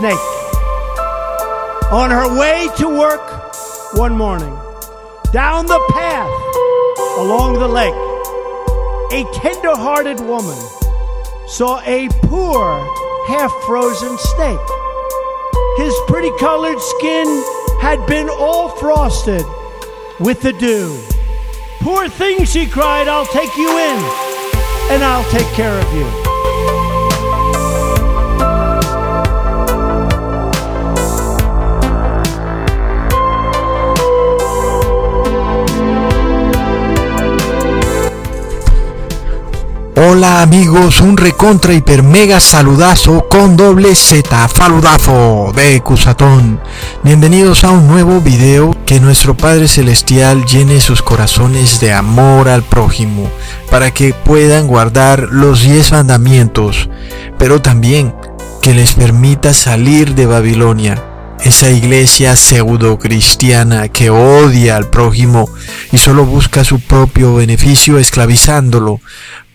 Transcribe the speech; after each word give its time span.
snake. 0.00 0.18
On 1.92 2.10
her 2.10 2.38
way 2.38 2.68
to 2.78 2.88
work 2.88 3.20
one 3.92 4.16
morning, 4.16 4.56
down 5.30 5.66
the 5.66 5.78
path 5.90 6.30
along 7.18 7.58
the 7.58 7.68
lake, 7.68 7.92
a 9.12 9.30
tender 9.38 9.76
hearted 9.76 10.18
woman 10.20 10.56
saw 11.46 11.82
a 11.84 12.08
poor, 12.22 12.80
half 13.28 13.52
frozen 13.66 14.16
snake. 14.16 14.68
His 15.76 15.94
pretty 16.06 16.32
colored 16.38 16.80
skin 16.80 17.26
had 17.82 18.02
been 18.06 18.30
all 18.30 18.70
frosted 18.70 19.44
with 20.18 20.40
the 20.40 20.54
dew. 20.54 20.98
Poor 21.80 22.08
thing, 22.08 22.46
she 22.46 22.66
cried, 22.66 23.06
I'll 23.06 23.26
take 23.26 23.54
you 23.58 23.68
in 23.68 23.98
and 24.92 25.04
I'll 25.04 25.30
take 25.30 25.48
care 25.52 25.78
of 25.78 25.92
you. 25.92 26.19
Hola 40.02 40.40
amigos, 40.40 41.02
un 41.02 41.18
recontra 41.18 41.74
hiper 41.74 42.02
mega 42.02 42.40
saludazo 42.40 43.28
con 43.28 43.54
doble 43.54 43.94
Z, 43.94 44.48
faludazo 44.48 45.52
de 45.54 45.82
Cusatón. 45.82 46.58
Bienvenidos 47.04 47.64
a 47.64 47.70
un 47.70 47.86
nuevo 47.86 48.22
video 48.22 48.74
que 48.86 48.98
nuestro 48.98 49.36
Padre 49.36 49.68
Celestial 49.68 50.46
llene 50.46 50.80
sus 50.80 51.02
corazones 51.02 51.80
de 51.80 51.92
amor 51.92 52.48
al 52.48 52.62
prójimo 52.62 53.30
para 53.70 53.90
que 53.90 54.14
puedan 54.14 54.68
guardar 54.68 55.28
los 55.32 55.60
diez 55.60 55.92
mandamientos, 55.92 56.88
pero 57.38 57.60
también 57.60 58.14
que 58.62 58.72
les 58.72 58.94
permita 58.94 59.52
salir 59.52 60.14
de 60.14 60.24
Babilonia 60.24 61.04
esa 61.44 61.70
iglesia 61.70 62.36
pseudo 62.36 62.98
cristiana 62.98 63.88
que 63.88 64.10
odia 64.10 64.76
al 64.76 64.88
prójimo 64.88 65.48
y 65.92 65.98
solo 65.98 66.24
busca 66.24 66.64
su 66.64 66.80
propio 66.80 67.34
beneficio 67.34 67.98
esclavizándolo, 67.98 69.00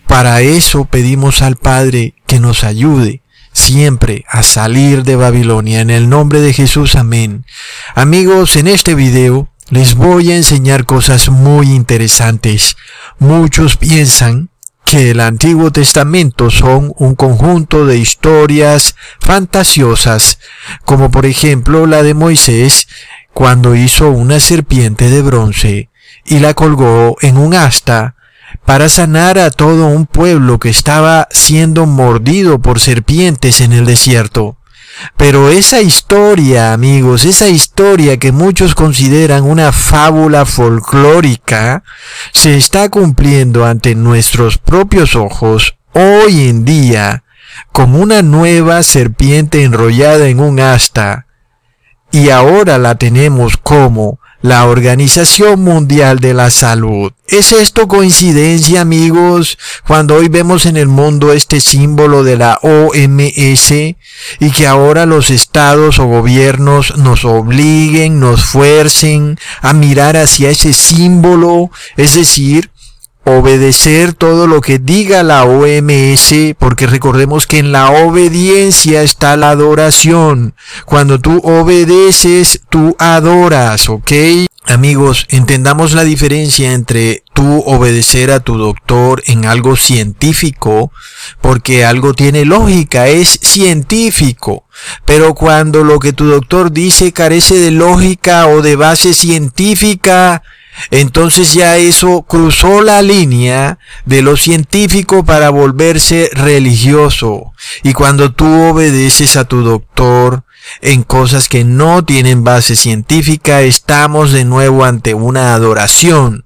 para 0.06 0.40
eso 0.40 0.84
pedimos 0.84 1.42
al 1.42 1.56
Padre 1.56 2.14
que 2.26 2.40
nos 2.40 2.64
ayude 2.64 3.22
siempre 3.52 4.24
a 4.28 4.42
salir 4.42 5.02
de 5.02 5.16
Babilonia. 5.16 5.80
En 5.80 5.90
el 5.90 6.08
nombre 6.08 6.40
de 6.40 6.52
Jesús, 6.52 6.94
amén. 6.94 7.44
Amigos, 7.94 8.56
en 8.56 8.66
este 8.66 8.94
video 8.94 9.48
les 9.70 9.94
voy 9.94 10.30
a 10.30 10.36
enseñar 10.36 10.84
cosas 10.84 11.28
muy 11.28 11.72
interesantes. 11.72 12.76
Muchos 13.18 13.76
piensan 13.76 14.50
que 14.84 15.10
el 15.10 15.20
Antiguo 15.20 15.72
Testamento 15.72 16.50
son 16.50 16.92
un 16.96 17.16
conjunto 17.16 17.86
de 17.86 17.98
historias 17.98 18.94
fantasiosas, 19.20 20.38
como 20.84 21.10
por 21.10 21.26
ejemplo 21.26 21.86
la 21.86 22.04
de 22.04 22.14
Moisés 22.14 22.86
cuando 23.32 23.74
hizo 23.74 24.10
una 24.10 24.38
serpiente 24.38 25.10
de 25.10 25.22
bronce 25.22 25.90
y 26.24 26.38
la 26.38 26.54
colgó 26.54 27.16
en 27.20 27.36
un 27.36 27.54
asta 27.54 28.15
para 28.64 28.88
sanar 28.88 29.38
a 29.38 29.50
todo 29.50 29.86
un 29.86 30.06
pueblo 30.06 30.58
que 30.58 30.68
estaba 30.68 31.28
siendo 31.30 31.86
mordido 31.86 32.58
por 32.60 32.80
serpientes 32.80 33.60
en 33.60 33.72
el 33.72 33.86
desierto. 33.86 34.56
Pero 35.16 35.50
esa 35.50 35.82
historia, 35.82 36.72
amigos, 36.72 37.24
esa 37.24 37.48
historia 37.48 38.18
que 38.18 38.32
muchos 38.32 38.74
consideran 38.74 39.44
una 39.44 39.72
fábula 39.72 40.46
folclórica, 40.46 41.84
se 42.32 42.56
está 42.56 42.88
cumpliendo 42.88 43.66
ante 43.66 43.94
nuestros 43.94 44.56
propios 44.56 45.14
ojos 45.14 45.76
hoy 45.92 46.48
en 46.48 46.64
día 46.64 47.24
como 47.72 47.98
una 47.98 48.22
nueva 48.22 48.82
serpiente 48.82 49.64
enrollada 49.64 50.28
en 50.28 50.40
un 50.40 50.60
asta. 50.60 51.26
Y 52.10 52.30
ahora 52.30 52.78
la 52.78 52.94
tenemos 52.94 53.56
como 53.56 54.18
la 54.46 54.66
Organización 54.66 55.64
Mundial 55.64 56.20
de 56.20 56.32
la 56.32 56.50
Salud. 56.50 57.12
¿Es 57.26 57.50
esto 57.50 57.88
coincidencia, 57.88 58.80
amigos, 58.80 59.58
cuando 59.84 60.14
hoy 60.14 60.28
vemos 60.28 60.66
en 60.66 60.76
el 60.76 60.86
mundo 60.86 61.32
este 61.32 61.60
símbolo 61.60 62.22
de 62.22 62.36
la 62.36 62.60
OMS 62.62 63.70
y 63.72 64.50
que 64.54 64.66
ahora 64.68 65.04
los 65.04 65.30
estados 65.30 65.98
o 65.98 66.06
gobiernos 66.06 66.96
nos 66.96 67.24
obliguen, 67.24 68.20
nos 68.20 68.44
fuercen 68.44 69.36
a 69.62 69.72
mirar 69.72 70.16
hacia 70.16 70.50
ese 70.50 70.72
símbolo, 70.72 71.72
es 71.96 72.14
decir, 72.14 72.70
obedecer 73.26 74.12
todo 74.14 74.46
lo 74.46 74.60
que 74.60 74.78
diga 74.78 75.24
la 75.24 75.44
OMS, 75.44 76.54
porque 76.58 76.86
recordemos 76.86 77.48
que 77.48 77.58
en 77.58 77.72
la 77.72 77.90
obediencia 77.90 79.02
está 79.02 79.36
la 79.36 79.50
adoración. 79.50 80.54
Cuando 80.84 81.18
tú 81.18 81.40
obedeces, 81.42 82.60
tú 82.70 82.94
adoras, 83.00 83.88
¿ok? 83.88 84.12
Amigos, 84.68 85.26
entendamos 85.28 85.92
la 85.92 86.04
diferencia 86.04 86.72
entre 86.72 87.24
tú 87.34 87.64
obedecer 87.66 88.30
a 88.30 88.40
tu 88.40 88.58
doctor 88.58 89.22
en 89.26 89.44
algo 89.44 89.76
científico, 89.76 90.92
porque 91.40 91.84
algo 91.84 92.14
tiene 92.14 92.44
lógica, 92.44 93.08
es 93.08 93.40
científico. 93.42 94.66
Pero 95.04 95.34
cuando 95.34 95.82
lo 95.82 95.98
que 95.98 96.12
tu 96.12 96.26
doctor 96.26 96.70
dice 96.72 97.12
carece 97.12 97.56
de 97.56 97.72
lógica 97.72 98.46
o 98.46 98.62
de 98.62 98.76
base 98.76 99.14
científica, 99.14 100.42
entonces 100.90 101.54
ya 101.54 101.76
eso 101.76 102.22
cruzó 102.22 102.82
la 102.82 103.02
línea 103.02 103.78
de 104.04 104.22
lo 104.22 104.36
científico 104.36 105.24
para 105.24 105.50
volverse 105.50 106.30
religioso. 106.32 107.52
Y 107.82 107.92
cuando 107.92 108.32
tú 108.32 108.46
obedeces 108.46 109.36
a 109.36 109.44
tu 109.44 109.62
doctor 109.62 110.44
en 110.80 111.02
cosas 111.02 111.48
que 111.48 111.64
no 111.64 112.04
tienen 112.04 112.44
base 112.44 112.76
científica, 112.76 113.62
estamos 113.62 114.32
de 114.32 114.44
nuevo 114.44 114.84
ante 114.84 115.14
una 115.14 115.54
adoración. 115.54 116.44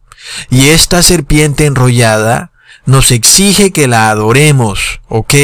Y 0.51 0.69
esta 0.69 1.03
serpiente 1.03 1.67
enrollada 1.67 2.53
nos 2.91 3.13
exige 3.13 3.73
que 3.73 3.89
la 3.89 4.11
adoremos, 4.11 5.01
¿ok? 5.09 5.35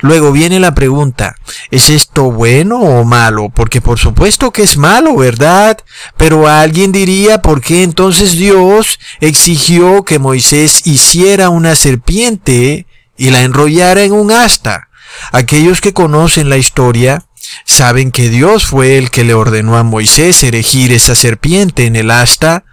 Luego 0.00 0.32
viene 0.32 0.60
la 0.60 0.74
pregunta, 0.74 1.36
¿es 1.70 1.90
esto 1.90 2.30
bueno 2.30 2.78
o 2.78 3.04
malo? 3.04 3.50
Porque 3.54 3.80
por 3.80 3.98
supuesto 3.98 4.52
que 4.52 4.62
es 4.62 4.76
malo, 4.76 5.16
¿verdad? 5.16 5.78
Pero 6.16 6.48
alguien 6.48 6.92
diría, 6.92 7.42
¿por 7.42 7.60
qué 7.60 7.82
entonces 7.82 8.36
Dios 8.36 8.98
exigió 9.20 10.04
que 10.04 10.18
Moisés 10.18 10.86
hiciera 10.86 11.50
una 11.50 11.74
serpiente 11.74 12.86
y 13.16 13.30
la 13.30 13.42
enrollara 13.42 14.02
en 14.02 14.12
un 14.12 14.30
asta? 14.30 14.88
Aquellos 15.32 15.80
que 15.80 15.92
conocen 15.92 16.48
la 16.48 16.56
historia 16.56 17.24
saben 17.64 18.10
que 18.10 18.30
Dios 18.30 18.66
fue 18.66 18.98
el 18.98 19.10
que 19.10 19.24
le 19.24 19.34
ordenó 19.34 19.76
a 19.76 19.82
Moisés 19.82 20.42
erigir 20.42 20.92
esa 20.92 21.14
serpiente 21.14 21.86
en 21.86 21.96
el 21.96 22.10
asta 22.10 22.64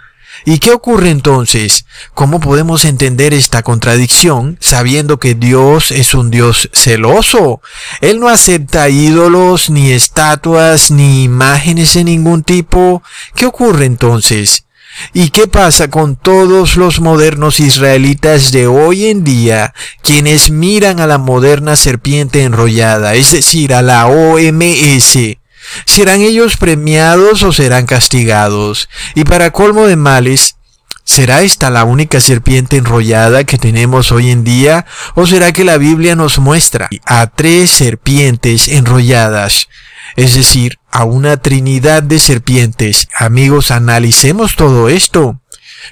¿Y 0.45 0.59
qué 0.59 0.71
ocurre 0.71 1.09
entonces? 1.09 1.85
¿Cómo 2.13 2.39
podemos 2.39 2.85
entender 2.85 3.33
esta 3.33 3.61
contradicción 3.63 4.57
sabiendo 4.59 5.19
que 5.19 5.35
Dios 5.35 5.91
es 5.91 6.13
un 6.13 6.31
Dios 6.31 6.69
celoso? 6.73 7.61
Él 8.01 8.19
no 8.19 8.27
acepta 8.27 8.89
ídolos, 8.89 9.69
ni 9.69 9.91
estatuas, 9.91 10.91
ni 10.91 11.23
imágenes 11.23 11.93
de 11.93 12.03
ningún 12.03 12.43
tipo. 12.43 13.03
¿Qué 13.35 13.45
ocurre 13.45 13.85
entonces? 13.85 14.65
¿Y 15.13 15.29
qué 15.29 15.47
pasa 15.47 15.89
con 15.89 16.15
todos 16.15 16.75
los 16.75 16.99
modernos 16.99 17.59
israelitas 17.59 18.51
de 18.51 18.67
hoy 18.67 19.05
en 19.05 19.23
día, 19.23 19.73
quienes 20.03 20.51
miran 20.51 20.99
a 20.99 21.07
la 21.07 21.17
moderna 21.17 21.75
serpiente 21.75 22.43
enrollada, 22.43 23.15
es 23.15 23.31
decir, 23.31 23.73
a 23.73 23.81
la 23.81 24.07
OMS, 24.07 25.17
¿Serán 25.85 26.21
ellos 26.21 26.57
premiados 26.57 27.43
o 27.43 27.51
serán 27.51 27.85
castigados? 27.85 28.89
Y 29.15 29.23
para 29.23 29.51
colmo 29.51 29.87
de 29.87 29.95
males, 29.95 30.57
¿será 31.03 31.41
esta 31.41 31.69
la 31.69 31.83
única 31.83 32.19
serpiente 32.19 32.77
enrollada 32.77 33.43
que 33.43 33.57
tenemos 33.57 34.11
hoy 34.11 34.31
en 34.31 34.43
día? 34.43 34.85
¿O 35.15 35.25
será 35.27 35.51
que 35.51 35.63
la 35.63 35.77
Biblia 35.77 36.15
nos 36.15 36.39
muestra 36.39 36.89
a 37.05 37.27
tres 37.27 37.71
serpientes 37.71 38.67
enrolladas? 38.67 39.67
Es 40.15 40.35
decir, 40.35 40.79
a 40.91 41.05
una 41.05 41.37
trinidad 41.37 42.03
de 42.03 42.19
serpientes. 42.19 43.07
Amigos, 43.17 43.71
analicemos 43.71 44.55
todo 44.55 44.89
esto, 44.89 45.41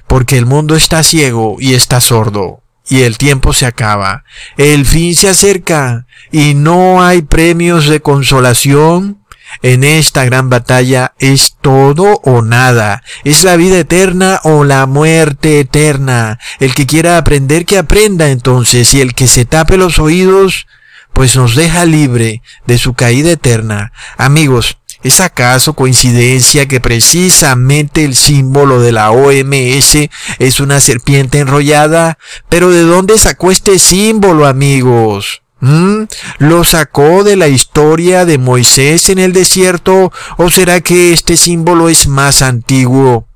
porque 0.08 0.38
el 0.38 0.46
mundo 0.46 0.76
está 0.76 1.04
ciego 1.04 1.58
y 1.60 1.74
está 1.74 2.02
sordo 2.02 2.64
y 2.90 3.04
el 3.04 3.18
tiempo 3.18 3.54
se 3.54 3.68
acaba. 3.68 4.24
El 4.58 4.86
fin 4.86 5.16
se 5.16 5.30
acerca 5.30 6.08
y 6.32 6.56
no 6.56 7.02
hay 7.04 7.22
premios 7.22 7.88
de 7.88 8.02
consolación 8.02 9.19
en 9.62 9.84
esta 9.84 10.26
gran 10.26 10.50
batalla 10.50 11.14
es 11.20 11.56
todo 11.62 12.20
o 12.24 12.42
nada. 12.42 13.04
Es 13.24 13.44
la 13.44 13.56
vida 13.56 13.80
eterna 13.80 14.40
o 14.44 14.64
la 14.64 14.86
muerte 14.86 15.60
eterna. 15.60 16.40
El 16.60 16.74
que 16.74 16.86
quiera 16.86 17.18
aprender, 17.18 17.66
que 17.66 17.78
aprenda 17.78 18.30
entonces. 18.30 18.94
Y 18.94 19.02
el 19.02 19.14
que 19.14 19.28
se 19.28 19.46
tape 19.46 19.78
los 19.78 20.00
oídos, 20.00 20.68
pues 21.14 21.36
nos 21.36 21.56
deja 21.56 21.86
libre 21.86 22.42
de 22.66 22.78
su 22.78 22.94
caída 22.94 23.32
eterna. 23.32 23.92
Amigos, 24.18 24.78
¿Es 25.02 25.22
acaso 25.22 25.76
coincidencia 25.76 26.68
que 26.68 26.82
precisamente 26.82 28.04
el 28.04 28.18
símbolo 28.18 28.82
de 28.82 28.92
la 28.92 29.12
OMS 29.12 30.10
es 30.40 30.60
una 30.60 30.82
serpiente 30.82 31.40
enrollada? 31.40 32.18
Pero 32.50 32.70
¿de 32.70 32.82
dónde 32.82 33.18
sacó 33.18 33.50
este 33.50 33.80
símbolo, 33.80 34.46
amigos? 34.46 35.42
¿Mm? 35.62 36.04
¿Lo 36.38 36.64
sacó 36.64 37.24
de 37.24 37.36
la 37.36 37.48
historia 37.48 38.26
de 38.26 38.38
Moisés 38.38 39.10
en 39.10 39.20
el 39.20 39.34
desierto 39.34 40.12
o 40.38 40.50
será 40.50 40.80
que 40.82 41.12
este 41.12 41.36
símbolo 41.36 41.90
es 41.90 42.08
más 42.08 42.42
antiguo? 42.42 43.28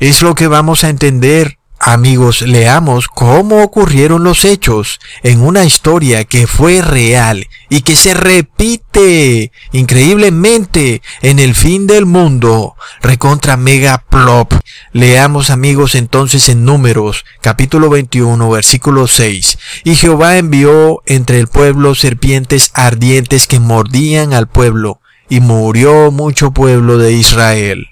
Es 0.00 0.22
lo 0.22 0.34
que 0.34 0.46
vamos 0.46 0.84
a 0.84 0.88
entender 0.88 1.57
Amigos, 1.80 2.42
leamos 2.42 3.06
cómo 3.06 3.62
ocurrieron 3.62 4.24
los 4.24 4.44
hechos 4.44 4.98
en 5.22 5.40
una 5.40 5.64
historia 5.64 6.24
que 6.24 6.48
fue 6.48 6.82
real 6.82 7.46
y 7.70 7.82
que 7.82 7.94
se 7.94 8.14
repite 8.14 9.52
increíblemente 9.70 11.02
en 11.22 11.38
el 11.38 11.54
fin 11.54 11.86
del 11.86 12.04
mundo. 12.04 12.74
Recontra 13.00 13.56
mega 13.56 14.04
plop. 14.10 14.54
Leamos 14.92 15.50
amigos 15.50 15.94
entonces 15.94 16.48
en 16.48 16.64
números 16.64 17.24
capítulo 17.40 17.88
21 17.90 18.50
versículo 18.50 19.06
6. 19.06 19.58
Y 19.84 19.94
Jehová 19.94 20.36
envió 20.36 21.02
entre 21.06 21.38
el 21.38 21.46
pueblo 21.46 21.94
serpientes 21.94 22.72
ardientes 22.74 23.46
que 23.46 23.60
mordían 23.60 24.34
al 24.34 24.48
pueblo 24.48 25.00
y 25.28 25.38
murió 25.40 26.10
mucho 26.10 26.50
pueblo 26.50 26.98
de 26.98 27.12
Israel. 27.12 27.86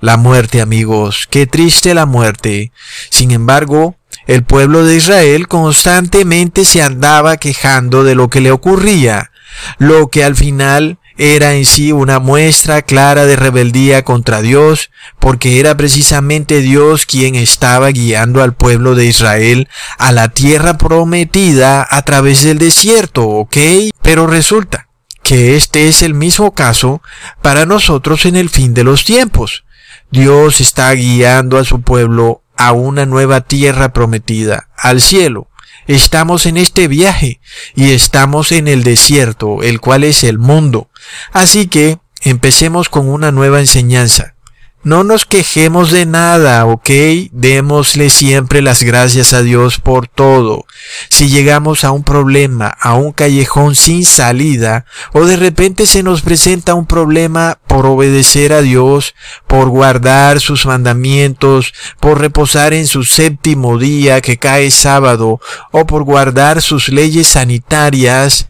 La 0.00 0.16
muerte, 0.16 0.62
amigos, 0.62 1.28
qué 1.30 1.46
triste 1.46 1.92
la 1.92 2.06
muerte. 2.06 2.72
Sin 3.10 3.30
embargo, 3.32 3.96
el 4.26 4.44
pueblo 4.44 4.84
de 4.84 4.96
Israel 4.96 5.46
constantemente 5.46 6.64
se 6.64 6.82
andaba 6.82 7.36
quejando 7.36 8.02
de 8.02 8.14
lo 8.14 8.30
que 8.30 8.40
le 8.40 8.50
ocurría, 8.50 9.30
lo 9.76 10.08
que 10.08 10.24
al 10.24 10.36
final 10.36 10.98
era 11.18 11.52
en 11.52 11.66
sí 11.66 11.92
una 11.92 12.18
muestra 12.18 12.80
clara 12.80 13.26
de 13.26 13.36
rebeldía 13.36 14.02
contra 14.02 14.40
Dios, 14.40 14.90
porque 15.18 15.60
era 15.60 15.76
precisamente 15.76 16.60
Dios 16.60 17.04
quien 17.04 17.34
estaba 17.34 17.90
guiando 17.90 18.42
al 18.42 18.54
pueblo 18.54 18.94
de 18.94 19.04
Israel 19.04 19.68
a 19.98 20.12
la 20.12 20.30
tierra 20.30 20.78
prometida 20.78 21.86
a 21.90 22.02
través 22.06 22.42
del 22.42 22.56
desierto, 22.56 23.28
¿ok? 23.28 23.56
Pero 24.00 24.26
resulta 24.26 24.88
que 25.22 25.56
este 25.56 25.88
es 25.88 26.00
el 26.00 26.14
mismo 26.14 26.54
caso 26.54 27.02
para 27.42 27.66
nosotros 27.66 28.24
en 28.24 28.36
el 28.36 28.48
fin 28.48 28.72
de 28.72 28.84
los 28.84 29.04
tiempos. 29.04 29.64
Dios 30.10 30.60
está 30.60 30.92
guiando 30.92 31.58
a 31.58 31.64
su 31.64 31.82
pueblo 31.82 32.42
a 32.56 32.72
una 32.72 33.06
nueva 33.06 33.42
tierra 33.42 33.92
prometida, 33.92 34.68
al 34.76 35.00
cielo. 35.00 35.48
Estamos 35.86 36.46
en 36.46 36.56
este 36.56 36.88
viaje 36.88 37.40
y 37.74 37.92
estamos 37.92 38.52
en 38.52 38.68
el 38.68 38.82
desierto, 38.82 39.62
el 39.62 39.80
cual 39.80 40.04
es 40.04 40.24
el 40.24 40.38
mundo. 40.38 40.90
Así 41.32 41.68
que 41.68 41.98
empecemos 42.22 42.88
con 42.88 43.08
una 43.08 43.32
nueva 43.32 43.60
enseñanza. 43.60 44.34
No 44.82 45.04
nos 45.04 45.26
quejemos 45.26 45.90
de 45.90 46.06
nada, 46.06 46.64
¿ok? 46.64 46.88
Démosle 47.32 48.08
siempre 48.08 48.62
las 48.62 48.82
gracias 48.82 49.34
a 49.34 49.42
Dios 49.42 49.78
por 49.78 50.08
todo. 50.08 50.64
Si 51.10 51.28
llegamos 51.28 51.84
a 51.84 51.90
un 51.90 52.02
problema, 52.02 52.68
a 52.80 52.94
un 52.94 53.12
callejón 53.12 53.74
sin 53.74 54.06
salida, 54.06 54.86
o 55.12 55.26
de 55.26 55.36
repente 55.36 55.84
se 55.84 56.02
nos 56.02 56.22
presenta 56.22 56.72
un 56.72 56.86
problema 56.86 57.58
por 57.66 57.84
obedecer 57.84 58.54
a 58.54 58.62
Dios, 58.62 59.14
por 59.46 59.68
guardar 59.68 60.40
sus 60.40 60.64
mandamientos, 60.64 61.74
por 62.00 62.18
reposar 62.18 62.72
en 62.72 62.86
su 62.86 63.04
séptimo 63.04 63.76
día 63.76 64.22
que 64.22 64.38
cae 64.38 64.70
sábado, 64.70 65.40
o 65.72 65.86
por 65.86 66.04
guardar 66.04 66.62
sus 66.62 66.88
leyes 66.88 67.28
sanitarias, 67.28 68.48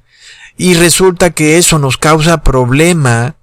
y 0.57 0.75
resulta 0.75 1.31
que 1.31 1.59
eso 1.59 1.81
nos 1.81 1.97
causa 1.97 2.45
problema, 2.45 3.35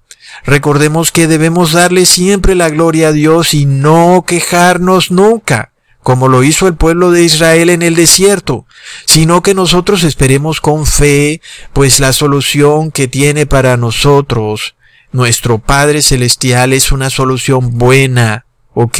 Recordemos 0.44 1.12
que 1.12 1.26
debemos 1.26 1.72
darle 1.72 2.06
siempre 2.06 2.54
la 2.54 2.68
gloria 2.68 3.08
a 3.08 3.12
Dios 3.12 3.54
y 3.54 3.66
no 3.66 4.24
quejarnos 4.26 5.10
nunca, 5.10 5.72
como 6.02 6.28
lo 6.28 6.42
hizo 6.42 6.66
el 6.68 6.74
pueblo 6.74 7.10
de 7.10 7.24
Israel 7.24 7.70
en 7.70 7.82
el 7.82 7.94
desierto, 7.94 8.66
sino 9.04 9.42
que 9.42 9.54
nosotros 9.54 10.04
esperemos 10.04 10.60
con 10.60 10.86
fe, 10.86 11.40
pues 11.72 12.00
la 12.00 12.12
solución 12.12 12.90
que 12.90 13.08
tiene 13.08 13.46
para 13.46 13.76
nosotros 13.76 14.74
nuestro 15.12 15.58
Padre 15.58 16.02
Celestial 16.02 16.72
es 16.72 16.92
una 16.92 17.10
solución 17.10 17.78
buena, 17.78 18.46
¿ok? 18.74 18.98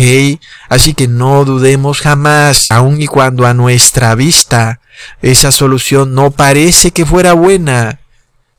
Así 0.69 0.95
que 0.95 1.07
no 1.07 1.45
dudemos 1.45 2.01
jamás, 2.01 2.71
aun 2.71 3.01
y 3.01 3.07
cuando 3.07 3.47
a 3.47 3.55
nuestra 3.55 4.15
vista 4.15 4.81
esa 5.23 5.53
solución 5.53 6.15
no 6.15 6.31
parece 6.31 6.91
que 6.91 7.07
fuera 7.07 7.35
buena, 7.35 8.01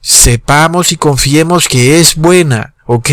sepamos 0.01 0.92
y 0.92 0.98
confiemos 0.98 1.68
que 1.68 2.00
es 2.00 2.16
buena, 2.16 2.75
¿ok? 2.86 3.10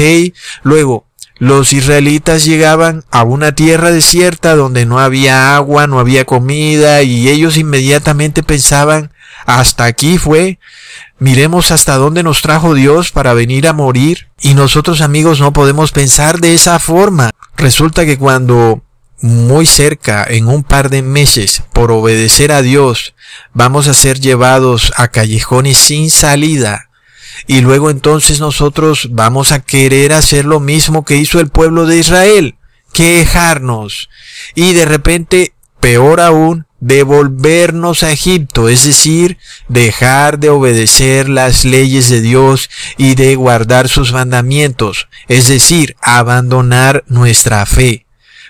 Luego, 0.62 1.06
los 1.38 1.72
israelitas 1.72 2.44
llegaban 2.44 3.04
a 3.10 3.22
una 3.22 3.54
tierra 3.54 3.90
desierta 3.90 4.56
donde 4.56 4.86
no 4.86 4.98
había 4.98 5.54
agua, 5.54 5.86
no 5.86 5.98
había 5.98 6.24
comida 6.24 7.02
y 7.02 7.28
ellos 7.28 7.58
inmediatamente 7.58 8.42
pensaban, 8.42 9.12
hasta 9.44 9.84
aquí 9.84 10.16
fue, 10.16 10.58
miremos 11.18 11.70
hasta 11.70 11.96
dónde 11.96 12.22
nos 12.22 12.40
trajo 12.40 12.72
Dios 12.72 13.12
para 13.12 13.34
venir 13.34 13.68
a 13.68 13.74
morir 13.74 14.28
y 14.40 14.54
nosotros 14.54 15.02
amigos 15.02 15.38
no 15.38 15.52
podemos 15.52 15.92
pensar 15.92 16.40
de 16.40 16.54
esa 16.54 16.78
forma. 16.78 17.30
Resulta 17.56 18.06
que 18.06 18.16
cuando 18.16 18.82
muy 19.20 19.66
cerca, 19.66 20.24
en 20.28 20.48
un 20.48 20.62
par 20.62 20.90
de 20.90 21.02
meses, 21.02 21.62
por 21.72 21.90
obedecer 21.90 22.52
a 22.52 22.62
Dios, 22.62 23.14
vamos 23.52 23.88
a 23.88 23.94
ser 23.94 24.20
llevados 24.20 24.92
a 24.96 25.08
callejones 25.08 25.78
sin 25.78 26.10
salida. 26.10 26.90
Y 27.46 27.60
luego 27.60 27.90
entonces 27.90 28.40
nosotros 28.40 29.08
vamos 29.12 29.52
a 29.52 29.60
querer 29.60 30.12
hacer 30.12 30.44
lo 30.44 30.60
mismo 30.60 31.04
que 31.04 31.16
hizo 31.16 31.40
el 31.40 31.48
pueblo 31.48 31.86
de 31.86 31.98
Israel, 31.98 32.56
quejarnos. 32.92 34.08
Y 34.54 34.72
de 34.72 34.84
repente, 34.84 35.54
peor 35.80 36.20
aún, 36.20 36.66
devolvernos 36.80 38.02
a 38.02 38.12
Egipto, 38.12 38.68
es 38.68 38.84
decir, 38.84 39.38
dejar 39.68 40.38
de 40.38 40.50
obedecer 40.50 41.28
las 41.28 41.64
leyes 41.64 42.08
de 42.08 42.20
Dios 42.20 42.70
y 42.96 43.14
de 43.14 43.34
guardar 43.34 43.88
sus 43.88 44.12
mandamientos, 44.12 45.08
es 45.28 45.48
decir, 45.48 45.96
abandonar 46.00 47.04
nuestra 47.08 47.64
fe. 47.66 48.05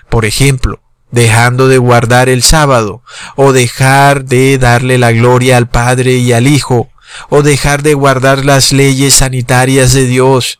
Por 0.09 0.25
ejemplo, 0.25 0.81
dejando 1.11 1.67
de 1.67 1.77
guardar 1.77 2.29
el 2.29 2.43
sábado, 2.43 3.01
o 3.35 3.53
dejar 3.53 4.25
de 4.25 4.57
darle 4.57 4.97
la 4.97 5.11
gloria 5.11 5.57
al 5.57 5.69
Padre 5.69 6.17
y 6.17 6.33
al 6.33 6.47
Hijo, 6.47 6.89
o 7.29 7.41
dejar 7.41 7.83
de 7.83 7.93
guardar 7.93 8.45
las 8.45 8.71
leyes 8.71 9.15
sanitarias 9.15 9.93
de 9.93 10.05
Dios, 10.05 10.59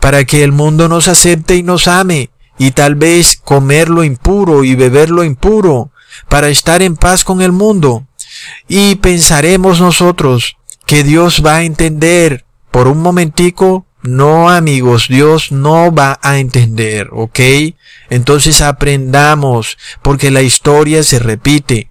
para 0.00 0.24
que 0.24 0.42
el 0.42 0.52
mundo 0.52 0.88
nos 0.88 1.08
acepte 1.08 1.56
y 1.56 1.62
nos 1.62 1.88
ame, 1.88 2.30
y 2.58 2.70
tal 2.72 2.94
vez 2.94 3.36
comer 3.36 3.88
lo 3.88 4.04
impuro 4.04 4.64
y 4.64 4.74
beber 4.74 5.10
lo 5.10 5.24
impuro, 5.24 5.90
para 6.28 6.48
estar 6.48 6.82
en 6.82 6.96
paz 6.96 7.24
con 7.24 7.42
el 7.42 7.52
mundo. 7.52 8.06
Y 8.68 8.96
pensaremos 8.96 9.80
nosotros 9.80 10.56
que 10.86 11.02
Dios 11.02 11.42
va 11.44 11.56
a 11.56 11.64
entender 11.64 12.44
por 12.70 12.88
un 12.88 12.98
momentico 12.98 13.85
no 14.06 14.50
amigos, 14.50 15.08
Dios 15.08 15.52
no 15.52 15.92
va 15.92 16.18
a 16.22 16.38
entender, 16.38 17.08
¿ok? 17.12 17.40
Entonces 18.10 18.60
aprendamos, 18.60 19.78
porque 20.02 20.30
la 20.30 20.42
historia 20.42 21.02
se 21.02 21.18
repite. 21.18 21.90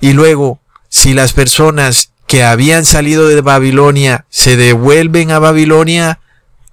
Y 0.00 0.12
luego, 0.12 0.60
si 0.88 1.14
las 1.14 1.32
personas 1.32 2.12
que 2.26 2.44
habían 2.44 2.84
salido 2.84 3.26
de 3.26 3.40
Babilonia 3.40 4.26
se 4.30 4.56
devuelven 4.56 5.30
a 5.32 5.38
Babilonia, 5.38 6.20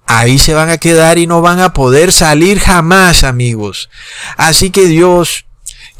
ahí 0.06 0.38
se 0.38 0.54
van 0.54 0.70
a 0.70 0.78
quedar 0.78 1.18
y 1.18 1.26
no 1.26 1.40
van 1.42 1.60
a 1.60 1.72
poder 1.72 2.12
salir 2.12 2.60
jamás, 2.60 3.24
amigos. 3.24 3.90
Así 4.36 4.70
que 4.70 4.86
Dios, 4.86 5.46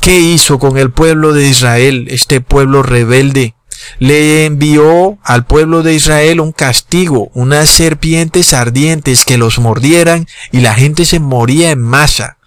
¿qué 0.01 0.21
hizo 0.21 0.59
con 0.59 0.79
el 0.79 0.91
pueblo 0.91 1.33
de 1.33 1.49
Israel, 1.49 2.07
este 2.11 2.41
pueblo 2.41 2.83
rebelde? 2.83 3.55
Le 3.99 4.47
envió 4.47 5.19
al 5.23 5.47
pueblo 5.47 5.83
de 5.83 5.95
Israel 5.95 6.41
un 6.41 6.53
castigo, 6.53 7.31
unas 7.35 7.69
serpientes 7.69 8.53
ardientes 8.53 9.25
que 9.25 9.39
los 9.39 9.59
mordieran 9.59 10.27
y 10.53 10.61
la 10.61 10.75
gente 10.75 11.05
se 11.05 11.21
moría 11.21 11.71
en 11.71 11.81
masa. 11.81 12.39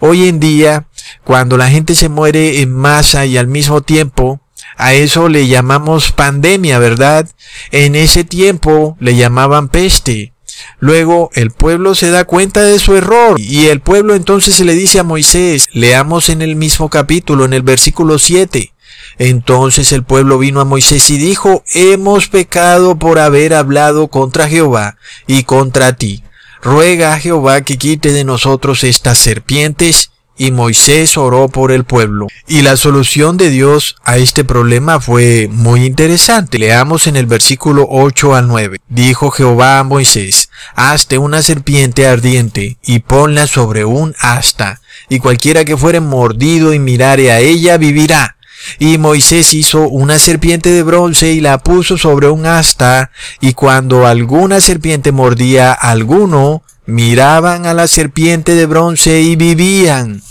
Hoy 0.00 0.28
en 0.28 0.40
día, 0.40 0.86
cuando 1.24 1.56
la 1.56 1.68
gente 1.68 1.94
se 1.94 2.08
muere 2.08 2.60
en 2.60 2.72
masa 2.72 3.26
y 3.26 3.36
al 3.36 3.46
mismo 3.46 3.82
tiempo, 3.82 4.40
a 4.76 4.94
eso 4.94 5.28
le 5.28 5.46
llamamos 5.46 6.12
pandemia, 6.12 6.78
¿verdad? 6.78 7.28
En 7.70 7.94
ese 7.94 8.24
tiempo 8.24 8.96
le 9.00 9.14
llamaban 9.16 9.68
peste. 9.68 10.32
Luego 10.78 11.30
el 11.34 11.50
pueblo 11.50 11.94
se 11.94 12.10
da 12.10 12.24
cuenta 12.24 12.62
de 12.62 12.78
su 12.78 12.94
error 12.94 13.40
y 13.40 13.66
el 13.66 13.80
pueblo 13.80 14.14
entonces 14.14 14.60
le 14.60 14.74
dice 14.74 14.98
a 14.98 15.04
Moisés, 15.04 15.68
leamos 15.72 16.28
en 16.28 16.42
el 16.42 16.56
mismo 16.56 16.90
capítulo, 16.90 17.44
en 17.44 17.52
el 17.52 17.62
versículo 17.62 18.18
7, 18.18 18.73
entonces 19.18 19.92
el 19.92 20.02
pueblo 20.02 20.38
vino 20.38 20.60
a 20.60 20.64
Moisés 20.64 21.10
y 21.10 21.18
dijo, 21.18 21.62
hemos 21.74 22.28
pecado 22.28 22.98
por 22.98 23.18
haber 23.18 23.54
hablado 23.54 24.08
contra 24.08 24.48
Jehová 24.48 24.96
y 25.26 25.44
contra 25.44 25.94
ti. 25.94 26.24
Ruega 26.62 27.12
a 27.12 27.20
Jehová 27.20 27.60
que 27.62 27.76
quite 27.76 28.12
de 28.12 28.24
nosotros 28.24 28.84
estas 28.84 29.18
serpientes 29.18 30.10
y 30.36 30.50
Moisés 30.50 31.16
oró 31.16 31.48
por 31.48 31.72
el 31.72 31.84
pueblo. 31.84 32.26
Y 32.46 32.62
la 32.62 32.76
solución 32.76 33.36
de 33.36 33.50
Dios 33.50 33.96
a 34.04 34.16
este 34.16 34.44
problema 34.44 35.00
fue 35.00 35.48
muy 35.50 35.84
interesante. 35.84 36.58
Leamos 36.58 37.06
en 37.06 37.16
el 37.16 37.26
versículo 37.26 37.86
8 37.88 38.34
al 38.34 38.48
9. 38.48 38.78
Dijo 38.88 39.30
Jehová 39.30 39.78
a 39.78 39.84
Moisés, 39.84 40.50
hazte 40.74 41.18
una 41.18 41.42
serpiente 41.42 42.06
ardiente 42.06 42.78
y 42.82 43.00
ponla 43.00 43.46
sobre 43.46 43.84
un 43.84 44.14
asta, 44.18 44.80
y 45.08 45.18
cualquiera 45.18 45.64
que 45.64 45.76
fuere 45.76 46.00
mordido 46.00 46.72
y 46.72 46.78
mirare 46.78 47.30
a 47.30 47.40
ella 47.40 47.76
vivirá. 47.76 48.36
Y 48.78 48.98
Moisés 48.98 49.54
hizo 49.54 49.88
una 49.88 50.18
serpiente 50.18 50.70
de 50.70 50.82
bronce 50.82 51.32
y 51.32 51.40
la 51.40 51.58
puso 51.58 51.98
sobre 51.98 52.28
un 52.28 52.46
asta, 52.46 53.10
y 53.40 53.52
cuando 53.52 54.06
alguna 54.06 54.60
serpiente 54.60 55.12
mordía 55.12 55.72
a 55.72 55.90
alguno, 55.90 56.62
miraban 56.86 57.66
a 57.66 57.74
la 57.74 57.86
serpiente 57.86 58.54
de 58.54 58.66
bronce 58.66 59.22
y 59.22 59.36
vivían. 59.36 60.22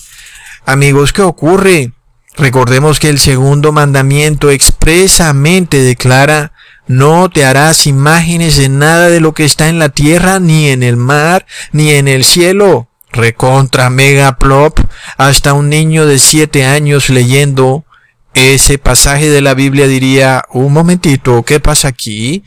Amigos, 0.65 1.13
¿qué 1.13 1.21
ocurre? 1.21 1.91
Recordemos 2.35 2.99
que 2.99 3.09
el 3.09 3.19
segundo 3.19 3.71
mandamiento 3.71 4.49
expresamente 4.49 5.81
declara, 5.81 6.53
no 6.87 7.29
te 7.29 7.45
harás 7.45 7.87
imágenes 7.87 8.57
de 8.57 8.69
nada 8.69 9.09
de 9.09 9.19
lo 9.19 9.33
que 9.33 9.45
está 9.45 9.69
en 9.69 9.79
la 9.79 9.89
tierra, 9.89 10.39
ni 10.39 10.67
en 10.67 10.83
el 10.83 10.97
mar, 10.97 11.45
ni 11.71 11.91
en 11.91 12.07
el 12.07 12.25
cielo. 12.25 12.89
Recontra 13.11 13.89
mega 13.89 14.37
plop, 14.37 14.79
hasta 15.17 15.53
un 15.53 15.69
niño 15.69 16.05
de 16.05 16.17
siete 16.17 16.65
años 16.65 17.09
leyendo 17.09 17.85
ese 18.33 18.77
pasaje 18.77 19.29
de 19.29 19.41
la 19.41 19.53
Biblia 19.53 19.87
diría, 19.87 20.43
un 20.51 20.73
momentito, 20.73 21.43
¿qué 21.43 21.59
pasa 21.59 21.87
aquí? 21.87 22.43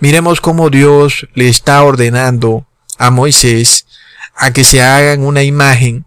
Miremos 0.00 0.40
cómo 0.40 0.70
Dios 0.70 1.28
le 1.34 1.48
está 1.48 1.82
ordenando 1.82 2.66
a 2.98 3.10
Moisés 3.10 3.86
a 4.34 4.52
que 4.52 4.64
se 4.64 4.82
hagan 4.82 5.24
una 5.24 5.42
imagen 5.42 6.04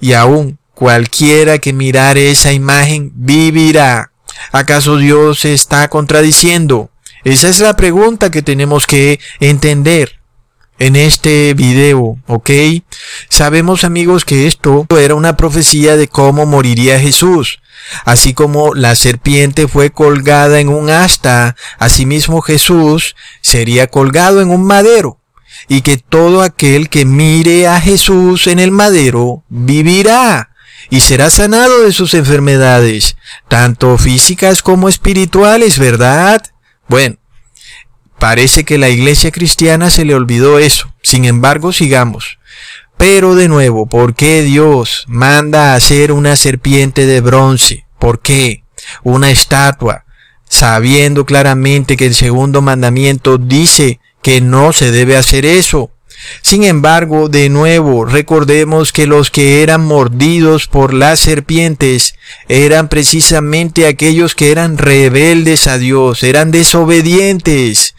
y 0.00 0.12
aún 0.12 0.58
cualquiera 0.74 1.58
que 1.58 1.72
mirare 1.72 2.30
esa 2.30 2.52
imagen 2.52 3.12
vivirá. 3.14 4.12
¿Acaso 4.50 4.96
Dios 4.96 5.40
se 5.40 5.54
está 5.54 5.88
contradiciendo? 5.88 6.90
Esa 7.24 7.48
es 7.48 7.60
la 7.60 7.76
pregunta 7.76 8.30
que 8.30 8.42
tenemos 8.42 8.86
que 8.86 9.20
entender 9.40 10.21
en 10.82 10.96
este 10.96 11.54
video, 11.54 12.18
¿ok? 12.26 12.50
Sabemos 13.28 13.84
amigos 13.84 14.24
que 14.24 14.48
esto 14.48 14.84
era 14.98 15.14
una 15.14 15.36
profecía 15.36 15.96
de 15.96 16.08
cómo 16.08 16.44
moriría 16.44 16.98
Jesús. 16.98 17.60
Así 18.04 18.34
como 18.34 18.74
la 18.74 18.96
serpiente 18.96 19.68
fue 19.68 19.90
colgada 19.90 20.58
en 20.58 20.68
un 20.68 20.90
asta, 20.90 21.54
asimismo 21.78 22.42
Jesús 22.42 23.14
sería 23.42 23.86
colgado 23.86 24.40
en 24.40 24.50
un 24.50 24.64
madero 24.64 25.20
y 25.68 25.82
que 25.82 25.98
todo 25.98 26.42
aquel 26.42 26.88
que 26.88 27.04
mire 27.04 27.68
a 27.68 27.80
Jesús 27.80 28.48
en 28.48 28.58
el 28.58 28.72
madero 28.72 29.44
vivirá 29.48 30.50
y 30.90 30.98
será 30.98 31.30
sanado 31.30 31.84
de 31.84 31.92
sus 31.92 32.12
enfermedades, 32.14 33.16
tanto 33.46 33.98
físicas 33.98 34.62
como 34.62 34.88
espirituales, 34.88 35.78
¿verdad? 35.78 36.42
Bueno, 36.88 37.18
parece 38.22 38.62
que 38.62 38.78
la 38.78 38.88
iglesia 38.88 39.32
cristiana 39.32 39.90
se 39.90 40.04
le 40.04 40.14
olvidó 40.14 40.60
eso. 40.60 40.94
Sin 41.02 41.24
embargo, 41.24 41.72
sigamos. 41.72 42.38
Pero 42.96 43.34
de 43.34 43.48
nuevo, 43.48 43.86
¿por 43.86 44.14
qué 44.14 44.42
Dios 44.42 45.06
manda 45.08 45.72
a 45.72 45.74
hacer 45.74 46.12
una 46.12 46.36
serpiente 46.36 47.04
de 47.04 47.20
bronce? 47.20 47.84
¿Por 47.98 48.22
qué? 48.22 48.62
Una 49.02 49.32
estatua, 49.32 50.04
sabiendo 50.48 51.26
claramente 51.26 51.96
que 51.96 52.06
el 52.06 52.14
segundo 52.14 52.62
mandamiento 52.62 53.38
dice 53.38 53.98
que 54.22 54.40
no 54.40 54.72
se 54.72 54.92
debe 54.92 55.16
hacer 55.16 55.44
eso. 55.44 55.90
Sin 56.42 56.62
embargo, 56.62 57.28
de 57.28 57.48
nuevo, 57.48 58.04
recordemos 58.04 58.92
que 58.92 59.08
los 59.08 59.32
que 59.32 59.64
eran 59.64 59.84
mordidos 59.84 60.68
por 60.68 60.94
las 60.94 61.18
serpientes 61.18 62.14
eran 62.48 62.88
precisamente 62.88 63.88
aquellos 63.88 64.36
que 64.36 64.52
eran 64.52 64.78
rebeldes 64.78 65.66
a 65.66 65.76
Dios, 65.78 66.22
eran 66.22 66.52
desobedientes. 66.52 67.96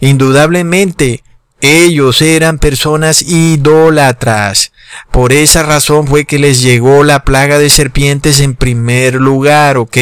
Indudablemente, 0.00 1.22
ellos 1.60 2.20
eran 2.20 2.58
personas 2.58 3.22
idólatras. 3.22 4.72
Por 5.10 5.32
esa 5.32 5.62
razón 5.62 6.06
fue 6.06 6.24
que 6.24 6.38
les 6.38 6.60
llegó 6.60 7.04
la 7.04 7.24
plaga 7.24 7.58
de 7.58 7.70
serpientes 7.70 8.40
en 8.40 8.54
primer 8.54 9.14
lugar, 9.14 9.78
¿ok? 9.78 9.96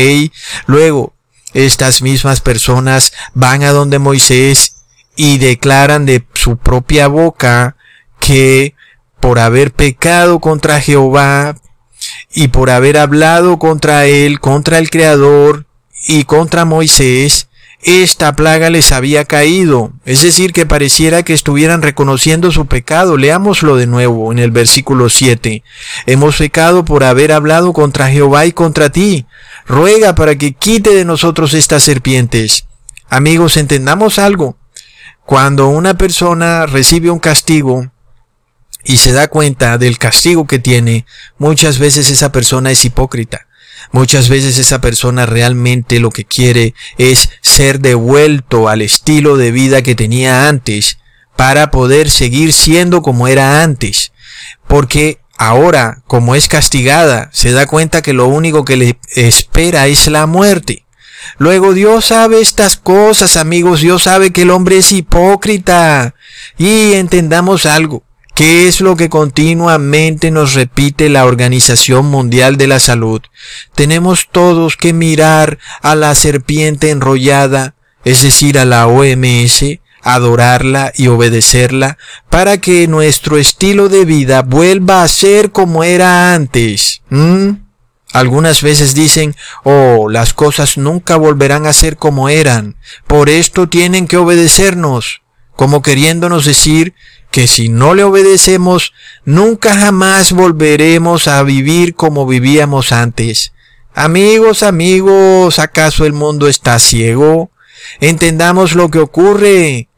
Luego, 0.67 1.15
estas 1.55 2.03
mismas 2.03 2.41
personas 2.41 3.13
van 3.35 3.63
a 3.63 3.71
donde 3.71 3.99
Moisés 3.99 4.85
y 5.17 5.39
declaran 5.39 6.07
de 6.07 6.25
su 6.35 6.57
propia 6.57 7.07
boca 7.07 7.77
que 8.19 8.75
por 9.21 9.39
haber 9.39 9.73
pecado 9.73 10.41
contra 10.41 10.81
Jehová 10.81 11.57
y 12.35 12.49
por 12.49 12.71
haber 12.71 12.99
hablado 12.99 13.59
contra 13.59 14.07
él, 14.07 14.41
contra 14.41 14.79
el 14.79 14.91
Creador 14.91 15.67
y 16.09 16.25
contra 16.25 16.65
Moisés, 16.65 17.49
esta 17.83 18.37
plaga 18.37 18.71
les 18.71 18.93
había 18.93 19.25
caído. 19.25 19.93
Es 20.05 20.23
decir, 20.23 20.53
que 20.53 20.67
pareciera 20.67 21.25
que 21.25 21.35
estuvieran 21.35 21.83
reconociendo 21.83 22.53
su 22.53 22.67
pecado. 22.67 23.17
Leámoslo 23.17 23.77
de 23.77 23.89
nuevo 23.89 24.31
en 24.31 24.39
el 24.39 24.53
versículo 24.53 25.09
7. 25.09 25.65
Hemos 26.07 26.37
pecado 26.37 26.85
por 26.85 27.03
haber 27.03 27.33
hablado 27.33 27.73
contra 27.73 28.09
Jehová 28.09 28.47
y 28.47 28.53
contra 28.53 28.91
ti. 28.91 29.27
Ruega 29.67 30.15
para 30.15 30.37
que 30.37 30.53
quite 30.53 30.95
de 30.95 31.05
nosotros 31.05 31.55
estas 31.55 31.83
serpientes. 31.83 32.67
Amigos, 33.09 33.57
entendamos 33.57 34.21
algo. 34.21 34.57
Cuando 35.27 35.69
una 35.69 35.95
persona 35.95 36.67
recibe 36.67 37.11
un 37.11 37.19
castigo 37.19 37.91
y 38.85 38.99
se 38.99 39.13
da 39.13 39.29
cuenta 39.29 39.77
del 39.77 39.99
castigo 39.99 40.47
que 40.47 40.59
tiene, 40.59 41.05
muchas 41.37 41.79
veces 41.79 42.11
esa 42.11 42.31
persona 42.31 42.71
es 42.71 42.85
hipócrita. 42.85 43.47
Muchas 43.93 44.31
veces 44.31 44.57
esa 44.57 44.81
persona 44.81 45.27
realmente 45.27 46.01
lo 46.01 46.11
que 46.11 46.25
quiere 46.25 46.75
es 46.97 47.29
ser 47.43 47.81
devuelto 47.81 48.69
al 48.69 48.81
estilo 48.81 49.37
de 49.37 49.53
vida 49.53 49.83
que 49.83 49.95
tenía 49.95 50.49
antes 50.49 50.99
para 51.37 51.71
poder 51.71 52.11
seguir 52.11 52.55
siendo 52.55 53.03
como 53.03 53.29
era 53.29 53.63
antes. 53.63 54.13
Porque 54.67 55.21
ahora, 55.37 56.03
como 56.07 56.35
es 56.35 56.49
castigada, 56.49 57.29
se 57.33 57.53
da 57.53 57.67
cuenta 57.67 58.01
que 58.01 58.15
lo 58.15 58.29
único 58.29 58.65
que 58.65 58.77
le 58.77 58.99
espera 59.15 59.87
es 59.87 60.07
la 60.07 60.27
muerte. 60.27 60.87
Luego 61.39 61.75
Dios 61.75 62.07
sabe 62.07 62.41
estas 62.41 62.77
cosas, 62.77 63.37
amigos. 63.37 63.83
Dios 63.83 64.05
sabe 64.05 64.33
que 64.33 64.43
el 64.43 64.51
hombre 64.51 64.79
es 64.79 64.93
hipócrita. 64.93 66.15
Y 66.57 66.95
entendamos 66.95 67.67
algo. 67.67 68.05
¿Qué 68.35 68.67
es 68.67 68.81
lo 68.81 68.97
que 68.97 69.11
continuamente 69.11 70.31
nos 70.31 70.55
repite 70.55 71.11
la 71.11 71.27
Organización 71.27 72.07
Mundial 72.07 72.57
de 72.57 72.67
la 72.67 72.81
Salud? 72.81 73.21
Tenemos 73.75 74.29
todos 74.33 74.79
que 74.79 74.95
mirar 74.95 75.59
a 75.83 75.95
la 75.95 76.15
serpiente 76.15 76.89
enrollada, 76.89 77.75
es 78.05 78.23
decir, 78.23 78.59
a 78.59 78.65
la 78.65 78.87
OMS, 78.87 79.81
adorarla 80.03 80.93
y 80.97 81.09
obedecerla 81.09 81.99
para 82.31 82.57
que 82.59 82.89
nuestro 82.89 83.37
estilo 83.37 83.91
de 83.91 84.07
vida 84.07 84.41
vuelva 84.41 85.03
a 85.03 85.09
ser 85.09 85.53
como 85.53 85.85
era 85.85 86.35
antes. 86.35 87.03
Algunas 88.15 88.63
veces 88.63 88.95
dicen, 88.95 89.37
oh, 89.63 90.09
las 90.11 90.33
cosas 90.33 90.79
nunca 90.79 91.17
volverán 91.17 91.67
a 91.67 91.73
ser 91.75 91.99
como 91.99 92.31
eran, 92.31 92.77
por 93.07 93.29
esto 93.29 93.69
tienen 93.69 94.07
que 94.07 94.17
obedecernos, 94.17 95.23
como 95.55 95.83
queriéndonos 95.83 96.47
decir 96.47 96.95
que 97.33 97.49
si 97.49 97.69
no 97.69 97.95
le 97.95 98.05
obedecemos, 98.05 98.93
nunca 99.25 99.75
jamás 99.75 100.33
volveremos 100.33 101.27
a 101.27 101.43
vivir 101.43 101.95
como 101.95 102.27
vivíamos 102.27 102.93
antes. 102.93 103.53
Amigos, 103.95 104.63
amigos, 104.63 105.59
¿acaso 105.59 106.07
el 106.07 106.13
mundo 106.13 106.47
está 106.47 106.79
ciego? 106.79 107.51
Entendamos 108.01 108.75
lo 108.75 108.91
que 108.91 109.01
ocurre. 109.01 109.89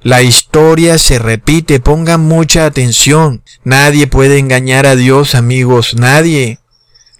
La 0.00 0.22
historia 0.22 0.98
se 0.98 1.18
repite, 1.18 1.80
pongan 1.80 2.20
mucha 2.20 2.64
atención. 2.64 3.42
Nadie 3.64 4.06
puede 4.06 4.38
engañar 4.38 4.86
a 4.86 4.94
Dios, 4.94 5.34
amigos, 5.34 5.94
nadie. 5.94 6.60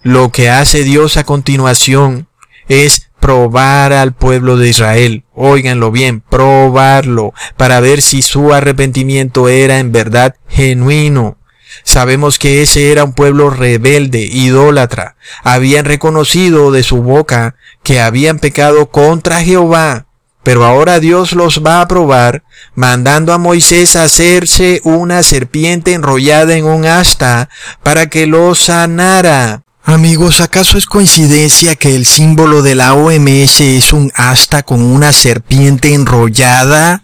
Lo 0.01 0.31
que 0.31 0.49
hace 0.49 0.83
Dios 0.83 1.17
a 1.17 1.25
continuación 1.25 2.29
es 2.69 3.06
probar 3.27 3.91
al 3.91 4.13
pueblo 4.13 4.55
de 4.55 4.69
Israel. 4.69 5.25
Óiganlo 5.33 5.91
bien, 5.91 6.21
probarlo 6.21 7.33
para 7.57 7.81
ver 7.81 8.01
si 8.01 8.21
su 8.21 8.53
arrepentimiento 8.53 9.49
era 9.49 9.79
en 9.79 9.91
verdad 9.91 10.35
genuino. 10.47 11.37
Sabemos 11.83 12.39
que 12.39 12.61
ese 12.61 12.89
era 12.89 13.03
un 13.03 13.11
pueblo 13.11 13.49
rebelde, 13.49 14.21
idólatra. 14.21 15.17
Habían 15.43 15.83
reconocido 15.83 16.71
de 16.71 16.83
su 16.83 17.03
boca 17.03 17.55
que 17.83 17.99
habían 17.99 18.39
pecado 18.39 18.91
contra 18.91 19.41
Jehová. 19.41 20.05
Pero 20.41 20.63
ahora 20.63 21.01
Dios 21.01 21.33
los 21.33 21.61
va 21.61 21.81
a 21.81 21.87
probar, 21.89 22.43
mandando 22.75 23.33
a 23.33 23.37
Moisés 23.37 23.97
hacerse 23.97 24.79
una 24.85 25.21
serpiente 25.21 25.91
enrollada 25.91 26.55
en 26.55 26.63
un 26.63 26.85
asta 26.85 27.49
para 27.83 28.07
que 28.07 28.25
los 28.25 28.57
sanara. 28.57 29.66
Amigos, 29.89 30.41
¿acaso 30.41 30.77
es 30.77 30.85
coincidencia 30.85 31.77
que 31.77 31.95
el 31.95 32.05
símbolo 32.05 32.61
de 32.61 32.75
la 32.75 32.93
OMS 32.93 33.61
es 33.61 33.93
un 33.93 34.11
asta 34.15 34.61
con 34.61 34.81
una 34.81 35.13
serpiente 35.13 35.93
enrollada? 35.93 37.03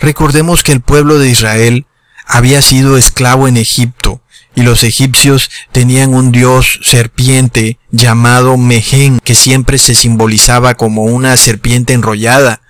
Recordemos 0.00 0.64
que 0.64 0.72
el 0.72 0.80
pueblo 0.80 1.20
de 1.20 1.28
Israel 1.28 1.86
había 2.26 2.60
sido 2.60 2.96
esclavo 2.96 3.46
en 3.46 3.56
Egipto 3.56 4.20
y 4.56 4.62
los 4.62 4.82
egipcios 4.82 5.48
tenían 5.70 6.12
un 6.12 6.32
dios 6.32 6.80
serpiente 6.82 7.78
llamado 7.92 8.56
Mehen, 8.56 9.20
que 9.20 9.36
siempre 9.36 9.78
se 9.78 9.94
simbolizaba 9.94 10.74
como 10.74 11.04
una 11.04 11.36
serpiente 11.36 11.92
enrollada. 11.92 12.62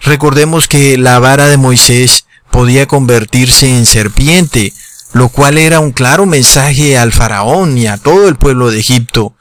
Recordemos 0.00 0.68
que 0.68 0.96
la 0.96 1.18
vara 1.18 1.48
de 1.48 1.58
Moisés 1.58 2.24
podía 2.50 2.86
convertirse 2.86 3.76
en 3.76 3.84
serpiente, 3.84 4.72
lo 5.12 5.28
cual 5.28 5.58
era 5.58 5.80
un 5.80 5.92
claro 5.92 6.26
mensaje 6.26 6.96
al 6.98 7.12
faraón 7.12 7.76
y 7.78 7.86
a 7.86 7.98
todo 7.98 8.28
el 8.28 8.36
pueblo 8.36 8.70
de 8.70 8.80
Egipto, 8.80 9.34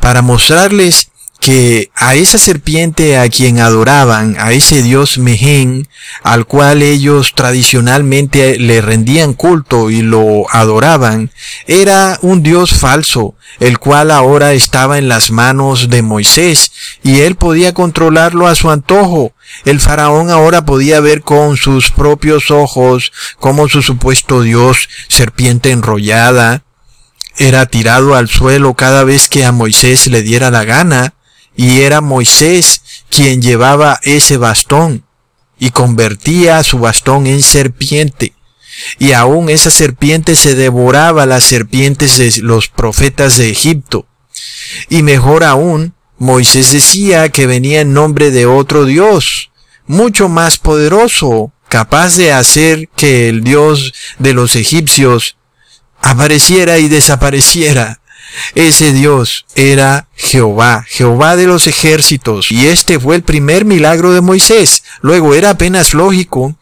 para 0.00 0.22
mostrarles 0.22 1.10
que 1.44 1.90
a 1.94 2.14
esa 2.14 2.38
serpiente 2.38 3.18
a 3.18 3.28
quien 3.28 3.60
adoraban, 3.60 4.34
a 4.38 4.52
ese 4.52 4.82
dios 4.82 5.18
Mehen, 5.18 5.86
al 6.22 6.46
cual 6.46 6.82
ellos 6.82 7.34
tradicionalmente 7.34 8.58
le 8.58 8.80
rendían 8.80 9.34
culto 9.34 9.90
y 9.90 10.00
lo 10.00 10.46
adoraban, 10.50 11.30
era 11.66 12.18
un 12.22 12.42
dios 12.42 12.72
falso, 12.72 13.34
el 13.60 13.78
cual 13.78 14.10
ahora 14.10 14.54
estaba 14.54 14.96
en 14.96 15.08
las 15.08 15.30
manos 15.30 15.90
de 15.90 16.00
Moisés, 16.00 16.72
y 17.02 17.20
él 17.20 17.34
podía 17.34 17.74
controlarlo 17.74 18.46
a 18.46 18.54
su 18.54 18.70
antojo. 18.70 19.33
El 19.64 19.80
faraón 19.80 20.30
ahora 20.30 20.64
podía 20.64 21.00
ver 21.00 21.22
con 21.22 21.56
sus 21.56 21.90
propios 21.90 22.50
ojos 22.50 23.12
cómo 23.38 23.68
su 23.68 23.82
supuesto 23.82 24.42
dios, 24.42 24.88
serpiente 25.08 25.70
enrollada, 25.70 26.64
era 27.36 27.66
tirado 27.66 28.14
al 28.14 28.28
suelo 28.28 28.74
cada 28.74 29.04
vez 29.04 29.28
que 29.28 29.44
a 29.44 29.52
Moisés 29.52 30.06
le 30.06 30.22
diera 30.22 30.50
la 30.50 30.64
gana, 30.64 31.14
y 31.56 31.80
era 31.80 32.00
Moisés 32.00 32.82
quien 33.10 33.42
llevaba 33.42 34.00
ese 34.02 34.36
bastón 34.36 35.04
y 35.58 35.70
convertía 35.70 36.62
su 36.62 36.78
bastón 36.78 37.26
en 37.26 37.42
serpiente. 37.42 38.34
Y 38.98 39.12
aún 39.12 39.48
esa 39.48 39.70
serpiente 39.70 40.34
se 40.34 40.54
devoraba 40.54 41.26
las 41.26 41.44
serpientes 41.44 42.16
de 42.16 42.42
los 42.42 42.68
profetas 42.68 43.36
de 43.36 43.50
Egipto. 43.50 44.06
Y 44.88 45.02
mejor 45.02 45.44
aún, 45.44 45.94
Moisés 46.24 46.72
decía 46.72 47.28
que 47.28 47.46
venía 47.46 47.82
en 47.82 47.92
nombre 47.92 48.30
de 48.30 48.46
otro 48.46 48.86
Dios, 48.86 49.50
mucho 49.86 50.30
más 50.30 50.56
poderoso, 50.56 51.52
capaz 51.68 52.16
de 52.16 52.32
hacer 52.32 52.88
que 52.96 53.28
el 53.28 53.44
Dios 53.44 53.92
de 54.18 54.32
los 54.32 54.56
egipcios 54.56 55.36
apareciera 56.00 56.78
y 56.78 56.88
desapareciera. 56.88 58.00
Ese 58.54 58.94
Dios 58.94 59.44
era 59.54 60.08
Jehová, 60.14 60.86
Jehová 60.88 61.36
de 61.36 61.46
los 61.46 61.66
ejércitos, 61.66 62.50
y 62.50 62.68
este 62.68 62.98
fue 62.98 63.16
el 63.16 63.22
primer 63.22 63.66
milagro 63.66 64.14
de 64.14 64.22
Moisés. 64.22 64.82
Luego 65.02 65.34
era 65.34 65.50
apenas 65.50 65.92
lógico 65.92 66.56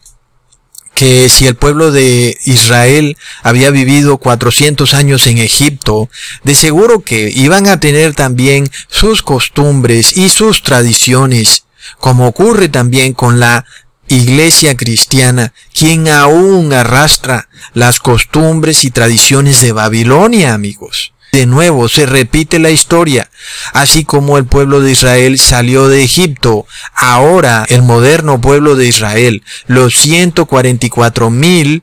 que 0.95 1.29
si 1.29 1.47
el 1.47 1.55
pueblo 1.55 1.91
de 1.91 2.37
Israel 2.45 3.17
había 3.41 3.71
vivido 3.71 4.17
400 4.17 4.93
años 4.93 5.27
en 5.27 5.39
Egipto, 5.39 6.09
de 6.43 6.55
seguro 6.55 7.01
que 7.01 7.31
iban 7.35 7.67
a 7.67 7.79
tener 7.79 8.13
también 8.13 8.69
sus 8.87 9.21
costumbres 9.21 10.15
y 10.17 10.29
sus 10.29 10.63
tradiciones, 10.63 11.65
como 11.99 12.27
ocurre 12.27 12.69
también 12.69 13.13
con 13.13 13.39
la 13.39 13.65
iglesia 14.07 14.75
cristiana, 14.75 15.53
quien 15.73 16.07
aún 16.07 16.73
arrastra 16.73 17.49
las 17.73 17.99
costumbres 17.99 18.83
y 18.83 18.91
tradiciones 18.91 19.61
de 19.61 19.71
Babilonia, 19.71 20.53
amigos. 20.53 21.12
De 21.33 21.47
nuevo 21.47 21.89
se 21.89 22.05
repite 22.05 22.59
la 22.59 22.69
historia. 22.69 23.31
Así 23.73 24.05
como 24.05 24.37
el 24.37 24.45
pueblo 24.45 24.81
de 24.81 24.91
Israel 24.91 25.39
salió 25.39 25.87
de 25.87 26.03
Egipto, 26.03 26.67
ahora 26.93 27.65
el 27.69 27.81
moderno 27.81 28.39
pueblo 28.39 28.75
de 28.75 28.85
Israel, 28.85 29.41
los 29.65 29.95
144 29.95 31.31
mil, 31.31 31.81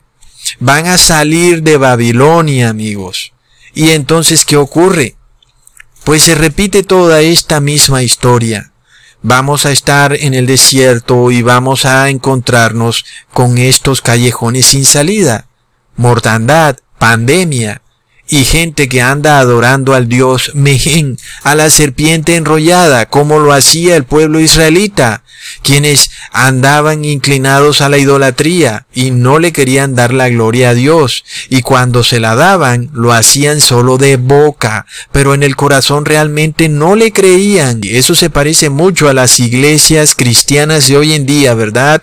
van 0.61 0.87
a 0.87 0.99
salir 0.99 1.65
de 1.65 1.79
Babilonia, 1.79 2.69
amigos. 2.69 3.33
¿Y 3.75 3.91
entonces 3.91 4.45
qué 4.45 4.57
ocurre? 4.57 5.17
Pues 6.05 6.23
se 6.23 6.37
repite 6.37 6.85
toda 6.85 7.21
esta 7.21 7.59
misma 7.59 8.05
historia. 8.05 8.71
Vamos 9.21 9.67
a 9.67 9.73
estar 9.73 10.15
en 10.15 10.35
el 10.35 10.47
desierto 10.47 11.33
y 11.33 11.43
vamos 11.43 11.87
a 11.87 12.09
encontrarnos 12.09 13.05
con 13.33 13.59
estos 13.59 14.01
callejones 14.01 14.67
sin 14.67 14.85
salida. 14.85 15.49
Mortandad, 15.97 16.77
pandemia, 17.01 17.83
y 18.31 18.45
gente 18.45 18.89
que 18.89 19.03
anda 19.03 19.41
adorando 19.41 19.95
al 19.95 20.09
dios 20.09 20.53
Mehen, 20.55 21.19
a 21.43 21.55
la 21.55 21.69
serpiente 21.69 22.37
enrollada, 22.37 23.07
como 23.07 23.41
lo 23.41 23.53
hacía 23.53 23.97
el 23.97 24.05
pueblo 24.05 24.39
israelita, 24.39 25.25
quienes 25.63 26.11
andaban 26.33 27.05
inclinados 27.05 27.81
a 27.81 27.89
la 27.89 27.99
idolatría 27.99 28.87
y 28.95 29.11
no 29.11 29.39
le 29.39 29.53
querían 29.53 29.95
dar 29.95 30.13
la 30.13 30.29
gloria 30.29 30.71
a 30.71 30.75
Dios, 30.75 31.25
y 31.49 31.63
cuando 31.63 32.05
se 32.05 32.21
la 32.21 32.37
daban 32.37 32.89
lo 32.93 33.13
hacían 33.13 33.61
solo 33.61 33.99
de 33.99 34.17
boca, 34.17 34.87
pero 35.11 35.35
en 35.35 35.43
el 35.43 35.57
corazón 35.57 36.05
realmente 36.05 36.69
no 36.69 36.95
le 36.95 37.13
creían. 37.13 37.81
Eso 37.83 38.15
se 38.15 38.31
parece 38.31 38.71
mucho 38.71 39.09
a 39.09 39.13
las 39.13 39.41
iglesias 39.41 40.15
cristianas 40.15 40.87
de 40.87 40.97
hoy 40.97 41.15
en 41.15 41.27
día, 41.27 41.55
¿verdad? 41.55 42.03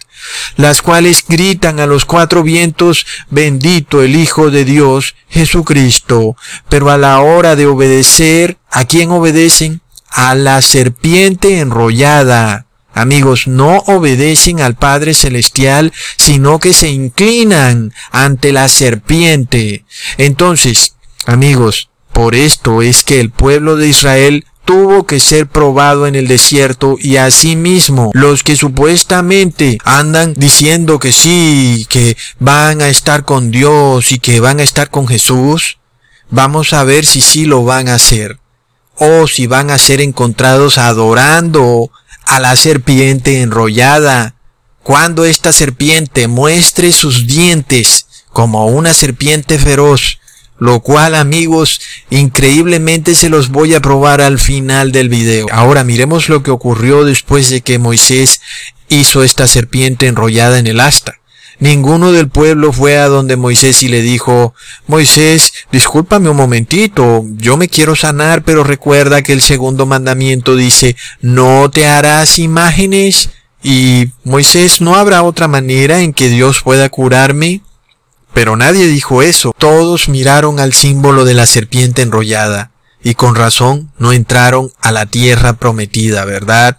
Las 0.58 0.82
cuales 0.82 1.24
gritan 1.28 1.80
a 1.80 1.86
los 1.86 2.06
cuatro 2.06 2.44
vientos, 2.44 3.06
bendito 3.30 4.02
el 4.02 4.16
Hijo 4.16 4.50
de 4.50 4.66
Dios, 4.66 5.16
Jesucristo, 5.30 6.17
pero 6.70 6.90
a 6.90 6.98
la 6.98 7.20
hora 7.22 7.56
de 7.56 7.66
obedecer, 7.66 8.58
¿a 8.72 8.86
quién 8.86 9.12
obedecen? 9.12 9.82
A 10.10 10.36
la 10.36 10.62
serpiente 10.62 11.60
enrollada. 11.60 12.68
Amigos, 12.94 13.48
no 13.48 13.78
obedecen 13.86 14.60
al 14.60 14.76
Padre 14.76 15.14
Celestial, 15.14 15.94
sino 16.18 16.60
que 16.60 16.74
se 16.74 16.90
inclinan 16.90 17.94
ante 18.12 18.52
la 18.52 18.68
serpiente. 18.68 19.86
Entonces, 20.18 20.96
amigos, 21.28 21.90
por 22.12 22.34
esto 22.34 22.82
es 22.82 23.04
que 23.04 23.20
el 23.20 23.30
pueblo 23.30 23.76
de 23.76 23.88
Israel 23.88 24.46
tuvo 24.68 25.06
que 25.06 25.22
ser 25.22 25.48
probado 25.48 26.08
en 26.08 26.16
el 26.16 26.28
desierto 26.28 26.98
y 27.00 27.16
asimismo 27.16 28.12
los 28.14 28.44
que 28.44 28.58
supuestamente 28.58 29.78
andan 29.86 30.34
diciendo 30.34 31.00
que 31.00 31.14
sí, 31.14 31.86
que 31.90 32.18
van 32.40 32.82
a 32.82 32.90
estar 32.90 33.24
con 33.24 33.50
Dios 33.50 34.12
y 34.12 34.20
que 34.20 34.42
van 34.42 34.60
a 34.60 34.64
estar 34.64 34.90
con 34.90 35.08
Jesús, 35.08 35.78
vamos 36.30 36.74
a 36.74 36.84
ver 36.84 37.06
si 37.06 37.22
sí 37.22 37.46
lo 37.46 37.64
van 37.64 37.90
a 37.90 37.96
hacer 37.96 38.40
o 38.96 39.28
si 39.28 39.48
van 39.48 39.70
a 39.70 39.78
ser 39.78 40.02
encontrados 40.02 40.78
adorando 40.78 41.92
a 42.26 42.40
la 42.40 42.56
serpiente 42.56 43.42
enrollada. 43.42 44.36
Cuando 44.84 45.26
esta 45.26 45.52
serpiente 45.52 46.28
muestre 46.28 46.92
sus 46.92 47.28
dientes 47.28 48.08
como 48.32 48.68
una 48.68 48.94
serpiente 48.94 49.60
feroz, 49.60 50.20
lo 50.60 50.80
cual 50.80 51.14
amigos, 51.16 51.82
increíblemente 52.10 53.16
se 53.16 53.30
los 53.30 53.50
voy 53.50 53.76
a 53.76 53.82
probar 53.82 54.22
al 54.22 54.40
final 54.40 54.92
del 54.92 55.10
video. 55.10 55.48
Ahora 55.52 55.84
miremos 55.84 56.30
lo 56.30 56.42
que 56.42 56.52
ocurrió 56.52 57.06
después 57.06 57.50
de 57.50 57.62
que 57.62 57.80
Moisés 57.80 58.42
hizo 58.90 59.24
esta 59.24 59.48
serpiente 59.48 60.08
enrollada 60.08 60.58
en 60.58 60.68
el 60.68 60.80
asta. 60.80 61.20
Ninguno 61.60 62.12
del 62.12 62.30
pueblo 62.30 62.72
fue 62.72 62.98
a 62.98 63.08
donde 63.08 63.36
Moisés 63.36 63.82
y 63.82 63.88
le 63.88 64.02
dijo, 64.02 64.54
Moisés, 64.86 65.54
discúlpame 65.72 66.30
un 66.30 66.38
momentito, 66.38 67.24
yo 67.36 67.58
me 67.58 67.68
quiero 67.68 67.96
sanar, 67.96 68.44
pero 68.44 68.64
recuerda 68.64 69.24
que 69.24 69.34
el 69.34 69.42
segundo 69.42 69.88
mandamiento 69.88 70.56
dice, 70.56 70.96
no 71.20 71.72
te 71.72 71.88
harás 71.88 72.38
imágenes. 72.38 73.32
Y 73.64 74.12
Moisés, 74.24 74.82
¿no 74.82 74.96
habrá 74.96 75.24
otra 75.24 75.48
manera 75.48 76.02
en 76.02 76.14
que 76.14 76.30
Dios 76.30 76.62
pueda 76.62 76.90
curarme? 76.90 77.62
Pero 78.34 78.56
nadie 78.56 78.86
dijo 78.86 79.24
eso. 79.24 79.54
Todos 79.58 80.10
miraron 80.10 80.60
al 80.60 80.74
símbolo 80.74 81.26
de 81.26 81.34
la 81.34 81.48
serpiente 81.48 82.04
enrollada 82.04 82.72
y 83.04 83.16
con 83.16 83.36
razón 83.36 83.92
no 83.98 84.14
entraron 84.14 84.72
a 84.80 84.92
la 84.92 85.06
tierra 85.06 85.54
prometida, 85.54 86.24
¿verdad? 86.24 86.78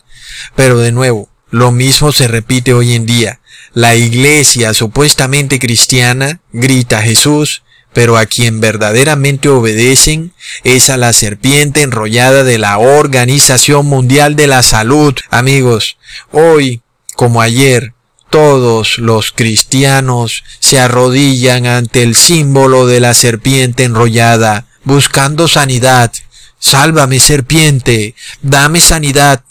Pero 0.54 0.78
de 0.78 0.92
nuevo, 0.92 1.28
lo 1.50 1.72
mismo 1.72 2.12
se 2.12 2.28
repite 2.28 2.74
hoy 2.74 2.94
en 2.94 3.06
día. 3.06 3.40
La 3.74 3.96
iglesia 3.96 4.74
supuestamente 4.74 5.58
cristiana 5.58 6.40
grita 6.52 7.02
Jesús, 7.02 7.62
pero 7.92 8.16
a 8.16 8.26
quien 8.26 8.60
verdaderamente 8.60 9.48
obedecen 9.48 10.32
es 10.64 10.90
a 10.90 10.96
la 10.96 11.12
serpiente 11.12 11.82
enrollada 11.82 12.44
de 12.44 12.58
la 12.58 12.78
Organización 12.78 13.86
Mundial 13.86 14.36
de 14.36 14.46
la 14.46 14.62
Salud. 14.62 15.14
Amigos, 15.30 15.96
hoy, 16.30 16.82
como 17.16 17.40
ayer, 17.40 17.94
todos 18.30 18.98
los 18.98 19.32
cristianos 19.32 20.44
se 20.60 20.78
arrodillan 20.78 21.66
ante 21.66 22.02
el 22.02 22.14
símbolo 22.14 22.86
de 22.86 23.00
la 23.00 23.14
serpiente 23.14 23.84
enrollada, 23.84 24.66
buscando 24.84 25.48
sanidad. 25.48 26.12
Sálvame, 26.58 27.20
serpiente, 27.20 28.14
dame 28.42 28.80
sanidad. 28.80 29.42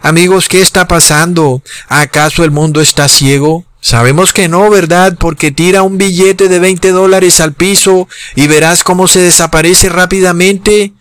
Amigos, 0.00 0.48
¿qué 0.48 0.60
está 0.60 0.88
pasando? 0.88 1.62
¿Acaso 1.88 2.44
el 2.44 2.50
mundo 2.50 2.80
está 2.80 3.08
ciego? 3.08 3.64
Sabemos 3.80 4.32
que 4.32 4.48
no, 4.48 4.68
¿verdad? 4.68 5.16
Porque 5.18 5.52
tira 5.52 5.82
un 5.82 5.98
billete 5.98 6.48
de 6.48 6.58
20 6.58 6.90
dólares 6.90 7.40
al 7.40 7.52
piso 7.52 8.08
y 8.34 8.46
verás 8.48 8.82
cómo 8.82 9.06
se 9.06 9.20
desaparece 9.20 9.88
rápidamente. 9.88 10.92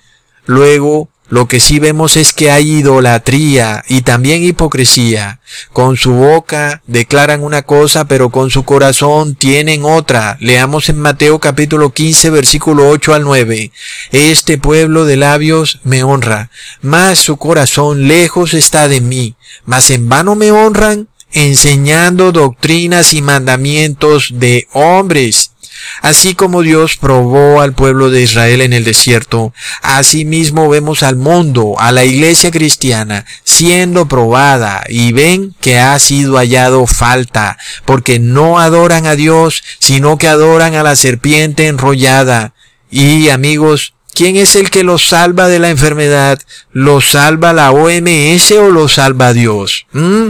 Luego 0.46 1.10
Lo 1.28 1.48
que 1.48 1.60
sí 1.60 1.80
vemos 1.80 2.18
es 2.18 2.34
que 2.34 2.52
hay 2.52 2.78
idolatría 2.78 3.84
y 3.88 4.02
también 4.02 4.44
hipocresía. 4.44 5.40
Con 5.74 5.98
su 5.98 6.14
boca 6.14 6.84
declaran 6.86 7.44
una 7.44 7.64
cosa, 7.64 8.06
pero 8.06 8.30
con 8.30 8.52
su 8.52 8.64
corazón 8.64 9.34
tienen 9.34 9.86
otra. 9.86 10.38
Leamos 10.40 10.90
en 10.90 11.00
Mateo 11.00 11.40
capítulo 11.40 11.92
15 11.94 12.30
versículo 12.30 12.90
8 12.90 13.16
al 13.16 13.24
9. 13.24 13.72
Este 14.12 14.60
pueblo 14.60 15.06
de 15.06 15.18
labios 15.18 15.80
me 15.84 16.04
honra, 16.04 16.52
mas 16.82 17.18
su 17.18 17.38
corazón 17.38 18.08
lejos 18.08 18.54
está 18.54 18.88
de 18.88 19.02
mí. 19.02 19.36
Mas 19.66 19.90
en 19.90 20.08
vano 20.08 20.36
me 20.36 20.52
honran, 20.52 21.08
enseñando 21.32 22.32
doctrinas 22.32 23.14
y 23.14 23.24
mandamientos 23.24 24.30
de 24.36 24.68
hombres 24.74 25.55
Así 26.02 26.36
como 26.36 26.62
Dios 26.62 26.98
probó 26.98 27.62
al 27.62 27.74
pueblo 27.74 28.10
de 28.10 28.22
Israel 28.22 28.62
en 28.62 28.74
el 28.74 28.84
desierto, 28.84 29.54
asimismo 29.82 30.70
vemos 30.70 31.04
al 31.04 31.16
mundo, 31.16 31.76
a 31.80 31.92
la 31.92 32.06
iglesia 32.06 32.52
cristiana, 32.52 33.26
siendo 33.44 34.08
probada 34.08 34.84
y 34.88 35.12
ven 35.14 35.56
que 35.62 35.80
ha 35.80 35.98
sido 36.00 36.38
hallado 36.38 36.88
falta, 36.88 37.58
porque 37.86 38.20
no 38.20 38.60
adoran 38.60 39.06
a 39.06 39.16
Dios, 39.16 39.64
sino 39.80 40.18
que 40.18 40.28
adoran 40.28 40.76
a 40.76 40.84
la 40.84 40.96
serpiente 40.96 41.68
enrollada. 41.68 42.54
Y 42.90 43.30
amigos, 43.30 43.94
¿Quién 44.16 44.38
es 44.38 44.56
el 44.56 44.70
que 44.70 44.84
los 44.84 45.10
salva 45.10 45.50
de 45.50 45.60
la 45.60 45.70
enfermedad? 45.70 46.42
¿Lo 46.72 47.02
salva 47.02 47.52
la 47.52 47.72
OMS 47.72 48.50
o 48.54 48.70
lo 48.72 48.88
salva 48.88 49.34
Dios? 49.34 49.88
¿Mm? 49.92 50.30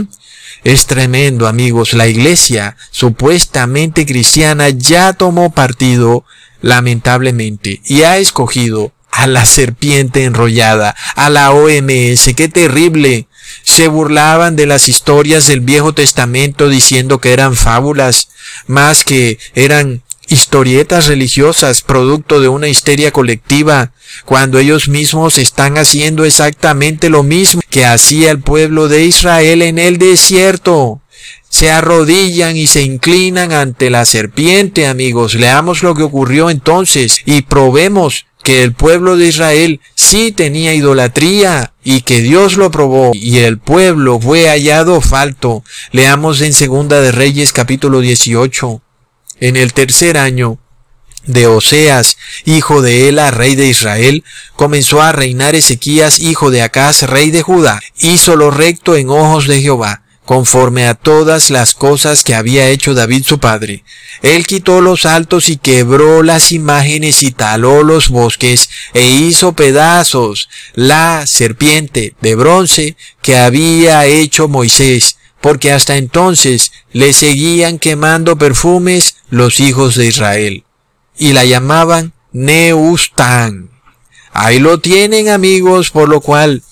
Es 0.64 0.86
tremendo, 0.86 1.46
amigos. 1.46 1.92
La 1.92 2.06
iglesia 2.06 2.76
supuestamente 2.90 4.06
cristiana 4.06 4.68
ya 4.70 5.12
tomó 5.12 5.52
partido, 5.52 6.24
lamentablemente, 6.60 7.80
y 7.84 8.02
ha 8.02 8.18
escogido 8.18 8.92
a 9.10 9.26
la 9.26 9.46
serpiente 9.46 10.24
enrollada, 10.24 10.94
a 11.14 11.30
la 11.30 11.50
OMS. 11.50 12.34
¡Qué 12.36 12.48
terrible! 12.48 13.28
Se 13.62 13.88
burlaban 13.88 14.56
de 14.56 14.66
las 14.66 14.88
historias 14.88 15.46
del 15.46 15.60
Viejo 15.60 15.92
Testamento 15.92 16.68
diciendo 16.68 17.20
que 17.20 17.32
eran 17.32 17.56
fábulas, 17.56 18.28
más 18.66 19.04
que 19.04 19.38
eran 19.54 20.02
historietas 20.28 21.06
religiosas 21.06 21.82
producto 21.82 22.40
de 22.40 22.48
una 22.48 22.68
histeria 22.68 23.10
colectiva, 23.12 23.92
cuando 24.24 24.58
ellos 24.58 24.88
mismos 24.88 25.38
están 25.38 25.78
haciendo 25.78 26.24
exactamente 26.24 27.08
lo 27.08 27.22
mismo 27.22 27.62
que 27.70 27.84
hacía 27.84 28.30
el 28.30 28.40
pueblo 28.40 28.88
de 28.88 29.04
Israel 29.04 29.62
en 29.62 29.78
el 29.78 29.98
desierto. 29.98 31.00
Se 31.48 31.70
arrodillan 31.70 32.56
y 32.56 32.66
se 32.66 32.82
inclinan 32.82 33.52
ante 33.52 33.88
la 33.88 34.04
serpiente, 34.04 34.86
amigos. 34.86 35.34
Leamos 35.34 35.82
lo 35.82 35.94
que 35.94 36.02
ocurrió 36.02 36.50
entonces 36.50 37.20
y 37.24 37.42
probemos 37.42 38.26
que 38.46 38.62
el 38.62 38.74
pueblo 38.74 39.16
de 39.16 39.26
Israel 39.26 39.80
sí 39.96 40.30
tenía 40.30 40.72
idolatría 40.72 41.72
y 41.82 42.02
que 42.02 42.20
Dios 42.20 42.56
lo 42.56 42.70
probó 42.70 43.10
y 43.12 43.38
el 43.38 43.58
pueblo 43.58 44.20
fue 44.20 44.48
hallado 44.48 45.00
falto. 45.00 45.64
Leamos 45.90 46.40
en 46.42 46.52
Segunda 46.52 47.00
de 47.00 47.10
Reyes 47.10 47.52
capítulo 47.52 48.00
18. 48.00 48.82
En 49.40 49.56
el 49.56 49.74
tercer 49.74 50.16
año 50.16 50.58
de 51.26 51.46
Oseas, 51.46 52.16
hijo 52.44 52.80
de 52.80 53.08
Ela, 53.08 53.30
rey 53.30 53.54
de 53.54 53.66
Israel, 53.66 54.24
comenzó 54.54 55.02
a 55.02 55.12
reinar 55.12 55.54
Ezequías, 55.54 56.20
hijo 56.20 56.50
de 56.50 56.62
Acaz, 56.62 57.02
rey 57.02 57.30
de 57.30 57.42
Judá. 57.42 57.80
Hizo 57.98 58.36
lo 58.36 58.50
recto 58.50 58.96
en 58.96 59.10
ojos 59.10 59.46
de 59.46 59.60
Jehová, 59.60 60.02
conforme 60.24 60.86
a 60.86 60.94
todas 60.94 61.50
las 61.50 61.74
cosas 61.74 62.24
que 62.24 62.34
había 62.34 62.68
hecho 62.68 62.94
David 62.94 63.24
su 63.24 63.38
padre. 63.38 63.84
Él 64.22 64.46
quitó 64.46 64.80
los 64.80 65.04
altos 65.04 65.50
y 65.50 65.56
quebró 65.56 66.22
las 66.22 66.52
imágenes 66.52 67.22
y 67.22 67.32
taló 67.32 67.82
los 67.82 68.08
bosques 68.08 68.70
e 68.94 69.06
hizo 69.06 69.52
pedazos 69.52 70.48
la 70.74 71.26
serpiente 71.26 72.14
de 72.22 72.34
bronce 72.36 72.96
que 73.20 73.36
había 73.36 74.06
hecho 74.06 74.48
Moisés 74.48 75.16
porque 75.46 75.70
hasta 75.70 75.96
entonces 75.96 76.72
le 76.92 77.12
seguían 77.12 77.78
quemando 77.78 78.36
perfumes 78.36 79.15
los 79.30 79.60
hijos 79.60 79.94
de 79.94 80.06
Israel, 80.06 80.64
y 81.18 81.32
la 81.32 81.44
llamaban 81.44 82.12
Neustán. 82.32 83.70
Ahí 84.32 84.58
lo 84.58 84.80
tienen 84.80 85.28
amigos, 85.28 85.90
por 85.90 86.08
lo 86.08 86.20
cual 86.20 86.62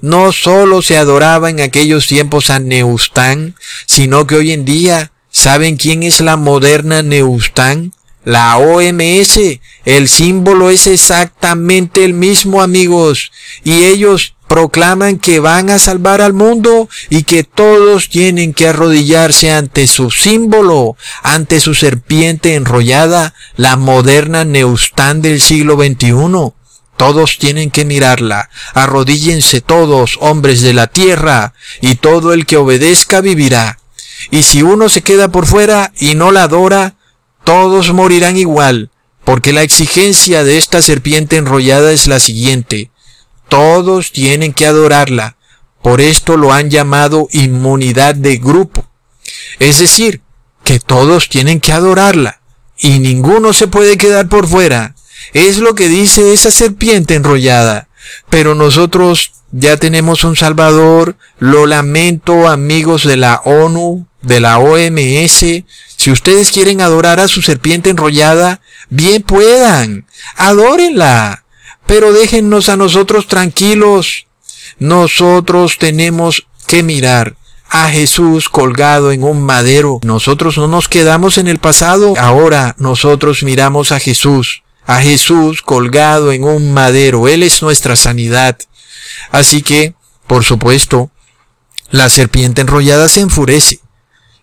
no 0.00 0.32
solo 0.32 0.82
se 0.82 0.98
adoraba 0.98 1.48
en 1.48 1.60
aquellos 1.60 2.08
tiempos 2.08 2.50
a 2.50 2.58
Neustán, 2.58 3.54
sino 3.86 4.26
que 4.26 4.34
hoy 4.34 4.52
en 4.52 4.64
día, 4.64 5.12
¿saben 5.30 5.76
quién 5.76 6.02
es 6.02 6.20
la 6.20 6.36
moderna 6.36 7.02
Neustán? 7.02 7.92
La 8.24 8.56
OMS, 8.56 9.38
el 9.84 10.08
símbolo 10.08 10.70
es 10.70 10.86
exactamente 10.86 12.04
el 12.04 12.14
mismo 12.14 12.62
amigos, 12.62 13.30
y 13.64 13.84
ellos 13.84 14.34
proclaman 14.52 15.18
que 15.18 15.40
van 15.40 15.70
a 15.70 15.78
salvar 15.78 16.20
al 16.20 16.34
mundo 16.34 16.86
y 17.08 17.22
que 17.22 17.42
todos 17.42 18.10
tienen 18.10 18.52
que 18.52 18.68
arrodillarse 18.68 19.50
ante 19.50 19.86
su 19.86 20.10
símbolo, 20.10 20.94
ante 21.22 21.58
su 21.58 21.72
serpiente 21.72 22.54
enrollada, 22.54 23.32
la 23.56 23.76
moderna 23.76 24.44
Neustán 24.44 25.22
del 25.22 25.40
siglo 25.40 25.76
XXI. 25.76 26.52
Todos 26.98 27.38
tienen 27.38 27.70
que 27.70 27.86
mirarla. 27.86 28.50
Arrodíllense 28.74 29.62
todos, 29.62 30.18
hombres 30.20 30.60
de 30.60 30.74
la 30.74 30.86
tierra, 30.86 31.54
y 31.80 31.94
todo 31.94 32.34
el 32.34 32.44
que 32.44 32.58
obedezca 32.58 33.22
vivirá. 33.22 33.78
Y 34.30 34.42
si 34.42 34.62
uno 34.62 34.90
se 34.90 35.00
queda 35.00 35.28
por 35.28 35.46
fuera 35.46 35.94
y 35.98 36.14
no 36.14 36.30
la 36.30 36.42
adora, 36.42 36.96
todos 37.42 37.94
morirán 37.94 38.36
igual, 38.36 38.90
porque 39.24 39.54
la 39.54 39.62
exigencia 39.62 40.44
de 40.44 40.58
esta 40.58 40.82
serpiente 40.82 41.38
enrollada 41.38 41.90
es 41.90 42.06
la 42.06 42.20
siguiente. 42.20 42.91
Todos 43.52 44.12
tienen 44.12 44.54
que 44.54 44.64
adorarla. 44.64 45.36
Por 45.82 46.00
esto 46.00 46.38
lo 46.38 46.54
han 46.54 46.70
llamado 46.70 47.28
inmunidad 47.32 48.14
de 48.14 48.38
grupo. 48.38 48.88
Es 49.58 49.78
decir, 49.78 50.22
que 50.64 50.80
todos 50.80 51.28
tienen 51.28 51.60
que 51.60 51.74
adorarla. 51.74 52.40
Y 52.78 52.98
ninguno 52.98 53.52
se 53.52 53.66
puede 53.66 53.98
quedar 53.98 54.30
por 54.30 54.48
fuera. 54.48 54.94
Es 55.34 55.58
lo 55.58 55.74
que 55.74 55.90
dice 55.90 56.32
esa 56.32 56.50
serpiente 56.50 57.14
enrollada. 57.14 57.88
Pero 58.30 58.54
nosotros 58.54 59.32
ya 59.50 59.76
tenemos 59.76 60.24
un 60.24 60.34
Salvador. 60.34 61.18
Lo 61.38 61.66
lamento 61.66 62.48
amigos 62.48 63.04
de 63.04 63.18
la 63.18 63.42
ONU, 63.44 64.06
de 64.22 64.40
la 64.40 64.60
OMS. 64.60 65.44
Si 65.98 66.10
ustedes 66.10 66.52
quieren 66.52 66.80
adorar 66.80 67.20
a 67.20 67.28
su 67.28 67.42
serpiente 67.42 67.90
enrollada, 67.90 68.62
bien 68.88 69.22
puedan. 69.22 70.06
Adórenla 70.36 71.41
pero 71.86 72.12
déjennos 72.12 72.68
a 72.68 72.76
nosotros 72.76 73.26
tranquilos. 73.26 74.26
Nosotros 74.78 75.78
tenemos 75.78 76.46
que 76.66 76.82
mirar 76.82 77.36
a 77.68 77.88
Jesús 77.88 78.48
colgado 78.48 79.12
en 79.12 79.24
un 79.24 79.42
madero. 79.42 79.98
Nosotros 80.02 80.58
no 80.58 80.68
nos 80.68 80.88
quedamos 80.88 81.38
en 81.38 81.48
el 81.48 81.58
pasado, 81.58 82.14
ahora 82.18 82.74
nosotros 82.78 83.42
miramos 83.42 83.92
a 83.92 83.98
Jesús, 83.98 84.62
a 84.86 85.00
Jesús 85.00 85.62
colgado 85.62 86.32
en 86.32 86.44
un 86.44 86.74
madero. 86.74 87.28
Él 87.28 87.42
es 87.42 87.62
nuestra 87.62 87.96
sanidad. 87.96 88.58
Así 89.30 89.62
que, 89.62 89.94
por 90.26 90.44
supuesto, 90.44 91.10
la 91.90 92.08
serpiente 92.08 92.60
enrollada 92.60 93.08
se 93.08 93.20
enfurece 93.20 93.80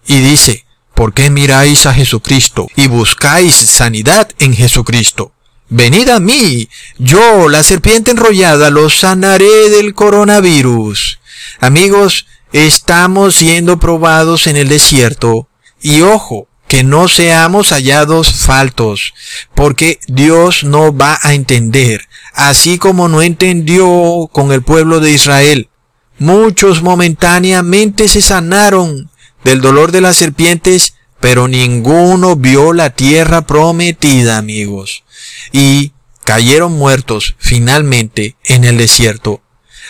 y 0.08 0.20
dice, 0.22 0.66
¿por 0.96 1.14
qué 1.14 1.30
miráis 1.30 1.86
a 1.86 1.94
Jesucristo 1.94 2.68
y 2.76 2.88
buscáis 2.88 3.54
sanidad 3.54 4.30
en 4.40 4.56
Jesucristo? 4.56 5.34
Venid 5.72 6.10
a 6.10 6.20
mí, 6.20 6.68
yo, 6.98 7.48
la 7.48 7.62
serpiente 7.62 8.10
enrollada, 8.10 8.72
los 8.72 8.98
sanaré 8.98 9.70
del 9.70 9.94
coronavirus. 9.94 11.20
Amigos, 11.60 12.26
estamos 12.52 13.36
siendo 13.36 13.78
probados 13.78 14.48
en 14.48 14.56
el 14.56 14.68
desierto. 14.68 15.48
Y 15.80 16.02
ojo, 16.02 16.48
que 16.68 16.84
no 16.84 17.08
seamos 17.08 17.70
hallados 17.70 18.34
faltos, 18.34 19.14
porque 19.54 20.00
Dios 20.08 20.64
no 20.64 20.96
va 20.96 21.20
a 21.22 21.36
entender, 21.36 22.08
así 22.34 22.80
como 22.80 23.08
no 23.08 23.22
entendió 23.22 24.28
con 24.32 24.52
el 24.52 24.64
pueblo 24.64 25.00
de 25.00 25.12
Israel. 25.12 25.70
Muchos 26.18 26.82
momentáneamente 26.82 28.08
se 28.08 28.24
sanaron 28.24 29.12
del 29.44 29.62
dolor 29.62 29.92
de 29.92 30.02
las 30.02 30.18
serpientes, 30.18 30.96
pero 31.20 31.48
ninguno 31.48 32.36
vio 32.36 32.74
la 32.74 32.90
tierra 32.90 33.44
prometida, 33.44 34.40
amigos 34.40 35.04
y 35.52 35.94
cayeron 36.24 36.74
muertos 36.74 37.36
finalmente 37.40 38.36
en 38.46 38.64
el 38.64 38.78
desierto, 38.78 39.42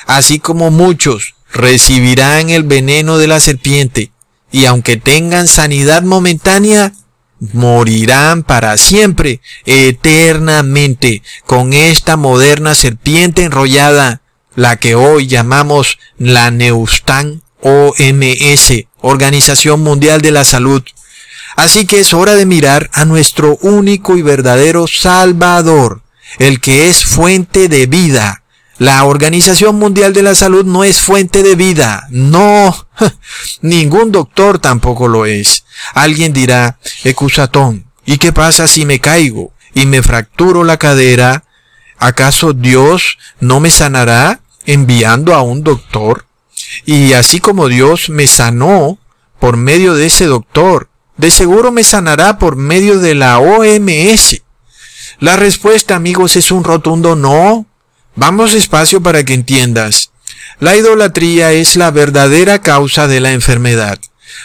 así 0.06 0.40
como 0.40 0.72
muchos 0.72 1.36
recibirán 1.52 2.50
el 2.50 2.64
veneno 2.64 3.18
de 3.18 3.28
la 3.28 3.40
serpiente, 3.40 4.12
y 4.52 4.66
aunque 4.66 4.98
tengan 4.98 5.48
sanidad 5.48 6.04
momentánea, 6.04 6.94
morirán 7.40 8.44
para 8.44 8.78
siempre, 8.78 9.42
eternamente, 9.66 11.24
con 11.46 11.74
esta 11.74 12.18
moderna 12.18 12.76
serpiente 12.76 13.44
enrollada, 13.44 14.22
la 14.56 14.78
que 14.78 14.96
hoy 14.96 15.28
llamamos 15.28 16.00
la 16.18 16.52
Neustan 16.52 17.42
OMS, 17.62 18.86
Organización 19.02 19.82
Mundial 19.82 20.22
de 20.22 20.32
la 20.32 20.44
Salud. 20.44 20.84
Así 21.56 21.86
que 21.86 22.00
es 22.00 22.14
hora 22.14 22.36
de 22.36 22.46
mirar 22.46 22.90
a 22.94 23.06
nuestro 23.06 23.58
único 23.62 24.18
y 24.18 24.22
verdadero 24.22 24.88
Salvador, 24.88 26.04
el 26.38 26.60
que 26.60 26.90
es 26.90 27.04
fuente 27.06 27.68
de 27.68 27.88
vida, 27.88 28.44
La 28.78 29.04
Organización 29.04 29.76
Mundial 29.78 30.14
de 30.14 30.24
la 30.24 30.36
Salud 30.36 30.64
no 30.64 30.86
es 30.86 31.02
fuente 31.02 31.44
de 31.44 31.56
vida. 31.56 32.08
No. 32.12 32.88
Ningún 33.62 34.12
doctor 34.12 34.60
tampoco 34.60 35.10
lo 35.10 35.26
es. 35.26 35.66
Alguien 35.94 36.32
dirá, 36.32 36.80
Ecusatón, 37.04 37.86
¿y 38.06 38.18
qué 38.20 38.32
pasa 38.32 38.68
si 38.68 38.86
me 38.86 39.00
caigo 39.00 39.52
y 39.74 39.86
me 39.86 40.02
fracturo 40.02 40.64
la 40.64 40.78
cadera? 40.78 41.44
¿Acaso 41.98 42.54
Dios 42.54 43.18
no 43.42 43.60
me 43.60 43.70
sanará 43.70 44.40
enviando 44.66 45.36
a 45.36 45.42
un 45.42 45.64
doctor? 45.64 46.26
Y 46.86 47.14
así 47.14 47.40
como 47.40 47.68
Dios 47.68 48.10
me 48.10 48.28
sanó 48.28 48.98
por 49.40 49.58
medio 49.58 49.94
de 49.94 50.06
ese 50.06 50.26
doctor, 50.26 50.89
de 51.20 51.32
seguro 51.32 51.74
me 51.74 51.84
sanará 51.84 52.40
por 52.40 52.56
medio 52.56 52.98
de 53.00 53.14
la 53.14 53.40
OMS. 53.40 54.42
La 55.20 55.36
respuesta, 55.36 55.98
amigos, 55.98 56.38
es 56.38 56.50
un 56.50 56.64
rotundo 56.64 57.18
no. 57.18 57.66
Vamos 58.16 58.54
despacio 58.54 59.04
para 59.04 59.26
que 59.26 59.34
entiendas. 59.34 60.12
La 60.62 60.78
idolatría 60.78 61.52
es 61.52 61.76
la 61.76 61.92
verdadera 61.92 62.62
causa 62.62 63.10
de 63.10 63.20
la 63.20 63.34
enfermedad. 63.34 64.00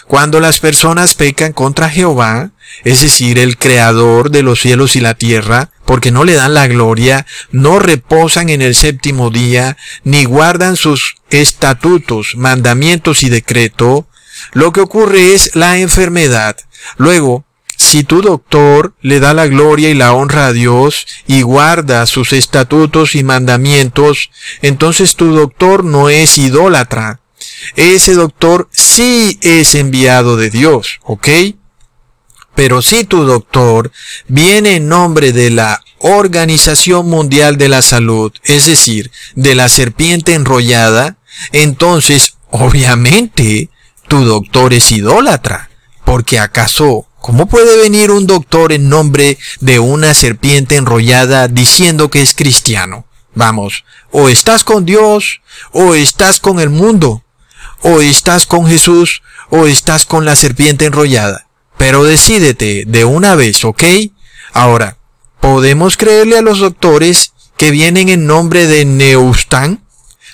Cuando 0.09 0.41
las 0.41 0.59
personas 0.59 1.15
pecan 1.15 1.53
contra 1.53 1.89
Jehová, 1.89 2.51
es 2.83 3.03
decir, 3.03 3.39
el 3.39 3.57
creador 3.57 4.33
de 4.33 4.43
los 4.43 4.61
cielos 4.61 4.97
y 4.97 5.01
la 5.01 5.15
tierra, 5.15 5.71
porque 5.85 6.11
no 6.11 6.25
le 6.25 6.35
dan 6.35 6.55
la 6.55 6.67
gloria, 6.67 7.25
no 7.53 7.79
reposan 7.79 8.49
en 8.49 8.63
el 8.63 8.75
séptimo 8.75 9.31
día, 9.31 9.77
ni 10.03 10.25
guardan 10.25 10.75
sus 10.75 11.19
estatutos, 11.31 12.35
mandamientos 12.35 13.23
y 13.23 13.29
decreto, 13.29 14.09
lo 14.53 14.73
que 14.73 14.81
ocurre 14.81 15.35
es 15.35 15.55
la 15.55 15.79
enfermedad. 15.79 16.57
Luego, 16.97 17.45
si 17.77 18.05
tu 18.05 18.23
doctor 18.23 18.95
le 19.01 19.21
da 19.21 19.35
la 19.35 19.47
gloria 19.47 19.91
y 19.91 19.95
la 19.95 20.13
honra 20.13 20.47
a 20.47 20.53
Dios 20.53 21.07
y 21.27 21.43
guarda 21.43 22.07
sus 22.07 22.33
estatutos 22.33 23.15
y 23.15 23.25
mandamientos, 23.25 24.31
entonces 24.63 25.17
tu 25.17 25.35
doctor 25.35 25.85
no 25.85 26.09
es 26.09 26.39
idólatra. 26.39 27.21
Ese 27.77 28.15
doctor 28.15 28.69
sí 28.71 29.39
es 29.43 29.75
enviado 29.75 30.37
de 30.37 30.51
Dios, 30.51 31.01
¿ok? 31.03 31.29
Pero 32.55 32.83
si 32.83 33.05
tu 33.05 33.25
doctor 33.25 33.91
viene 34.29 34.77
en 34.77 34.89
nombre 34.89 35.33
de 35.33 35.51
la 35.51 35.83
Organización 35.99 37.09
Mundial 37.09 37.59
de 37.59 37.69
la 37.69 37.83
Salud, 37.83 38.33
es 38.45 38.67
decir, 38.67 39.11
de 39.35 39.55
la 39.55 39.69
serpiente 39.69 40.35
enrollada, 40.35 41.17
entonces 41.53 42.37
obviamente 42.51 43.71
tu 44.15 44.25
doctor 44.25 44.73
es 44.73 44.93
idólatra, 44.93 45.71
porque 46.05 46.39
acaso 46.39 47.09
¿Cómo 47.21 47.47
puede 47.47 47.79
venir 47.79 48.13
un 48.13 48.27
doctor 48.29 48.73
en 48.73 48.89
nombre 48.89 49.39
de 49.61 49.79
una 49.79 50.13
serpiente 50.13 50.77
enrollada 50.77 51.49
diciendo 51.49 52.11
que 52.11 52.21
es 52.21 52.35
cristiano? 52.35 53.07
Vamos, 53.35 53.85
o 54.13 54.29
estás 54.29 54.63
con 54.63 54.85
Dios, 54.85 55.41
o 55.73 55.95
estás 55.95 56.39
con 56.39 56.61
el 56.61 56.69
mundo, 56.69 57.25
o 57.81 58.03
estás 58.03 58.47
con 58.47 58.67
Jesús, 58.69 59.23
o 59.49 59.67
estás 59.67 60.05
con 60.05 60.27
la 60.27 60.37
serpiente 60.37 60.85
enrollada. 60.85 61.49
Pero 61.79 62.05
decídete 62.05 62.85
de 62.87 63.05
una 63.07 63.35
vez, 63.35 63.65
¿ok? 63.65 63.83
Ahora, 64.53 64.99
¿podemos 65.41 65.97
creerle 65.97 66.39
a 66.39 66.43
los 66.43 66.59
doctores 66.59 67.33
que 67.57 67.71
vienen 67.71 68.11
en 68.11 68.27
nombre 68.27 68.67
de 68.67 68.85
Neustán, 68.85 69.83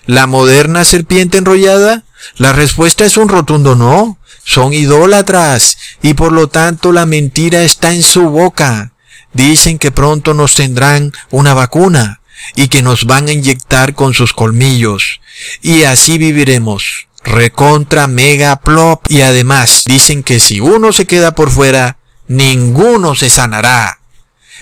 la 0.07 0.27
moderna 0.27 0.85
serpiente 0.85 1.39
enrollada? 1.39 2.05
La 2.37 2.53
respuesta 2.53 3.05
es 3.05 3.17
un 3.17 3.29
rotundo 3.29 3.77
no 3.77 4.21
son 4.45 4.73
idólatras 4.73 5.79
y 6.03 6.15
por 6.15 6.33
lo 6.33 6.49
tanto 6.49 6.93
la 6.93 7.07
mentira 7.07 7.63
está 7.63 7.93
en 7.93 8.03
su 8.03 8.31
boca. 8.31 8.93
Dicen 9.33 9.79
que 9.79 9.93
pronto 9.93 10.35
nos 10.35 10.55
tendrán 10.55 11.13
una 11.31 11.55
vacuna 11.55 12.21
y 12.57 12.69
que 12.69 12.83
nos 12.83 13.05
van 13.05 13.29
a 13.29 13.33
inyectar 13.33 13.95
con 13.95 14.15
sus 14.15 14.33
colmillos 14.33 15.21
y 15.63 15.85
así 15.85 16.19
viviremos. 16.19 17.07
Recontra 17.23 18.07
mega 18.07 18.57
plop 18.57 19.05
y 19.09 19.21
además 19.21 19.85
dicen 19.87 20.23
que 20.23 20.41
si 20.41 20.59
uno 20.59 20.93
se 20.93 21.07
queda 21.07 21.35
por 21.35 21.51
fuera, 21.51 21.99
ninguno 22.27 23.15
se 23.15 23.31
sanará. 23.31 24.01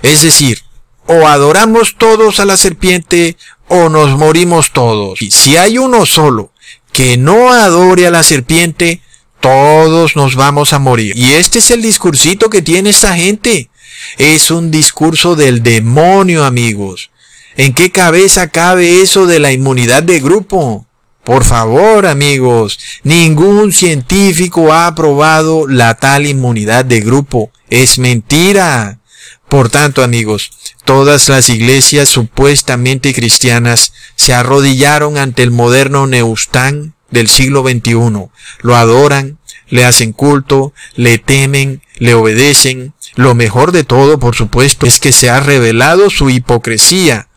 Es 0.02 0.22
decir, 0.22 0.64
o 1.06 1.28
adoramos 1.28 1.94
todos 1.96 2.40
a 2.40 2.44
la 2.44 2.56
serpiente 2.56 3.36
o 3.68 3.88
nos 3.88 4.18
morimos 4.18 4.72
todos. 4.72 5.22
Y 5.22 5.30
si 5.30 5.56
hay 5.56 5.78
uno 5.78 6.04
solo 6.04 6.52
que 6.92 7.16
no 7.16 7.52
adore 7.52 8.06
a 8.06 8.10
la 8.10 8.22
serpiente, 8.22 9.00
todos 9.40 10.16
nos 10.16 10.34
vamos 10.34 10.72
a 10.72 10.78
morir. 10.78 11.16
Y 11.16 11.32
este 11.32 11.60
es 11.60 11.70
el 11.70 11.82
discursito 11.82 12.50
que 12.50 12.62
tiene 12.62 12.90
esta 12.90 13.16
gente. 13.16 13.70
Es 14.16 14.50
un 14.50 14.70
discurso 14.70 15.36
del 15.36 15.62
demonio, 15.62 16.44
amigos. 16.44 17.10
¿En 17.56 17.74
qué 17.74 17.90
cabeza 17.90 18.48
cabe 18.48 19.02
eso 19.02 19.26
de 19.26 19.38
la 19.38 19.52
inmunidad 19.52 20.02
de 20.02 20.20
grupo? 20.20 20.86
Por 21.24 21.44
favor, 21.44 22.06
amigos, 22.06 22.78
ningún 23.02 23.72
científico 23.72 24.72
ha 24.72 24.94
probado 24.94 25.66
la 25.66 25.94
tal 25.94 26.26
inmunidad 26.26 26.84
de 26.84 27.00
grupo. 27.00 27.50
Es 27.68 27.98
mentira. 27.98 29.00
Por 29.48 29.70
tanto, 29.70 30.02
amigos, 30.04 30.50
todas 30.84 31.28
las 31.30 31.48
iglesias 31.48 32.10
supuestamente 32.10 33.14
cristianas 33.14 33.94
se 34.14 34.34
arrodillaron 34.34 35.16
ante 35.16 35.42
el 35.42 35.50
moderno 35.50 36.06
Neustán 36.06 36.94
del 37.10 37.28
siglo 37.28 37.62
XXI. 37.62 38.28
Lo 38.60 38.76
adoran, 38.76 39.38
le 39.70 39.86
hacen 39.86 40.12
culto, 40.12 40.74
le 40.94 41.16
temen, 41.16 41.80
le 41.96 42.12
obedecen. 42.12 42.92
Lo 43.14 43.34
mejor 43.34 43.72
de 43.72 43.84
todo, 43.84 44.18
por 44.18 44.36
supuesto, 44.36 44.86
es 44.86 45.00
que 45.00 45.12
se 45.12 45.30
ha 45.30 45.40
revelado 45.40 46.10
su 46.10 46.28
hipocresía. 46.28 47.28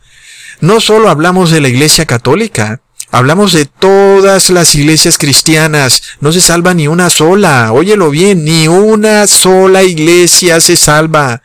No 0.60 0.80
solo 0.80 1.08
hablamos 1.08 1.50
de 1.50 1.60
la 1.60 1.68
Iglesia 1.68 2.04
Católica, 2.04 2.81
Hablamos 3.14 3.52
de 3.52 3.66
todas 3.66 4.48
las 4.48 4.74
iglesias 4.74 5.18
cristianas. 5.18 6.02
No 6.20 6.32
se 6.32 6.40
salva 6.40 6.72
ni 6.72 6.88
una 6.88 7.10
sola. 7.10 7.70
Óyelo 7.70 8.08
bien, 8.08 8.42
ni 8.42 8.68
una 8.68 9.26
sola 9.26 9.82
iglesia 9.82 10.60
se 10.62 10.76
salva. 10.76 11.42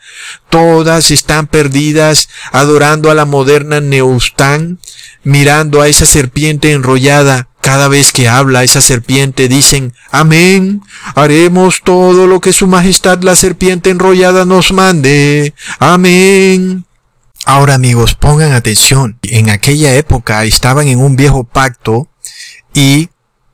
Todas 0.49 1.11
están 1.11 1.45
perdidas 1.47 2.29
adorando 2.53 3.11
a 3.11 3.15
la 3.15 3.25
moderna 3.25 3.81
Neustán, 3.81 4.79
mirando 5.25 5.81
a 5.81 5.89
esa 5.89 6.05
serpiente 6.05 6.71
enrollada. 6.71 7.49
Cada 7.59 7.89
vez 7.89 8.13
que 8.13 8.29
habla 8.29 8.63
esa 8.63 8.79
serpiente 8.79 9.49
dicen, 9.49 9.93
Amén, 10.09 10.81
haremos 11.15 11.81
todo 11.83 12.27
lo 12.27 12.39
que 12.39 12.53
Su 12.53 12.67
Majestad 12.67 13.23
la 13.23 13.35
serpiente 13.35 13.89
enrollada 13.89 14.45
nos 14.45 14.71
mande. 14.71 15.53
Amén. 15.79 16.86
Ahora 17.49 17.75
amigos, 17.75 18.13
pongan 18.13 18.51
atención. 18.51 19.19
En 19.23 19.49
aquella 19.49 19.95
época 19.95 20.43
estaban 20.43 20.89
en 20.89 20.99
un 20.99 21.15
viejo 21.15 21.45
pacto 21.45 22.09
y 22.73 23.09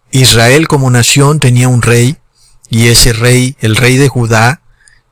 Israel 0.09 0.67
como 0.67 0.89
nación 0.89 1.39
tenía 1.39 1.67
un 1.67 1.83
rey 1.83 2.17
y 2.71 2.87
ese 2.87 3.13
rey, 3.13 3.55
el 3.59 3.75
rey 3.75 3.97
de 3.97 4.09
Judá, 4.09 4.61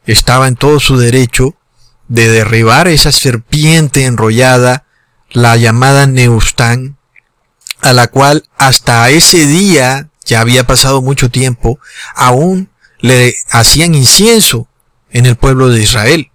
estaba 0.07 0.47
en 0.47 0.55
todo 0.55 0.79
su 0.79 0.97
derecho 0.97 1.53
de 2.07 2.27
derribar 2.27 2.87
esa 2.87 3.11
serpiente 3.11 4.05
enrollada, 4.05 4.87
la 5.29 5.57
llamada 5.57 6.07
Neustán, 6.07 6.97
a 7.81 7.93
la 7.93 8.07
cual 8.07 8.45
hasta 8.57 9.07
ese 9.11 9.45
día, 9.45 10.09
ya 10.25 10.41
había 10.41 10.65
pasado 10.65 11.03
mucho 11.03 11.29
tiempo, 11.29 11.79
aún 12.15 12.71
le 12.97 13.35
hacían 13.51 13.93
incienso 13.93 14.67
en 15.11 15.27
el 15.27 15.35
pueblo 15.35 15.69
de 15.69 15.83
Israel. 15.83 16.30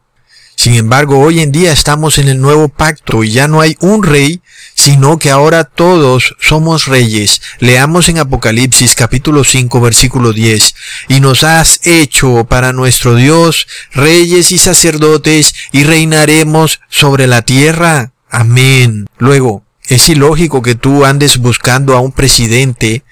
Sin 0.66 0.74
embargo, 0.74 1.20
hoy 1.20 1.38
en 1.38 1.52
día 1.52 1.70
estamos 1.70 2.18
en 2.18 2.26
el 2.26 2.40
nuevo 2.40 2.66
pacto 2.68 3.22
y 3.22 3.30
ya 3.30 3.46
no 3.46 3.60
hay 3.60 3.76
un 3.78 4.02
rey, 4.02 4.40
sino 4.74 5.16
que 5.16 5.30
ahora 5.30 5.62
todos 5.62 6.34
somos 6.40 6.86
reyes. 6.86 7.40
Leamos 7.60 8.08
en 8.08 8.18
Apocalipsis 8.18 8.96
capítulo 8.96 9.44
5 9.44 9.80
versículo 9.80 10.32
10. 10.32 10.74
Y 11.06 11.20
nos 11.20 11.44
has 11.44 11.86
hecho 11.86 12.46
para 12.46 12.72
nuestro 12.72 13.14
Dios 13.14 13.68
reyes 13.92 14.50
y 14.50 14.58
sacerdotes 14.58 15.54
y 15.70 15.84
reinaremos 15.84 16.80
sobre 16.88 17.28
la 17.28 17.42
tierra. 17.42 18.10
Amén. 18.28 19.06
Luego, 19.18 19.62
es 19.86 20.08
ilógico 20.08 20.62
que 20.62 20.74
tú 20.74 21.04
andes 21.04 21.38
buscando 21.38 21.94
a 21.94 22.00
un 22.00 22.10
presidente 22.10 23.04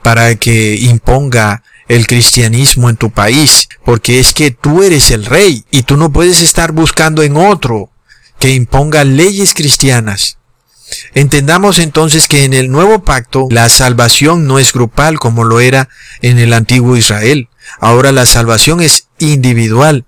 para 0.00 0.36
que 0.36 0.76
imponga 0.76 1.64
el 1.90 2.06
cristianismo 2.06 2.88
en 2.88 2.96
tu 2.96 3.10
país, 3.10 3.68
porque 3.84 4.20
es 4.20 4.32
que 4.32 4.52
tú 4.52 4.84
eres 4.84 5.10
el 5.10 5.26
rey 5.26 5.64
y 5.72 5.82
tú 5.82 5.96
no 5.96 6.12
puedes 6.12 6.40
estar 6.40 6.70
buscando 6.70 7.24
en 7.24 7.36
otro 7.36 7.90
que 8.38 8.54
imponga 8.54 9.02
leyes 9.02 9.54
cristianas. 9.54 10.38
Entendamos 11.14 11.80
entonces 11.80 12.28
que 12.28 12.44
en 12.44 12.54
el 12.54 12.70
nuevo 12.70 13.02
pacto 13.02 13.48
la 13.50 13.68
salvación 13.68 14.46
no 14.46 14.60
es 14.60 14.72
grupal 14.72 15.18
como 15.18 15.42
lo 15.42 15.58
era 15.58 15.88
en 16.22 16.38
el 16.38 16.52
antiguo 16.52 16.96
Israel. 16.96 17.48
Ahora 17.80 18.12
la 18.12 18.24
salvación 18.24 18.80
es 18.80 19.08
individual 19.18 20.04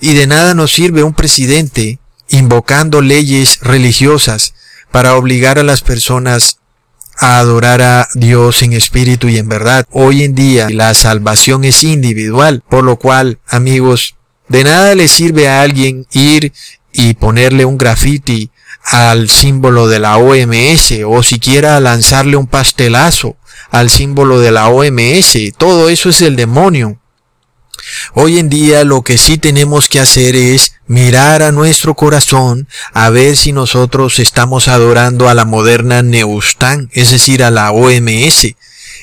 y 0.00 0.14
de 0.14 0.26
nada 0.26 0.54
nos 0.54 0.72
sirve 0.72 1.02
un 1.02 1.12
presidente 1.12 1.98
invocando 2.30 3.02
leyes 3.02 3.60
religiosas 3.60 4.54
para 4.90 5.14
obligar 5.14 5.58
a 5.58 5.62
las 5.62 5.82
personas 5.82 6.60
a 7.18 7.38
adorar 7.38 7.82
a 7.82 8.08
Dios 8.14 8.62
en 8.62 8.72
espíritu 8.72 9.28
y 9.28 9.38
en 9.38 9.48
verdad. 9.48 9.86
Hoy 9.90 10.22
en 10.22 10.34
día 10.34 10.68
la 10.70 10.94
salvación 10.94 11.64
es 11.64 11.82
individual, 11.82 12.62
por 12.68 12.84
lo 12.84 12.96
cual, 12.96 13.38
amigos, 13.48 14.16
de 14.48 14.64
nada 14.64 14.94
le 14.94 15.08
sirve 15.08 15.48
a 15.48 15.62
alguien 15.62 16.06
ir 16.12 16.52
y 16.92 17.14
ponerle 17.14 17.64
un 17.64 17.78
graffiti 17.78 18.50
al 18.84 19.28
símbolo 19.28 19.88
de 19.88 19.98
la 19.98 20.16
OMS 20.16 20.94
o 21.06 21.22
siquiera 21.22 21.78
lanzarle 21.80 22.36
un 22.36 22.46
pastelazo 22.46 23.36
al 23.70 23.90
símbolo 23.90 24.40
de 24.40 24.50
la 24.50 24.68
OMS. 24.68 25.36
Todo 25.56 25.88
eso 25.88 26.08
es 26.08 26.22
el 26.22 26.36
demonio. 26.36 26.98
Hoy 28.14 28.38
en 28.38 28.48
día 28.48 28.84
lo 28.84 29.02
que 29.02 29.18
sí 29.18 29.38
tenemos 29.38 29.88
que 29.88 30.00
hacer 30.00 30.36
es 30.36 30.74
mirar 30.86 31.42
a 31.42 31.52
nuestro 31.52 31.94
corazón 31.94 32.68
a 32.92 33.10
ver 33.10 33.36
si 33.36 33.52
nosotros 33.52 34.18
estamos 34.18 34.68
adorando 34.68 35.28
a 35.28 35.34
la 35.34 35.44
moderna 35.44 36.02
Neustán, 36.02 36.90
es 36.92 37.10
decir, 37.10 37.42
a 37.42 37.50
la 37.50 37.70
OMS. 37.72 38.54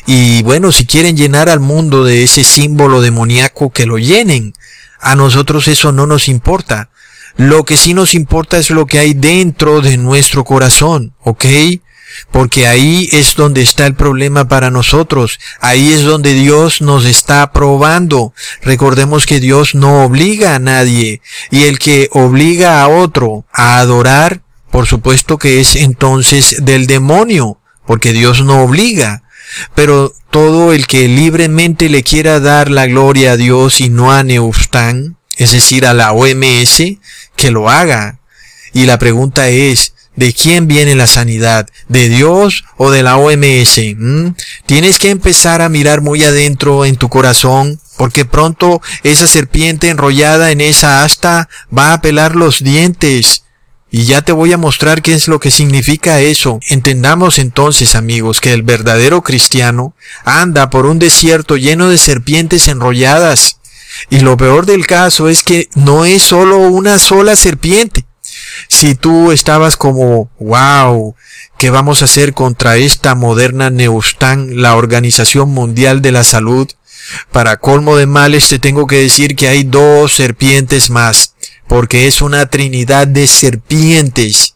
Y 0.07 0.43
bueno, 0.43 0.71
si 0.71 0.85
quieren 0.85 1.17
llenar 1.17 1.49
al 1.49 1.59
mundo 1.59 2.03
de 2.03 2.23
ese 2.23 2.43
símbolo 2.43 3.01
demoníaco, 3.01 3.71
que 3.71 3.85
lo 3.85 3.97
llenen. 3.97 4.53
A 4.99 5.15
nosotros 5.15 5.67
eso 5.67 5.91
no 5.91 6.05
nos 6.07 6.27
importa. 6.27 6.89
Lo 7.37 7.65
que 7.65 7.75
sí 7.75 7.93
nos 7.93 8.13
importa 8.13 8.57
es 8.57 8.69
lo 8.69 8.85
que 8.85 8.99
hay 8.99 9.13
dentro 9.13 9.81
de 9.81 9.97
nuestro 9.97 10.43
corazón, 10.43 11.13
¿ok? 11.21 11.45
Porque 12.31 12.67
ahí 12.67 13.09
es 13.11 13.35
donde 13.35 13.61
está 13.61 13.85
el 13.85 13.95
problema 13.95 14.47
para 14.47 14.71
nosotros, 14.71 15.39
ahí 15.59 15.93
es 15.93 16.03
donde 16.03 16.33
Dios 16.33 16.81
nos 16.81 17.05
está 17.05 17.51
probando. 17.51 18.33
Recordemos 18.61 19.25
que 19.25 19.39
Dios 19.39 19.75
no 19.75 20.03
obliga 20.03 20.55
a 20.55 20.59
nadie, 20.59 21.21
y 21.51 21.63
el 21.63 21.79
que 21.79 22.09
obliga 22.11 22.81
a 22.81 22.87
otro 22.87 23.45
a 23.51 23.79
adorar, 23.79 24.41
por 24.71 24.87
supuesto 24.87 25.37
que 25.37 25.59
es 25.59 25.75
entonces 25.75 26.57
del 26.65 26.87
demonio, 26.87 27.59
porque 27.85 28.13
Dios 28.13 28.43
no 28.43 28.61
obliga. 28.63 29.23
Pero 29.73 30.13
todo 30.31 30.73
el 30.73 30.87
que 30.87 31.07
libremente 31.07 31.87
le 31.87 32.03
quiera 32.03 32.39
dar 32.39 32.69
la 32.69 32.87
gloria 32.87 33.33
a 33.33 33.37
Dios 33.37 33.79
y 33.79 33.89
no 33.89 34.11
a 34.11 34.23
Neustán, 34.23 35.17
es 35.37 35.51
decir, 35.51 35.85
a 35.85 35.93
la 35.93 36.11
OMS, 36.11 36.97
que 37.35 37.51
lo 37.51 37.69
haga. 37.69 38.19
Y 38.73 38.85
la 38.85 38.99
pregunta 38.99 39.47
es, 39.47 39.94
¿De 40.15 40.33
quién 40.33 40.67
viene 40.67 40.95
la 40.95 41.07
sanidad? 41.07 41.67
¿De 41.89 42.07
Dios 42.07 42.63
o 42.77 42.89
de 42.89 43.03
la 43.03 43.17
OMS? 43.17 43.79
¿Mm? 43.97 44.29
Tienes 44.65 44.97
que 44.97 45.09
empezar 45.09 45.61
a 45.61 45.69
mirar 45.69 46.01
muy 46.01 46.23
adentro 46.23 46.85
en 46.85 46.95
tu 46.95 47.09
corazón, 47.09 47.81
porque 47.97 48.23
pronto 48.23 48.81
esa 49.03 49.27
serpiente 49.27 49.89
enrollada 49.89 50.51
en 50.51 50.61
esa 50.61 51.03
asta 51.03 51.49
va 51.75 51.93
a 51.93 52.01
pelar 52.01 52.35
los 52.35 52.63
dientes. 52.63 53.43
Y 53.91 54.05
ya 54.05 54.21
te 54.21 54.31
voy 54.31 54.51
a 54.51 54.57
mostrar 54.57 55.01
qué 55.01 55.13
es 55.13 55.27
lo 55.27 55.39
que 55.39 55.51
significa 55.51 56.19
eso. 56.19 56.59
Entendamos 56.69 57.39
entonces, 57.39 57.95
amigos, 57.95 58.41
que 58.41 58.53
el 58.53 58.63
verdadero 58.63 59.21
cristiano 59.21 59.95
anda 60.23 60.69
por 60.69 60.85
un 60.85 60.99
desierto 60.99 61.55
lleno 61.55 61.89
de 61.89 61.97
serpientes 61.97 62.67
enrolladas. 62.67 63.59
Y 64.09 64.19
lo 64.19 64.35
peor 64.35 64.65
del 64.65 64.85
caso 64.87 65.29
es 65.29 65.43
que 65.43 65.69
no 65.75 66.03
es 66.03 66.23
solo 66.23 66.57
una 66.57 66.99
sola 66.99 67.35
serpiente 67.35 68.05
si 68.67 68.95
tú 68.95 69.31
estabas 69.31 69.77
como, 69.77 70.29
wow, 70.39 71.15
¿qué 71.57 71.69
vamos 71.69 72.01
a 72.01 72.05
hacer 72.05 72.33
contra 72.33 72.77
esta 72.77 73.15
moderna 73.15 73.69
Neustán, 73.69 74.61
la 74.61 74.75
Organización 74.75 75.49
Mundial 75.49 76.01
de 76.01 76.11
la 76.11 76.23
Salud? 76.23 76.67
Para 77.31 77.57
colmo 77.57 77.97
de 77.97 78.07
males 78.07 78.49
te 78.49 78.59
tengo 78.59 78.87
que 78.87 79.01
decir 79.01 79.35
que 79.35 79.47
hay 79.47 79.63
dos 79.63 80.13
serpientes 80.13 80.89
más, 80.89 81.35
porque 81.67 82.07
es 82.07 82.21
una 82.21 82.47
trinidad 82.47 83.07
de 83.07 83.27
serpientes. 83.27 84.54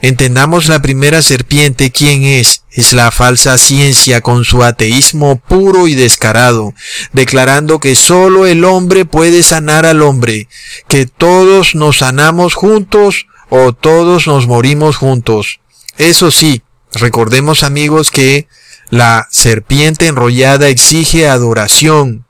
Entendamos 0.00 0.68
la 0.68 0.80
primera 0.80 1.22
serpiente, 1.22 1.90
¿quién 1.90 2.22
es? 2.22 2.62
Es 2.70 2.92
la 2.92 3.10
falsa 3.10 3.58
ciencia 3.58 4.20
con 4.20 4.44
su 4.44 4.62
ateísmo 4.62 5.36
puro 5.36 5.88
y 5.88 5.94
descarado, 5.94 6.72
declarando 7.12 7.80
que 7.80 7.96
sólo 7.96 8.46
el 8.46 8.64
hombre 8.64 9.04
puede 9.04 9.42
sanar 9.42 9.86
al 9.86 10.02
hombre, 10.02 10.48
que 10.88 11.06
todos 11.06 11.74
nos 11.74 11.98
sanamos 11.98 12.54
juntos 12.54 13.26
o 13.50 13.72
todos 13.72 14.28
nos 14.28 14.46
morimos 14.46 14.96
juntos. 14.96 15.58
Eso 15.96 16.30
sí, 16.30 16.62
recordemos 16.92 17.64
amigos 17.64 18.12
que 18.12 18.46
la 18.90 19.26
serpiente 19.32 20.06
enrollada 20.06 20.68
exige 20.68 21.28
adoración. 21.28 22.27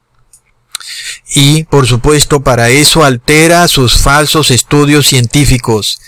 Y, 1.34 1.64
por 1.64 1.86
supuesto, 1.86 2.40
para 2.40 2.70
eso 2.70 3.04
altera 3.04 3.68
sus 3.68 3.98
falsos 3.98 4.50
estudios 4.50 5.06
científicos. 5.06 6.00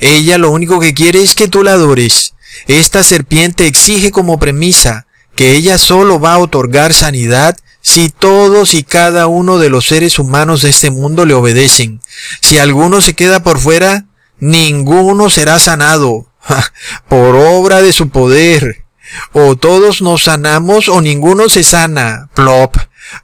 Ella 0.00 0.38
lo 0.38 0.50
único 0.50 0.80
que 0.80 0.94
quiere 0.94 1.22
es 1.22 1.34
que 1.34 1.48
tú 1.48 1.62
la 1.62 1.72
adores. 1.72 2.34
Esta 2.66 3.02
serpiente 3.04 3.66
exige 3.66 4.10
como 4.10 4.38
premisa 4.38 5.06
que 5.34 5.52
ella 5.52 5.78
solo 5.78 6.18
va 6.18 6.34
a 6.34 6.38
otorgar 6.38 6.94
sanidad 6.94 7.56
si 7.82 8.08
todos 8.08 8.74
y 8.74 8.82
cada 8.82 9.28
uno 9.28 9.58
de 9.58 9.70
los 9.70 9.86
seres 9.86 10.18
humanos 10.18 10.62
de 10.62 10.70
este 10.70 10.90
mundo 10.90 11.24
le 11.24 11.34
obedecen. 11.34 12.00
Si 12.40 12.58
alguno 12.58 13.00
se 13.00 13.14
queda 13.14 13.42
por 13.42 13.60
fuera, 13.60 14.06
ninguno 14.40 15.30
será 15.30 15.58
sanado 15.58 16.32
por 17.08 17.36
obra 17.36 17.82
de 17.82 17.92
su 17.92 18.08
poder. 18.08 18.85
O 19.32 19.56
todos 19.56 20.02
nos 20.02 20.24
sanamos 20.24 20.88
o 20.88 21.00
ninguno 21.00 21.48
se 21.48 21.62
sana. 21.62 22.28
Plop. 22.34 22.76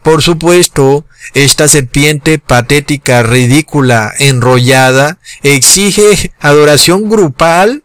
Por 0.03 0.23
supuesto, 0.23 1.05
esta 1.35 1.68
serpiente 1.68 2.38
patética, 2.38 3.23
ridícula, 3.23 4.12
enrollada, 4.18 5.18
exige 5.42 6.33
adoración 6.40 7.09
grupal 7.09 7.83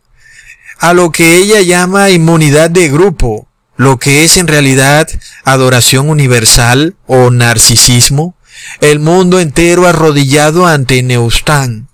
a 0.79 0.93
lo 0.93 1.11
que 1.11 1.37
ella 1.37 1.61
llama 1.61 2.09
inmunidad 2.11 2.69
de 2.69 2.89
grupo, 2.89 3.47
lo 3.77 3.97
que 3.97 4.23
es 4.23 4.37
en 4.37 4.47
realidad 4.47 5.07
adoración 5.43 6.09
universal 6.09 6.95
o 7.07 7.31
narcisismo, 7.31 8.35
el 8.81 8.99
mundo 8.99 9.39
entero 9.39 9.87
arrodillado 9.87 10.65
ante 10.65 11.01
Neustán. 11.03 11.87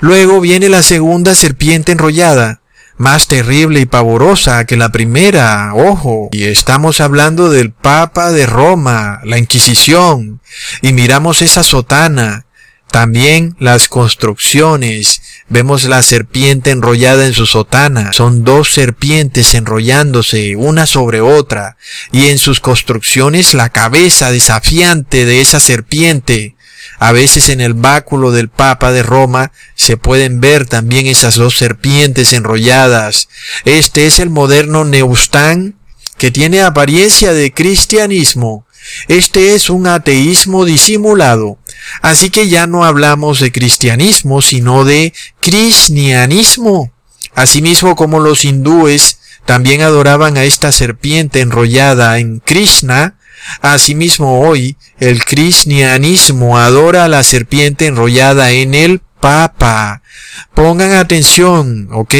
Luego 0.00 0.40
viene 0.40 0.68
la 0.68 0.82
segunda 0.82 1.34
serpiente 1.34 1.92
enrollada, 1.92 2.60
más 2.98 3.28
terrible 3.28 3.80
y 3.80 3.86
pavorosa 3.86 4.64
que 4.66 4.76
la 4.76 4.90
primera, 4.90 5.72
ojo, 5.74 6.28
y 6.32 6.44
estamos 6.44 7.00
hablando 7.00 7.48
del 7.48 7.70
Papa 7.70 8.32
de 8.32 8.46
Roma, 8.46 9.20
la 9.24 9.38
Inquisición, 9.38 10.40
y 10.82 10.92
miramos 10.92 11.40
esa 11.40 11.62
sotana, 11.62 12.46
también 12.90 13.54
las 13.60 13.88
construcciones, 13.88 15.22
vemos 15.48 15.84
la 15.84 16.02
serpiente 16.02 16.70
enrollada 16.70 17.26
en 17.26 17.34
su 17.34 17.46
sotana, 17.46 18.12
son 18.12 18.44
dos 18.44 18.72
serpientes 18.72 19.54
enrollándose 19.54 20.56
una 20.56 20.86
sobre 20.86 21.20
otra, 21.20 21.76
y 22.12 22.26
en 22.26 22.38
sus 22.38 22.60
construcciones 22.60 23.54
la 23.54 23.68
cabeza 23.68 24.32
desafiante 24.32 25.24
de 25.24 25.40
esa 25.40 25.60
serpiente, 25.60 26.56
a 26.98 27.12
veces 27.12 27.48
en 27.48 27.60
el 27.60 27.74
báculo 27.74 28.30
del 28.32 28.48
Papa 28.48 28.92
de 28.92 29.02
Roma 29.02 29.52
se 29.74 29.96
pueden 29.96 30.40
ver 30.40 30.66
también 30.66 31.06
esas 31.06 31.36
dos 31.36 31.56
serpientes 31.56 32.32
enrolladas. 32.32 33.28
Este 33.64 34.06
es 34.06 34.18
el 34.18 34.30
moderno 34.30 34.84
Neustán 34.84 35.76
que 36.16 36.30
tiene 36.30 36.62
apariencia 36.62 37.32
de 37.32 37.52
cristianismo. 37.52 38.66
Este 39.06 39.54
es 39.54 39.70
un 39.70 39.86
ateísmo 39.86 40.64
disimulado. 40.64 41.58
Así 42.02 42.30
que 42.30 42.48
ya 42.48 42.66
no 42.66 42.84
hablamos 42.84 43.40
de 43.40 43.52
cristianismo, 43.52 44.42
sino 44.42 44.84
de 44.84 45.12
cristianismo. 45.40 46.92
Asimismo 47.34 47.94
como 47.94 48.18
los 48.18 48.44
hindúes 48.44 49.20
también 49.44 49.82
adoraban 49.82 50.36
a 50.36 50.44
esta 50.44 50.72
serpiente 50.72 51.40
enrollada 51.40 52.18
en 52.18 52.40
Krishna, 52.40 53.17
Asimismo 53.60 54.40
hoy, 54.40 54.76
el 54.98 55.24
cristianismo 55.24 56.58
adora 56.58 57.04
a 57.04 57.08
la 57.08 57.22
serpiente 57.22 57.86
enrollada 57.86 58.50
en 58.50 58.74
el 58.74 59.00
Papa. 59.20 60.02
Pongan 60.54 60.92
atención, 60.92 61.88
¿ok? 61.92 62.14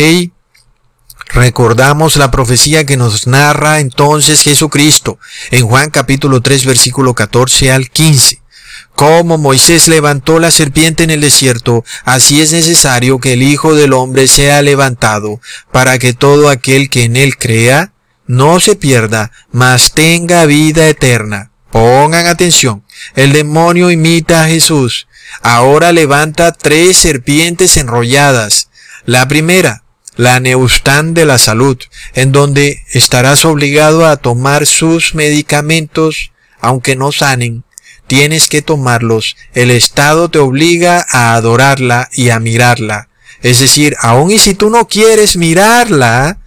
Recordamos 1.29 2.16
la 2.16 2.31
profecía 2.31 2.87
que 2.87 2.97
nos 2.97 3.27
narra 3.27 3.81
entonces 3.81 4.43
Jesucristo 4.43 5.19
en 5.51 5.66
Juan 5.66 5.91
capítulo 5.91 6.41
3 6.41 6.64
versículo 6.64 7.14
14 7.14 7.71
al 7.71 7.91
15. 7.91 8.41
Como 8.95 9.39
Moisés 9.39 9.87
levantó 9.87 10.41
la 10.41 10.51
serpiente 10.51 11.05
en 11.05 11.11
el 11.11 11.21
desierto, 11.21 11.85
así 12.05 12.41
es 12.41 12.53
necesario 12.53 13.21
que 13.21 13.35
el 13.35 13.43
Hijo 13.43 13.75
del 13.75 13.93
Hombre 13.93 14.27
sea 14.27 14.61
levantado, 14.62 15.41
para 15.71 15.99
que 15.99 16.14
todo 16.14 16.49
aquel 16.49 16.91
que 16.91 17.05
en 17.05 17.16
él 17.16 17.37
crea 17.37 17.93
no 18.29 18.61
se 18.61 18.76
pierda, 18.76 19.33
mas 19.51 19.93
tenga 19.93 20.45
vida 20.47 20.87
eterna. 20.87 21.51
Pongan 21.70 22.26
atención. 22.26 22.85
El 23.16 23.33
demonio 23.33 23.91
imita 23.91 24.45
a 24.45 24.49
Jesús. 24.49 25.09
Ahora 25.43 25.93
levanta 25.93 26.53
tres 26.53 26.99
serpientes 26.99 27.76
enrolladas. 27.76 28.68
La 29.05 29.26
primera, 29.29 29.83
la 30.16 30.41
Neustán 30.41 31.14
de 31.14 31.24
la 31.24 31.39
salud, 31.39 31.79
en 32.14 32.33
donde 32.33 32.83
estarás 32.93 33.45
obligado 33.45 34.07
a 34.07 34.16
tomar 34.16 34.66
sus 34.66 35.14
medicamentos, 35.14 36.33
aunque 36.61 36.97
no 36.97 37.12
sanen. 37.12 37.64
Tienes 38.07 38.49
que 38.49 38.62
tomarlos. 38.62 39.37
El 39.55 39.70
Estado 39.70 40.29
te 40.29 40.39
obliga 40.39 41.07
a 41.11 41.35
adorarla 41.35 42.09
y 42.12 42.31
a 42.31 42.41
mirarla. 42.41 43.09
Es 43.43 43.61
decir, 43.61 43.97
aun 44.01 44.31
y 44.31 44.39
si 44.39 44.55
tú 44.55 44.70
no 44.70 44.89
quieres 44.89 45.37
mirarla, 45.37 46.39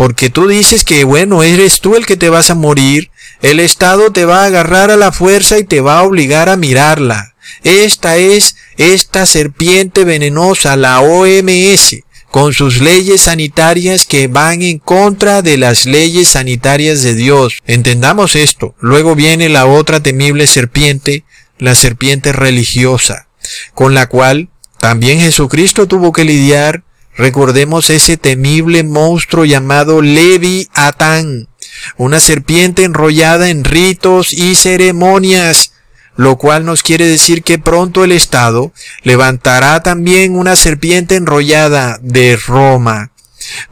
porque 0.00 0.30
tú 0.30 0.48
dices 0.48 0.82
que, 0.82 1.04
bueno, 1.04 1.42
eres 1.42 1.82
tú 1.82 1.94
el 1.94 2.06
que 2.06 2.16
te 2.16 2.30
vas 2.30 2.48
a 2.48 2.54
morir, 2.54 3.10
el 3.42 3.60
Estado 3.60 4.10
te 4.10 4.24
va 4.24 4.44
a 4.44 4.46
agarrar 4.46 4.90
a 4.90 4.96
la 4.96 5.12
fuerza 5.12 5.58
y 5.58 5.64
te 5.64 5.82
va 5.82 5.98
a 5.98 6.04
obligar 6.04 6.48
a 6.48 6.56
mirarla. 6.56 7.34
Esta 7.64 8.16
es 8.16 8.56
esta 8.78 9.26
serpiente 9.26 10.04
venenosa, 10.04 10.74
la 10.78 11.00
OMS, 11.00 11.96
con 12.30 12.54
sus 12.54 12.80
leyes 12.80 13.20
sanitarias 13.20 14.06
que 14.06 14.26
van 14.26 14.62
en 14.62 14.78
contra 14.78 15.42
de 15.42 15.58
las 15.58 15.84
leyes 15.84 16.28
sanitarias 16.28 17.02
de 17.02 17.14
Dios. 17.14 17.58
Entendamos 17.66 18.36
esto. 18.36 18.74
Luego 18.80 19.14
viene 19.14 19.50
la 19.50 19.66
otra 19.66 20.02
temible 20.02 20.46
serpiente, 20.46 21.24
la 21.58 21.74
serpiente 21.74 22.32
religiosa, 22.32 23.28
con 23.74 23.92
la 23.92 24.06
cual 24.06 24.48
también 24.78 25.20
Jesucristo 25.20 25.86
tuvo 25.86 26.12
que 26.12 26.24
lidiar. 26.24 26.84
Recordemos 27.16 27.90
ese 27.90 28.16
temible 28.16 28.82
monstruo 28.82 29.44
llamado 29.44 30.00
Levi 30.00 30.68
Atán, 30.74 31.48
una 31.96 32.20
serpiente 32.20 32.84
enrollada 32.84 33.50
en 33.50 33.64
ritos 33.64 34.32
y 34.32 34.54
ceremonias 34.54 35.72
lo 36.20 36.36
cual 36.36 36.66
nos 36.66 36.82
quiere 36.82 37.06
decir 37.06 37.42
que 37.42 37.58
pronto 37.58 38.04
el 38.04 38.12
Estado 38.12 38.72
levantará 39.04 39.82
también 39.82 40.36
una 40.36 40.54
serpiente 40.54 41.16
enrollada 41.16 41.98
de 42.02 42.36
Roma, 42.36 43.10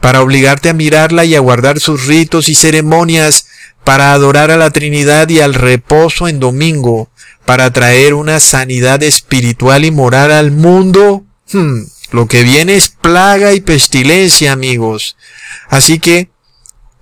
para 0.01 0.23
obligarte 0.23 0.69
a 0.69 0.73
mirarla 0.73 1.25
y 1.25 1.35
a 1.35 1.41
guardar 1.41 1.79
sus 1.79 2.07
ritos 2.07 2.49
y 2.49 2.55
ceremonias, 2.55 3.45
para 3.83 4.13
adorar 4.13 4.49
a 4.49 4.57
la 4.57 4.71
Trinidad 4.71 5.29
y 5.29 5.41
al 5.41 5.53
reposo 5.53 6.27
en 6.27 6.39
domingo, 6.39 7.11
para 7.45 7.71
traer 7.71 8.15
una 8.15 8.39
sanidad 8.39 9.03
espiritual 9.03 9.85
y 9.85 9.91
moral 9.91 10.31
al 10.31 10.49
mundo. 10.49 11.25
Hmm, 11.51 11.83
lo 12.11 12.27
que 12.27 12.43
viene 12.43 12.75
es 12.75 12.89
plaga 12.89 13.53
y 13.53 13.61
pestilencia, 13.61 14.51
amigos. 14.51 15.15
Así 15.69 15.99
que 15.99 16.29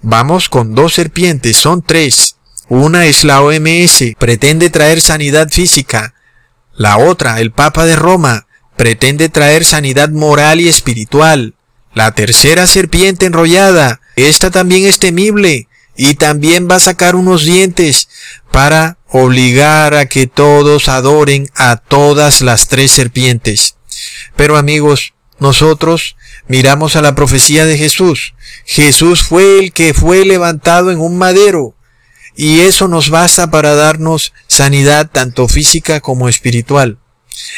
vamos 0.01 0.49
con 0.49 0.75
dos 0.75 0.93
serpientes, 0.93 1.57
son 1.57 1.81
tres. 1.81 2.35
Una 2.69 3.05
es 3.05 3.23
la 3.23 3.41
OMS, 3.41 4.15
pretende 4.17 4.69
traer 4.69 4.99
sanidad 4.99 5.49
física. 5.49 6.13
La 6.75 6.97
otra, 6.97 7.39
el 7.39 7.51
Papa 7.51 7.85
de 7.85 7.95
Roma, 7.95 8.47
pretende 8.75 9.29
traer 9.29 9.63
sanidad 9.63 10.09
moral 10.09 10.59
y 10.59 10.67
espiritual. 10.67 11.55
La 11.93 12.11
tercera 12.11 12.67
serpiente 12.67 13.25
enrollada, 13.25 14.01
esta 14.17 14.51
también 14.51 14.85
es 14.85 14.99
temible 14.99 15.67
y 15.95 16.15
también 16.15 16.67
va 16.69 16.75
a 16.75 16.79
sacar 16.79 17.15
unos 17.15 17.45
dientes 17.45 18.09
para 18.51 18.97
obligar 19.09 19.95
a 19.95 20.05
que 20.05 20.27
todos 20.27 20.89
adoren 20.89 21.49
a 21.55 21.77
todas 21.77 22.41
las 22.41 22.67
tres 22.67 22.91
serpientes. 22.91 23.76
Pero 24.35 24.57
amigos, 24.57 25.13
nosotros 25.39 26.15
miramos 26.47 26.95
a 26.95 27.01
la 27.01 27.15
profecía 27.15 27.65
de 27.65 27.77
Jesús. 27.77 28.33
Jesús 28.65 29.23
fue 29.23 29.59
el 29.59 29.73
que 29.73 29.93
fue 29.93 30.25
levantado 30.25 30.91
en 30.91 30.99
un 30.99 31.17
madero 31.17 31.75
y 32.37 32.59
eso 32.59 32.87
nos 32.87 33.09
basta 33.09 33.49
para 33.49 33.73
darnos 33.73 34.31
sanidad 34.45 35.09
tanto 35.11 35.47
física 35.47 35.99
como 36.01 36.29
espiritual. 36.29 36.99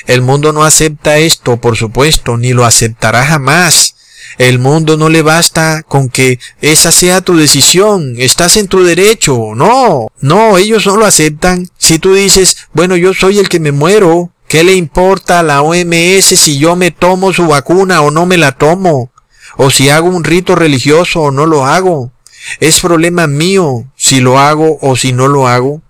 El 0.07 0.21
mundo 0.21 0.53
no 0.53 0.63
acepta 0.63 1.17
esto, 1.17 1.57
por 1.57 1.77
supuesto, 1.77 2.37
ni 2.37 2.53
lo 2.53 2.65
aceptará 2.65 3.25
jamás. 3.25 3.95
El 4.37 4.57
mundo 4.59 4.95
no 4.95 5.09
le 5.09 5.21
basta 5.21 5.83
con 5.83 6.09
que 6.09 6.39
esa 6.61 6.93
sea 6.93 7.19
tu 7.19 7.35
decisión, 7.35 8.15
estás 8.17 8.55
en 8.55 8.67
tu 8.67 8.83
derecho. 8.83 9.53
No, 9.53 10.07
no, 10.21 10.57
ellos 10.57 10.85
no 10.85 10.95
lo 10.95 11.05
aceptan. 11.05 11.69
Si 11.77 11.99
tú 11.99 12.13
dices, 12.13 12.55
bueno, 12.71 12.95
yo 12.95 13.13
soy 13.13 13.39
el 13.39 13.49
que 13.49 13.59
me 13.59 13.73
muero, 13.73 14.31
¿qué 14.49 14.65
le 14.65 14.73
importa 14.73 15.39
a 15.39 15.43
la 15.43 15.61
OMS 15.61 16.25
si 16.25 16.57
yo 16.57 16.75
me 16.75 16.91
tomo 16.91 17.31
su 17.31 17.47
vacuna 17.47 18.01
o 18.01 18.11
no 18.11 18.25
me 18.25 18.37
la 18.37 18.51
tomo? 18.51 19.11
O 19.55 19.69
si 19.69 19.89
hago 19.89 20.09
un 20.09 20.25
rito 20.25 20.55
religioso 20.55 21.21
o 21.21 21.31
no 21.31 21.45
lo 21.45 21.65
hago. 21.65 22.11
Es 22.59 22.81
problema 22.81 23.27
mío 23.27 23.85
si 23.95 24.19
lo 24.19 24.39
hago 24.39 24.77
o 24.81 24.97
si 24.97 25.13
no 25.13 25.27
lo 25.27 25.47
hago. 25.47 25.81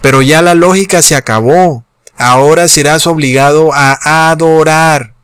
Pero 0.00 0.22
ya 0.22 0.42
la 0.42 0.54
lógica 0.54 1.02
se 1.02 1.16
acabó. 1.16 1.84
Ahora 2.16 2.68
serás 2.68 3.06
obligado 3.08 3.72
a 3.72 4.30
adorar. 4.30 5.14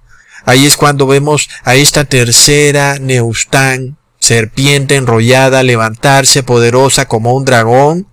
Ahí 0.45 0.65
es 0.65 0.77
cuando 0.77 1.07
vemos 1.07 1.51
a 1.65 1.75
esta 1.75 2.05
tercera 2.05 2.99
Neustán, 2.99 3.99
serpiente 4.19 4.97
enrollada, 4.97 5.63
levantarse 5.63 6.43
poderosa 6.43 7.07
como 7.07 7.35
un 7.35 7.45
dragón, 7.45 8.08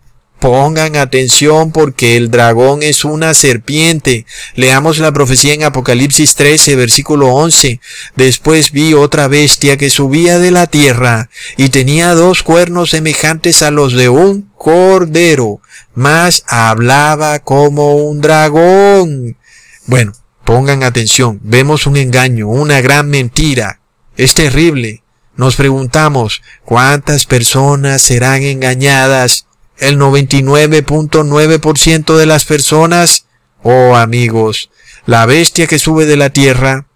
Pongan 0.45 0.95
atención 0.95 1.71
porque 1.71 2.17
el 2.17 2.29
dragón 2.29 2.83
es 2.83 3.03
una 3.03 3.33
serpiente. 3.33 4.27
Leamos 4.53 4.99
la 4.99 5.11
profecía 5.11 5.55
en 5.55 5.63
Apocalipsis 5.63 6.35
13, 6.35 6.75
versículo 6.75 7.29
11. 7.29 7.79
Después 8.15 8.71
vi 8.71 8.93
otra 8.93 9.27
bestia 9.27 9.75
que 9.77 9.89
subía 9.89 10.37
de 10.37 10.51
la 10.51 10.67
tierra 10.67 11.31
y 11.57 11.69
tenía 11.69 12.13
dos 12.13 12.43
cuernos 12.43 12.91
semejantes 12.91 13.63
a 13.63 13.71
los 13.71 13.93
de 13.93 14.09
un 14.09 14.51
cordero, 14.55 15.61
mas 15.95 16.43
hablaba 16.47 17.39
como 17.39 17.95
un 17.95 18.21
dragón. 18.21 19.37
Bueno, 19.87 20.11
pongan 20.43 20.83
atención. 20.83 21.39
Vemos 21.41 21.87
un 21.87 21.97
engaño, 21.97 22.49
una 22.49 22.81
gran 22.81 23.09
mentira. 23.09 23.79
Es 24.15 24.35
terrible. 24.35 25.01
Nos 25.37 25.55
preguntamos, 25.55 26.43
¿cuántas 26.65 27.25
personas 27.25 28.03
serán 28.03 28.43
engañadas 28.43 29.47
el 29.77 29.99
99.9% 29.99 32.15
de 32.15 32.25
las 32.25 32.45
personas, 32.45 33.25
oh 33.63 33.95
amigos, 33.95 34.69
la 35.05 35.25
bestia 35.25 35.67
que 35.67 35.79
sube 35.79 36.05
de 36.05 36.17
la 36.17 36.29
tierra, 36.29 36.87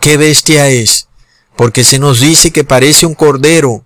¿qué 0.00 0.16
bestia 0.16 0.68
es? 0.68 1.08
Porque 1.56 1.84
se 1.84 1.98
nos 1.98 2.20
dice 2.20 2.50
que 2.50 2.64
parece 2.64 3.06
un 3.06 3.14
cordero, 3.14 3.84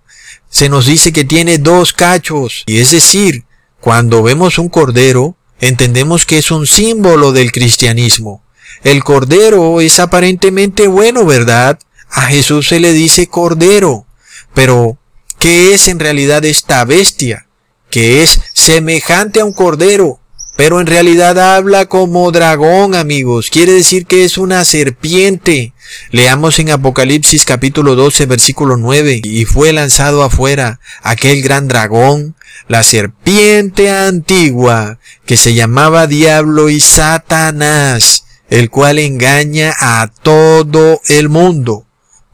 se 0.49 0.69
nos 0.69 0.85
dice 0.85 1.11
que 1.11 1.25
tiene 1.25 1.57
dos 1.57 1.93
cachos, 1.93 2.63
y 2.65 2.77
es 2.77 2.91
decir, 2.91 3.45
cuando 3.81 4.23
vemos 4.23 4.57
un 4.57 4.69
cordero, 4.69 5.35
entendemos 5.59 6.25
que 6.25 6.37
es 6.37 6.51
un 6.51 6.67
símbolo 6.67 7.31
del 7.31 7.51
cristianismo. 7.51 8.43
El 8.83 9.03
cordero 9.03 9.81
es 9.81 9.99
aparentemente 9.99 10.87
bueno, 10.87 11.25
¿verdad? 11.25 11.79
A 12.09 12.27
Jesús 12.27 12.69
se 12.69 12.79
le 12.79 12.93
dice 12.93 13.27
cordero, 13.27 14.05
pero 14.53 14.97
¿qué 15.39 15.73
es 15.73 15.87
en 15.87 15.99
realidad 15.99 16.45
esta 16.45 16.85
bestia? 16.85 17.46
Que 17.89 18.23
es 18.23 18.41
semejante 18.53 19.39
a 19.39 19.45
un 19.45 19.53
cordero, 19.53 20.19
pero 20.57 20.81
en 20.81 20.87
realidad 20.87 21.37
habla 21.55 21.85
como 21.85 22.31
dragón, 22.31 22.95
amigos. 22.95 23.51
Quiere 23.51 23.73
decir 23.73 24.07
que 24.07 24.25
es 24.25 24.39
una 24.39 24.65
serpiente. 24.65 25.73
Leamos 26.09 26.57
en 26.57 26.71
Apocalipsis 26.71 27.45
capítulo 27.45 27.95
12, 27.95 28.25
versículo 28.25 28.75
9. 28.75 29.21
Y 29.23 29.45
fue 29.45 29.71
lanzado 29.71 30.23
afuera 30.23 30.79
aquel 31.03 31.43
gran 31.43 31.67
dragón, 31.67 32.35
la 32.67 32.81
serpiente 32.81 33.91
antigua, 33.91 34.97
que 35.27 35.37
se 35.37 35.53
llamaba 35.53 36.07
Diablo 36.07 36.69
y 36.69 36.79
Satanás, 36.79 38.25
el 38.49 38.71
cual 38.71 38.97
engaña 38.97 39.75
a 39.79 40.09
todo 40.23 41.01
el 41.07 41.29
mundo. 41.29 41.85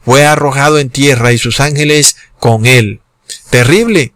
Fue 0.02 0.24
arrojado 0.24 0.78
en 0.78 0.88
tierra 0.88 1.32
y 1.32 1.38
sus 1.38 1.60
ángeles 1.60 2.16
con 2.38 2.64
él. 2.64 3.02
Terrible. 3.50 4.13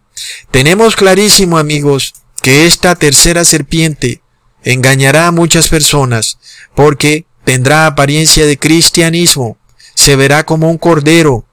Tenemos 0.51 0.95
clarísimo, 0.95 1.57
amigos, 1.57 2.13
que 2.41 2.65
esta 2.65 2.95
tercera 2.95 3.43
serpiente 3.45 4.21
engañará 4.63 5.27
a 5.27 5.31
muchas 5.31 5.69
personas 5.69 6.37
porque 6.75 7.25
tendrá 7.43 7.85
apariencia 7.85 8.45
de 8.45 8.57
cristianismo, 8.57 9.57
se 9.95 10.15
verá 10.15 10.45
como 10.45 10.69
un 10.69 10.77
cordero. 10.77 11.45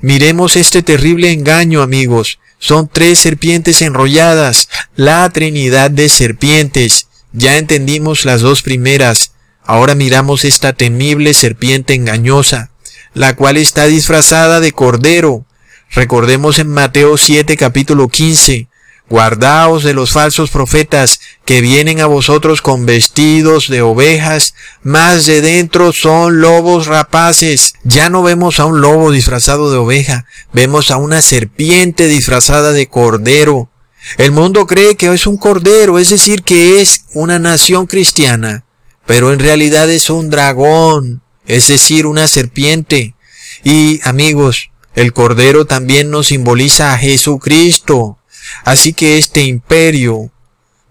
Miremos 0.00 0.56
este 0.56 0.82
terrible 0.82 1.30
engaño, 1.30 1.82
amigos. 1.82 2.38
Son 2.58 2.88
tres 2.88 3.18
serpientes 3.18 3.82
enrolladas, 3.82 4.68
la 4.96 5.28
trinidad 5.30 5.90
de 5.90 6.08
serpientes. 6.08 7.08
Ya 7.32 7.58
entendimos 7.58 8.24
las 8.24 8.40
dos 8.40 8.62
primeras. 8.62 9.32
Ahora 9.64 9.94
miramos 9.94 10.44
esta 10.44 10.72
temible 10.72 11.34
serpiente 11.34 11.94
engañosa, 11.94 12.70
la 13.14 13.36
cual 13.36 13.56
está 13.56 13.86
disfrazada 13.86 14.60
de 14.60 14.72
cordero, 14.72 15.46
Recordemos 15.94 16.58
en 16.58 16.68
Mateo 16.68 17.18
7 17.18 17.54
capítulo 17.58 18.08
15, 18.08 18.68
Guardaos 19.10 19.84
de 19.84 19.92
los 19.92 20.10
falsos 20.10 20.48
profetas 20.48 21.20
que 21.44 21.60
vienen 21.60 22.00
a 22.00 22.06
vosotros 22.06 22.62
con 22.62 22.86
vestidos 22.86 23.68
de 23.68 23.82
ovejas, 23.82 24.54
más 24.82 25.26
de 25.26 25.42
dentro 25.42 25.92
son 25.92 26.40
lobos 26.40 26.86
rapaces. 26.86 27.74
Ya 27.84 28.08
no 28.08 28.22
vemos 28.22 28.58
a 28.58 28.64
un 28.64 28.80
lobo 28.80 29.10
disfrazado 29.10 29.70
de 29.70 29.76
oveja, 29.76 30.24
vemos 30.54 30.90
a 30.90 30.96
una 30.96 31.20
serpiente 31.20 32.06
disfrazada 32.06 32.72
de 32.72 32.86
cordero. 32.86 33.68
El 34.16 34.32
mundo 34.32 34.66
cree 34.66 34.96
que 34.96 35.12
es 35.12 35.26
un 35.26 35.36
cordero, 35.36 35.98
es 35.98 36.08
decir, 36.08 36.42
que 36.42 36.80
es 36.80 37.04
una 37.12 37.38
nación 37.38 37.86
cristiana, 37.86 38.64
pero 39.04 39.30
en 39.30 39.40
realidad 39.40 39.90
es 39.90 40.08
un 40.08 40.30
dragón, 40.30 41.22
es 41.44 41.68
decir, 41.68 42.06
una 42.06 42.28
serpiente. 42.28 43.14
Y 43.62 44.00
amigos, 44.04 44.71
el 44.94 45.12
Cordero 45.12 45.64
también 45.64 46.10
nos 46.10 46.28
simboliza 46.28 46.92
a 46.92 46.98
Jesucristo. 46.98 48.18
Así 48.64 48.92
que 48.92 49.18
este 49.18 49.44
imperio 49.44 50.30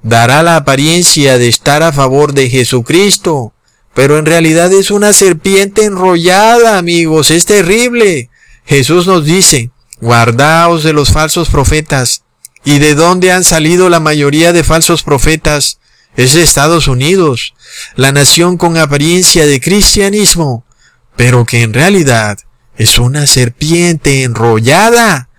dará 0.01 0.41
la 0.43 0.55
apariencia 0.55 1.37
de 1.37 1.47
estar 1.47 1.83
a 1.83 1.91
favor 1.91 2.33
de 2.33 2.49
Jesucristo, 2.49 3.53
pero 3.93 4.17
en 4.17 4.25
realidad 4.25 4.71
es 4.73 4.89
una 4.89 5.13
serpiente 5.13 5.83
enrollada, 5.85 6.77
amigos, 6.77 7.29
es 7.29 7.45
terrible. 7.45 8.29
Jesús 8.65 9.05
nos 9.05 9.25
dice, 9.25 9.71
guardaos 9.99 10.83
de 10.83 10.93
los 10.93 11.11
falsos 11.11 11.49
profetas. 11.49 12.23
¿Y 12.63 12.79
de 12.79 12.93
dónde 12.93 13.31
han 13.31 13.43
salido 13.43 13.89
la 13.89 13.99
mayoría 13.99 14.53
de 14.53 14.63
falsos 14.63 15.03
profetas? 15.03 15.79
Es 16.15 16.33
de 16.33 16.43
Estados 16.43 16.87
Unidos, 16.87 17.53
la 17.95 18.11
nación 18.11 18.57
con 18.57 18.77
apariencia 18.77 19.45
de 19.45 19.59
cristianismo, 19.59 20.65
pero 21.15 21.45
que 21.45 21.63
en 21.63 21.73
realidad 21.73 22.37
Es 22.77 22.99
una 22.99 23.27
serpiente 23.27 24.23
enrollada. 24.23 25.29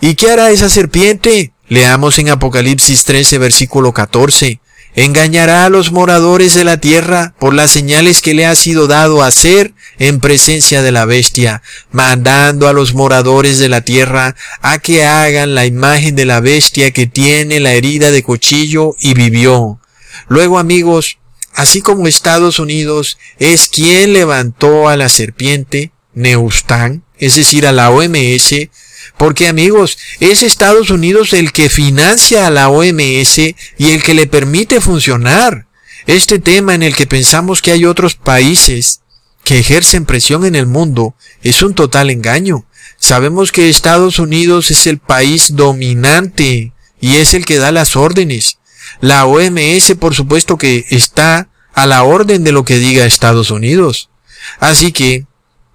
¿Y 0.00 0.14
qué 0.14 0.30
hará 0.30 0.50
esa 0.50 0.68
serpiente? 0.68 1.52
Leamos 1.68 2.18
en 2.18 2.30
Apocalipsis 2.30 3.04
13, 3.04 3.38
versículo 3.38 3.92
14. 3.92 4.60
Engañará 4.94 5.66
a 5.66 5.68
los 5.68 5.92
moradores 5.92 6.54
de 6.54 6.64
la 6.64 6.78
tierra 6.78 7.34
por 7.38 7.52
las 7.52 7.70
señales 7.70 8.22
que 8.22 8.34
le 8.34 8.46
ha 8.46 8.54
sido 8.56 8.86
dado 8.86 9.22
hacer 9.22 9.74
en 9.98 10.18
presencia 10.18 10.82
de 10.82 10.92
la 10.92 11.04
bestia, 11.04 11.62
mandando 11.92 12.68
a 12.68 12.72
los 12.72 12.94
moradores 12.94 13.58
de 13.58 13.68
la 13.68 13.82
tierra 13.82 14.34
a 14.60 14.78
que 14.78 15.04
hagan 15.04 15.54
la 15.54 15.66
imagen 15.66 16.16
de 16.16 16.24
la 16.24 16.40
bestia 16.40 16.90
que 16.90 17.06
tiene 17.06 17.60
la 17.60 17.74
herida 17.74 18.10
de 18.10 18.22
cuchillo 18.22 18.96
y 18.98 19.14
vivió. 19.14 19.78
Luego 20.26 20.58
amigos, 20.58 21.18
así 21.54 21.80
como 21.80 22.08
Estados 22.08 22.58
Unidos 22.58 23.18
es 23.38 23.68
quien 23.68 24.14
levantó 24.14 24.88
a 24.88 24.96
la 24.96 25.08
serpiente, 25.08 25.92
Neustán, 26.18 27.04
es 27.18 27.36
decir, 27.36 27.66
a 27.66 27.72
la 27.72 27.90
OMS, 27.90 28.68
porque 29.16 29.48
amigos, 29.48 29.98
es 30.20 30.42
Estados 30.42 30.90
Unidos 30.90 31.32
el 31.32 31.52
que 31.52 31.70
financia 31.70 32.46
a 32.46 32.50
la 32.50 32.68
OMS 32.68 33.38
y 33.38 33.90
el 33.90 34.02
que 34.02 34.14
le 34.14 34.26
permite 34.26 34.80
funcionar. 34.80 35.66
Este 36.06 36.38
tema 36.38 36.74
en 36.74 36.82
el 36.82 36.94
que 36.94 37.06
pensamos 37.06 37.62
que 37.62 37.72
hay 37.72 37.84
otros 37.84 38.14
países 38.14 39.00
que 39.44 39.58
ejercen 39.58 40.04
presión 40.04 40.44
en 40.44 40.54
el 40.54 40.66
mundo 40.66 41.14
es 41.42 41.62
un 41.62 41.74
total 41.74 42.10
engaño. 42.10 42.66
Sabemos 42.98 43.52
que 43.52 43.68
Estados 43.68 44.18
Unidos 44.18 44.70
es 44.70 44.86
el 44.86 44.98
país 44.98 45.54
dominante 45.54 46.72
y 47.00 47.16
es 47.16 47.34
el 47.34 47.44
que 47.44 47.58
da 47.58 47.72
las 47.72 47.96
órdenes. 47.96 48.58
La 49.00 49.26
OMS 49.26 49.94
por 49.98 50.14
supuesto 50.14 50.58
que 50.58 50.86
está 50.90 51.48
a 51.74 51.86
la 51.86 52.02
orden 52.02 52.42
de 52.42 52.52
lo 52.52 52.64
que 52.64 52.78
diga 52.78 53.04
Estados 53.04 53.50
Unidos. 53.50 54.10
Así 54.58 54.92
que 54.92 55.26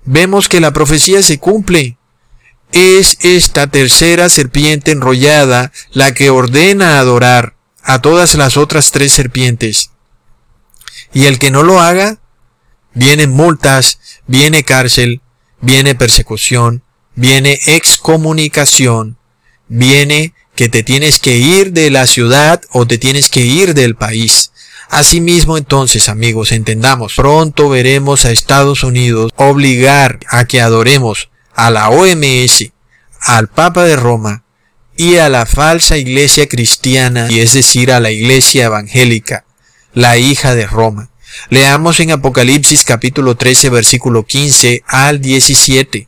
vemos 0.05 0.49
que 0.49 0.59
la 0.59 0.73
profecía 0.73 1.21
se 1.21 1.39
cumple 1.39 1.97
es 2.71 3.17
esta 3.21 3.67
tercera 3.67 4.29
serpiente 4.29 4.91
enrollada 4.91 5.71
la 5.91 6.13
que 6.13 6.29
ordena 6.29 6.97
adorar 6.97 7.55
a 7.83 8.01
todas 8.01 8.35
las 8.35 8.57
otras 8.57 8.91
tres 8.91 9.11
serpientes. 9.11 9.91
Y 11.13 11.25
el 11.25 11.37
que 11.37 11.51
no 11.51 11.61
lo 11.63 11.79
haga, 11.79 12.17
viene 12.93 13.27
multas, 13.27 13.99
viene 14.25 14.63
cárcel, 14.63 15.21
viene 15.61 15.93
persecución, 15.93 16.83
viene 17.15 17.59
excomunicación, 17.67 19.17
viene 19.67 20.33
que 20.55 20.69
te 20.69 20.81
tienes 20.81 21.19
que 21.19 21.37
ir 21.37 21.73
de 21.73 21.91
la 21.91 22.07
ciudad 22.07 22.61
o 22.71 22.87
te 22.87 22.97
tienes 22.97 23.29
que 23.29 23.41
ir 23.41 23.73
del 23.75 23.95
país. 23.95 24.51
Asimismo 24.89 25.57
entonces 25.57 26.09
amigos, 26.09 26.51
entendamos, 26.51 27.15
pronto 27.15 27.69
veremos 27.69 28.25
a 28.25 28.31
Estados 28.31 28.83
Unidos 28.83 29.31
obligar 29.35 30.19
a 30.29 30.45
que 30.45 30.61
adoremos 30.61 31.29
a 31.55 31.71
la 31.71 31.89
OMS, 31.89 32.71
al 33.21 33.47
Papa 33.47 33.85
de 33.85 33.95
Roma 33.95 34.43
y 34.95 35.15
a 35.15 35.29
la 35.29 35.45
falsa 35.45 35.97
iglesia 35.97 36.47
cristiana, 36.47 37.27
y 37.29 37.39
es 37.39 37.53
decir, 37.53 37.91
a 37.91 37.99
la 37.99 38.11
iglesia 38.11 38.65
evangélica, 38.65 39.45
la 39.93 40.17
hija 40.17 40.53
de 40.55 40.67
Roma. 40.67 41.09
Leamos 41.49 41.99
en 41.99 42.11
Apocalipsis 42.11 42.83
capítulo 42.83 43.35
13 43.35 43.69
versículo 43.69 44.23
15 44.23 44.83
al 44.85 45.19
17 45.19 46.07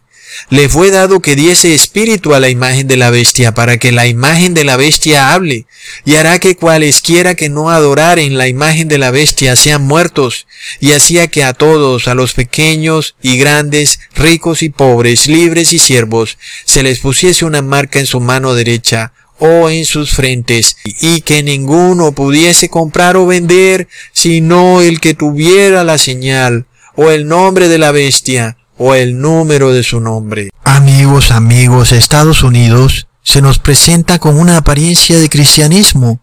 le 0.49 0.69
fue 0.69 0.91
dado 0.91 1.19
que 1.19 1.35
diese 1.35 1.73
espíritu 1.73 2.33
a 2.33 2.39
la 2.39 2.49
imagen 2.49 2.87
de 2.87 2.97
la 2.97 3.09
bestia, 3.09 3.53
para 3.53 3.77
que 3.77 3.91
la 3.91 4.07
imagen 4.07 4.53
de 4.53 4.63
la 4.63 4.77
bestia 4.77 5.33
hable, 5.33 5.65
y 6.05 6.15
hará 6.15 6.39
que 6.39 6.55
cualesquiera 6.55 7.35
que 7.35 7.49
no 7.49 7.69
adoraren 7.69 8.37
la 8.37 8.47
imagen 8.47 8.87
de 8.87 8.97
la 8.97 9.11
bestia 9.11 9.55
sean 9.55 9.83
muertos, 9.83 10.47
y 10.79 10.91
hacía 10.91 11.27
que 11.27 11.43
a 11.43 11.53
todos, 11.53 12.07
a 12.07 12.15
los 12.15 12.33
pequeños 12.33 13.15
y 13.21 13.37
grandes, 13.37 13.99
ricos 14.15 14.63
y 14.63 14.69
pobres, 14.69 15.27
libres 15.27 15.73
y 15.73 15.79
siervos, 15.79 16.37
se 16.65 16.83
les 16.83 16.99
pusiese 16.99 17.45
una 17.45 17.61
marca 17.61 17.99
en 17.99 18.05
su 18.05 18.19
mano 18.19 18.53
derecha, 18.53 19.13
o 19.37 19.69
en 19.69 19.85
sus 19.85 20.11
frentes, 20.11 20.77
y 20.83 21.21
que 21.21 21.43
ninguno 21.43 22.13
pudiese 22.13 22.69
comprar 22.69 23.17
o 23.17 23.25
vender, 23.25 23.87
sino 24.13 24.81
el 24.81 24.99
que 25.01 25.13
tuviera 25.13 25.83
la 25.83 25.97
señal, 25.97 26.67
o 26.95 27.11
el 27.11 27.27
nombre 27.27 27.67
de 27.67 27.77
la 27.77 27.91
bestia, 27.91 28.57
o 28.77 28.93
el 28.95 29.19
número 29.19 29.71
de 29.71 29.83
su 29.83 29.99
nombre. 29.99 30.49
Amigos, 30.63 31.31
amigos, 31.31 31.91
Estados 31.91 32.43
Unidos 32.43 33.07
se 33.23 33.41
nos 33.41 33.59
presenta 33.59 34.19
con 34.19 34.37
una 34.37 34.57
apariencia 34.57 35.17
de 35.17 35.29
cristianismo, 35.29 36.19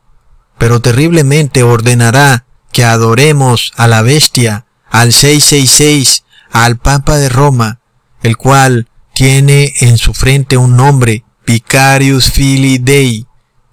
pero 0.58 0.80
terriblemente 0.80 1.62
ordenará 1.62 2.46
que 2.72 2.84
adoremos 2.84 3.72
a 3.76 3.88
la 3.88 4.02
bestia, 4.02 4.66
al 4.90 5.12
666, 5.12 6.24
al 6.52 6.78
Papa 6.78 7.16
de 7.16 7.28
Roma, 7.28 7.80
el 8.22 8.36
cual 8.36 8.88
tiene 9.14 9.72
en 9.80 9.98
su 9.98 10.14
frente 10.14 10.56
un 10.56 10.76
nombre, 10.76 11.24
Vicarius 11.46 12.30
Filii 12.30 12.78
Dei, 12.78 13.26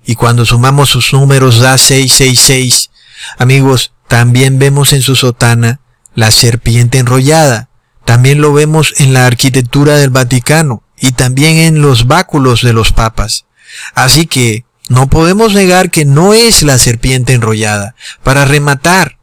y 0.05 0.15
cuando 0.15 0.45
sumamos 0.45 0.89
sus 0.89 1.13
números 1.13 1.59
da 1.59 1.77
666. 1.77 2.89
Amigos, 3.38 3.93
también 4.07 4.57
vemos 4.57 4.91
en 4.93 5.01
su 5.01 5.15
sotana 5.15 5.82
la 6.15 6.32
serpiente 6.32 6.97
enrollada, 6.97 7.68
también 8.10 8.41
lo 8.41 8.53
vemos 8.53 8.95
en 8.97 9.14
la 9.14 9.28
arquitectura 9.28 9.97
del 9.97 10.10
Vaticano 10.10 10.82
y 10.99 11.12
también 11.12 11.57
en 11.57 11.80
los 11.84 12.07
báculos 12.07 12.64
de 12.64 12.74
los 12.74 12.91
papas. 12.91 13.45
Así 13.93 14.26
que 14.26 14.66
no 14.88 15.07
podemos 15.12 15.53
negar 15.53 15.91
que 15.91 16.05
no 16.05 16.34
es 16.34 16.64
la 16.64 16.80
serpiente 16.80 17.34
enrollada. 17.34 17.93
Para 18.24 18.45
rematar, 18.45 19.20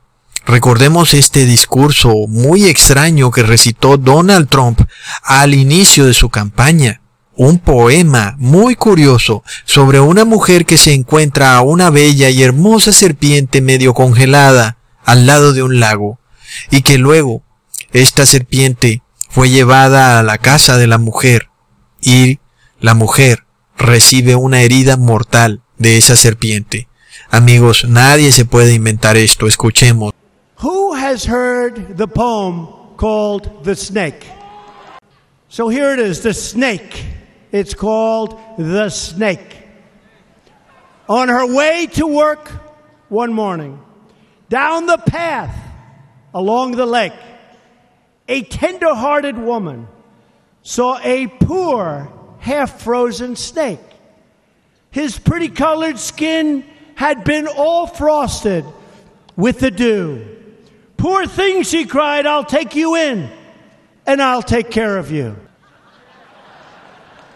recordemos 0.47 1.14
este 1.14 1.47
discurso 1.47 2.12
muy 2.28 2.66
extraño 2.66 3.32
que 3.32 3.43
recitó 3.43 3.97
Donald 3.97 4.49
Trump 4.49 4.80
al 5.24 5.55
inicio 5.55 6.07
de 6.07 6.14
su 6.14 6.28
campaña. 6.28 7.01
Un 7.34 7.59
poema 7.59 8.37
muy 8.39 8.76
curioso 8.76 9.43
sobre 9.64 9.99
una 9.99 10.24
mujer 10.24 10.64
que 10.64 10.78
se 10.78 10.95
encuentra 10.95 11.57
a 11.57 11.62
una 11.62 11.91
bella 11.91 12.30
y 12.30 12.41
hermosa 12.41 12.93
serpiente 12.93 13.61
medio 13.61 13.95
congelada 13.95 14.76
al 15.05 15.26
lado 15.26 15.53
de 15.53 15.64
un 15.64 15.80
lago 15.80 16.20
y 16.70 16.82
que 16.82 16.99
luego 16.99 17.43
esta 17.93 18.26
serpiente 18.26 19.03
fue 19.28 19.51
llevada 19.51 20.18
a 20.18 20.22
la 20.22 20.39
casa 20.39 20.76
de 20.76 20.87
la 20.87 20.99
mujer 20.99 21.49
y 22.01 22.39
la 22.80 22.95
mujer 22.95 23.45
recibe 23.76 24.37
una 24.37 24.62
herida 24.62 24.97
mortal 24.97 25.62
de 25.78 25.97
esa 25.97 26.16
serpiente. 26.16 26.89
Amigos, 27.30 27.84
nadie 27.89 28.32
se 28.32 28.45
puede 28.45 28.74
inventar 28.74 29.16
esto. 29.16 29.47
Escuchemos. 29.47 30.12
Who 30.62 30.95
has 30.95 31.26
heard 31.26 31.97
the 31.97 32.07
poem 32.07 32.68
called 32.97 33.62
The 33.64 33.74
Snake? 33.74 34.24
So 35.49 35.68
here 35.68 35.93
it 35.93 36.01
is, 36.01 36.22
The 36.22 36.32
Snake. 36.32 37.05
It's 37.53 37.74
called 37.74 38.37
The 38.59 38.91
Snake. 38.91 39.64
On 41.09 41.28
her 41.28 41.47
way 41.47 41.87
to 41.95 42.07
work 42.07 42.51
one 43.09 43.32
morning, 43.32 43.78
down 44.49 44.87
the 44.87 44.99
path 44.99 45.55
along 46.34 46.76
the 46.76 46.87
lake, 46.87 47.12
a 48.29 48.43
tender 48.43 48.95
hearted 48.95 49.39
woman 49.39 49.89
saw 50.62 50.99
a 51.03 51.27
poor, 51.27 52.12
half 52.39 52.83
frozen 52.83 53.37
snake. 53.37 53.81
His 54.91 55.18
pretty 55.18 55.49
colored 55.49 55.99
skin 55.99 56.64
had 56.95 57.24
been 57.24 57.47
all 57.47 57.87
frosted 57.87 58.64
with 59.37 59.61
the 59.61 59.70
dew. 59.70 60.27
Poor 60.97 61.27
thing, 61.27 61.62
she 61.62 61.85
cried, 61.85 62.27
I'll 62.27 62.45
take 62.45 62.74
you 62.74 62.97
in 62.97 63.31
and 64.07 64.22
I'll 64.22 64.43
take 64.43 64.70
care 64.70 64.97
of 64.97 65.11
you. 65.11 65.37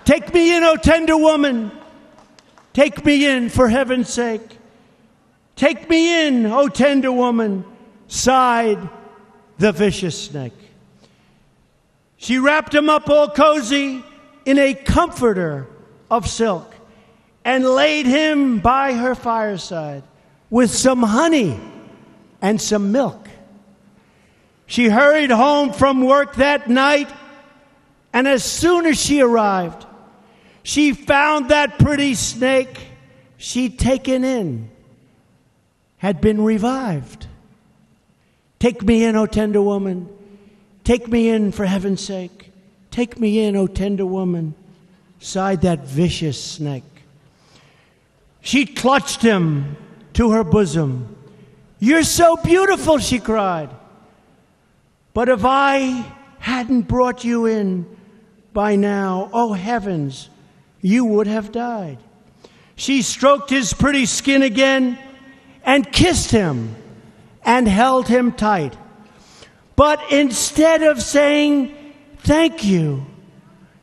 Take 0.04 0.32
me 0.32 0.56
in, 0.56 0.64
O 0.64 0.76
tender 0.76 1.16
woman. 1.16 1.70
Take 2.72 3.04
me 3.04 3.26
in 3.26 3.48
for 3.48 3.68
heaven's 3.68 4.08
sake. 4.08 4.58
Take 5.56 5.88
me 5.90 6.26
in, 6.26 6.46
O 6.46 6.68
tender 6.68 7.12
woman, 7.12 7.64
sighed 8.08 8.88
the 9.58 9.72
vicious 9.72 10.20
snake. 10.20 10.59
She 12.20 12.38
wrapped 12.38 12.74
him 12.74 12.90
up 12.90 13.08
all 13.08 13.30
cozy 13.30 14.04
in 14.44 14.58
a 14.58 14.74
comforter 14.74 15.66
of 16.10 16.28
silk 16.28 16.74
and 17.46 17.64
laid 17.64 18.04
him 18.04 18.58
by 18.58 18.92
her 18.92 19.14
fireside 19.14 20.02
with 20.50 20.70
some 20.70 21.02
honey 21.02 21.58
and 22.42 22.60
some 22.60 22.92
milk. 22.92 23.26
She 24.66 24.90
hurried 24.90 25.30
home 25.30 25.72
from 25.72 26.04
work 26.04 26.34
that 26.34 26.68
night, 26.68 27.10
and 28.12 28.28
as 28.28 28.44
soon 28.44 28.84
as 28.84 29.00
she 29.00 29.22
arrived, 29.22 29.86
she 30.62 30.92
found 30.92 31.48
that 31.48 31.78
pretty 31.78 32.14
snake 32.14 32.80
she'd 33.38 33.78
taken 33.78 34.24
in 34.24 34.70
had 35.96 36.20
been 36.20 36.44
revived. 36.44 37.28
Take 38.58 38.82
me 38.82 39.04
in, 39.04 39.16
O 39.16 39.24
tender 39.24 39.62
woman. 39.62 40.10
Take 40.84 41.08
me 41.08 41.28
in 41.28 41.52
for 41.52 41.66
heaven's 41.66 42.00
sake. 42.00 42.52
Take 42.90 43.18
me 43.18 43.40
in, 43.44 43.56
O 43.56 43.66
tender 43.66 44.06
woman, 44.06 44.54
sighed 45.20 45.62
that 45.62 45.86
vicious 45.86 46.42
snake. 46.42 46.84
She 48.40 48.66
clutched 48.66 49.22
him 49.22 49.76
to 50.14 50.32
her 50.32 50.44
bosom. 50.44 51.16
You're 51.78 52.04
so 52.04 52.36
beautiful, 52.36 52.98
she 52.98 53.18
cried. 53.18 53.70
But 55.14 55.28
if 55.28 55.44
I 55.44 56.04
hadn't 56.38 56.82
brought 56.82 57.24
you 57.24 57.46
in, 57.46 57.86
by 58.52 58.76
now, 58.76 59.30
oh 59.32 59.52
heavens, 59.52 60.28
you 60.80 61.04
would 61.04 61.26
have 61.26 61.52
died. 61.52 61.98
She 62.74 63.02
stroked 63.02 63.50
his 63.50 63.72
pretty 63.72 64.06
skin 64.06 64.42
again 64.42 64.98
and 65.64 65.92
kissed 65.92 66.30
him 66.30 66.74
and 67.44 67.68
held 67.68 68.08
him 68.08 68.32
tight. 68.32 68.76
But 69.80 70.12
instead 70.12 70.82
of 70.82 71.00
saying, 71.00 71.74
Thank 72.18 72.64
you, 72.66 73.06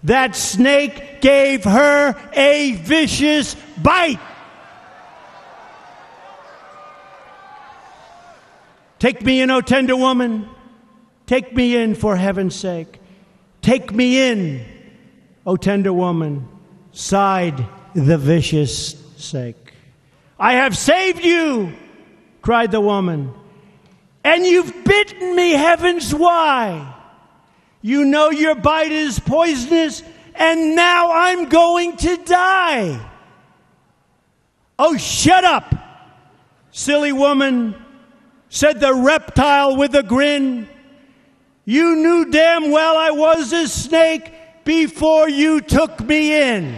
that 0.04 0.36
snake 0.36 1.22
gave 1.22 1.64
her 1.64 2.16
a 2.34 2.74
vicious 2.74 3.56
bite. 3.82 4.20
Take 9.00 9.24
me 9.24 9.42
in, 9.42 9.50
O 9.50 9.60
tender 9.62 9.96
woman. 9.96 10.48
Take 11.26 11.56
me 11.56 11.76
in 11.76 11.96
for 11.96 12.16
heaven's 12.16 12.54
sake. 12.54 13.00
Take 13.64 13.92
me 13.92 14.30
in, 14.30 14.64
O 15.48 15.56
tender 15.56 15.94
woman, 15.94 16.48
sighed 16.92 17.66
the 17.96 18.20
vicious 18.20 18.96
snake. 19.18 19.74
I 20.38 20.54
have 20.54 20.78
saved 20.78 21.26
you, 21.26 21.74
cried 22.44 22.70
the 22.70 22.82
woman, 22.82 23.34
and 24.28 24.46
you've 24.46 24.84
bitten 24.84 25.38
me, 25.38 25.52
heavens, 25.52 26.14
why? 26.14 26.96
You 27.82 28.04
know 28.04 28.30
your 28.30 28.56
bite 28.56 28.92
is 28.92 29.22
poisonous, 29.22 30.04
and 30.36 30.76
now 30.76 31.12
I'm 31.14 31.48
going 31.48 31.96
to 31.96 32.18
die. 32.18 33.00
Oh, 34.78 34.98
shut 34.98 35.46
up, 35.46 35.74
silly 36.72 37.14
woman, 37.14 37.74
said 38.50 38.82
the 38.82 38.94
reptile 38.94 39.78
with 39.78 39.96
a 39.96 40.04
grin. 40.04 40.68
You 41.64 41.96
knew 41.96 42.30
damn 42.30 42.70
well 42.70 42.98
I 42.98 43.12
was 43.12 43.54
a 43.54 43.66
snake 43.70 44.34
before 44.66 45.30
you 45.30 45.62
took 45.62 46.02
me 46.02 46.36
in. 46.36 46.78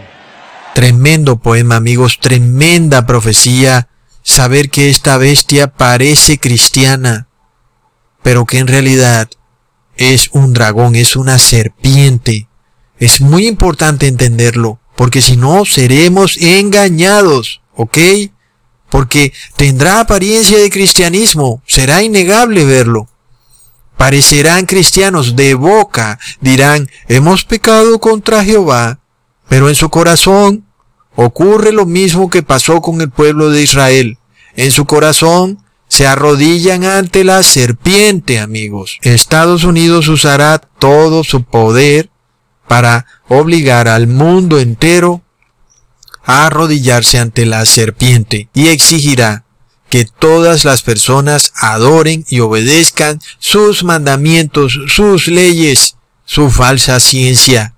Tremendo 0.74 1.36
poema, 1.42 1.76
amigos, 1.76 2.20
tremenda 2.20 3.06
profecía. 3.06 3.88
Saber 4.22 4.70
que 4.70 4.88
esta 4.88 5.18
bestia 5.18 5.66
parece 5.66 6.38
cristiana, 6.38 7.29
pero 8.22 8.46
que 8.46 8.58
en 8.58 8.66
realidad 8.66 9.28
es 9.96 10.30
un 10.32 10.52
dragón, 10.52 10.94
es 10.96 11.16
una 11.16 11.38
serpiente. 11.38 12.48
Es 12.98 13.20
muy 13.20 13.46
importante 13.46 14.06
entenderlo, 14.06 14.80
porque 14.96 15.20
si 15.20 15.36
no 15.36 15.64
seremos 15.64 16.36
engañados, 16.38 17.62
¿ok? 17.74 17.98
Porque 18.88 19.32
tendrá 19.56 20.00
apariencia 20.00 20.58
de 20.58 20.70
cristianismo, 20.70 21.62
será 21.66 22.02
innegable 22.02 22.64
verlo, 22.64 23.08
parecerán 23.96 24.66
cristianos 24.66 25.36
de 25.36 25.54
boca, 25.54 26.18
dirán, 26.40 26.90
hemos 27.08 27.44
pecado 27.44 28.00
contra 28.00 28.42
Jehová, 28.42 29.00
pero 29.48 29.68
en 29.68 29.74
su 29.74 29.90
corazón 29.90 30.64
ocurre 31.16 31.72
lo 31.72 31.84
mismo 31.84 32.30
que 32.30 32.42
pasó 32.42 32.80
con 32.80 33.00
el 33.00 33.10
pueblo 33.10 33.50
de 33.50 33.62
Israel. 33.62 34.18
En 34.56 34.72
su 34.72 34.86
corazón 34.86 35.62
se 35.90 36.06
arrodillan 36.06 36.84
ante 36.84 37.24
la 37.24 37.42
serpiente, 37.42 38.38
amigos. 38.38 38.98
Estados 39.02 39.64
Unidos 39.64 40.06
usará 40.08 40.58
todo 40.58 41.24
su 41.24 41.42
poder 41.42 42.08
para 42.68 43.06
obligar 43.28 43.88
al 43.88 44.06
mundo 44.06 44.60
entero 44.60 45.22
a 46.24 46.46
arrodillarse 46.46 47.18
ante 47.18 47.44
la 47.44 47.66
serpiente 47.66 48.48
y 48.54 48.68
exigirá 48.68 49.44
que 49.88 50.04
todas 50.04 50.64
las 50.64 50.82
personas 50.82 51.52
adoren 51.56 52.24
y 52.28 52.38
obedezcan 52.38 53.20
sus 53.40 53.82
mandamientos, 53.82 54.78
sus 54.86 55.26
leyes, 55.26 55.96
su 56.24 56.50
falsa 56.50 57.00
ciencia. 57.00 57.74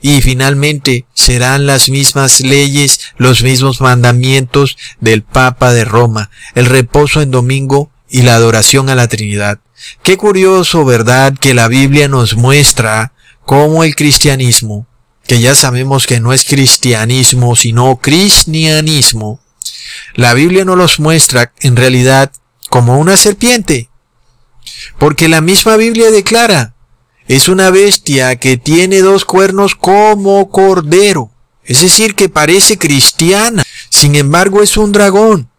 Y 0.00 0.20
finalmente 0.22 1.06
serán 1.14 1.66
las 1.66 1.88
mismas 1.88 2.40
leyes, 2.40 3.00
los 3.16 3.42
mismos 3.42 3.80
mandamientos 3.80 4.76
del 5.00 5.22
Papa 5.22 5.72
de 5.72 5.84
Roma, 5.84 6.30
el 6.54 6.66
reposo 6.66 7.20
en 7.20 7.30
domingo 7.30 7.90
y 8.08 8.22
la 8.22 8.34
adoración 8.34 8.88
a 8.88 8.94
la 8.94 9.08
Trinidad. 9.08 9.60
Qué 10.02 10.16
curioso, 10.16 10.84
¿verdad?, 10.84 11.34
que 11.38 11.54
la 11.54 11.68
Biblia 11.68 12.08
nos 12.08 12.36
muestra 12.36 13.12
cómo 13.44 13.84
el 13.84 13.94
cristianismo, 13.94 14.86
que 15.26 15.40
ya 15.40 15.54
sabemos 15.54 16.06
que 16.06 16.20
no 16.20 16.32
es 16.32 16.44
cristianismo, 16.44 17.54
sino 17.54 17.96
cristianismo, 17.96 19.40
la 20.14 20.34
Biblia 20.34 20.64
no 20.64 20.76
los 20.76 21.00
muestra 21.00 21.52
en 21.60 21.76
realidad 21.76 22.32
como 22.68 22.98
una 22.98 23.16
serpiente. 23.16 23.88
Porque 24.98 25.28
la 25.28 25.40
misma 25.40 25.76
Biblia 25.76 26.10
declara, 26.10 26.74
es 27.28 27.50
una 27.50 27.70
bestia 27.70 28.36
que 28.36 28.56
tiene 28.56 29.00
dos 29.00 29.26
cuernos 29.26 29.74
como 29.74 30.50
cordero. 30.50 31.30
Es 31.62 31.82
decir, 31.82 32.14
que 32.14 32.30
parece 32.30 32.78
cristiana. 32.78 33.62
Sin 33.90 34.16
embargo, 34.16 34.62
es 34.62 34.78
un 34.78 34.92
dragón. 34.92 35.50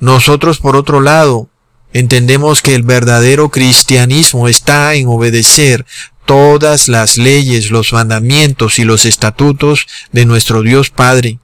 Nosotros, 0.00 0.58
por 0.58 0.74
otro 0.74 1.00
lado, 1.00 1.48
entendemos 1.92 2.60
que 2.60 2.74
el 2.74 2.82
verdadero 2.82 3.50
cristianismo 3.50 4.48
está 4.48 4.94
en 4.94 5.06
obedecer 5.06 5.86
todas 6.26 6.88
las 6.88 7.16
leyes, 7.18 7.70
los 7.70 7.92
mandamientos 7.92 8.80
y 8.80 8.84
los 8.84 9.04
estatutos 9.04 9.86
de 10.10 10.26
nuestro 10.26 10.62
Dios 10.62 10.90
Padre. 10.90 11.38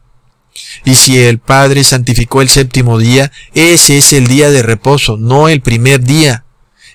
Y 0.85 0.97
si 0.97 1.19
el 1.19 1.39
Padre 1.39 1.85
santificó 1.85 2.43
el 2.43 2.49
séptimo 2.49 2.99
día, 2.99 3.31
ese 3.55 3.99
es 3.99 4.13
el 4.13 4.27
día 4.27 4.51
de 4.51 4.63
reposo, 4.63 5.17
no 5.17 5.49
el 5.49 5.61
primer 5.61 6.03
día. 6.03 6.45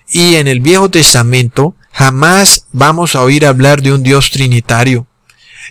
Y 0.10 0.36
en 0.36 0.50
el 0.50 0.60
Viejo 0.60 0.90
Testamento 0.90 1.76
jamás 1.92 2.66
vamos 2.72 3.16
a 3.16 3.22
oír 3.22 3.46
hablar 3.46 3.82
de 3.82 3.94
un 3.94 4.04
Dios 4.04 4.32
trinitario. 4.32 5.08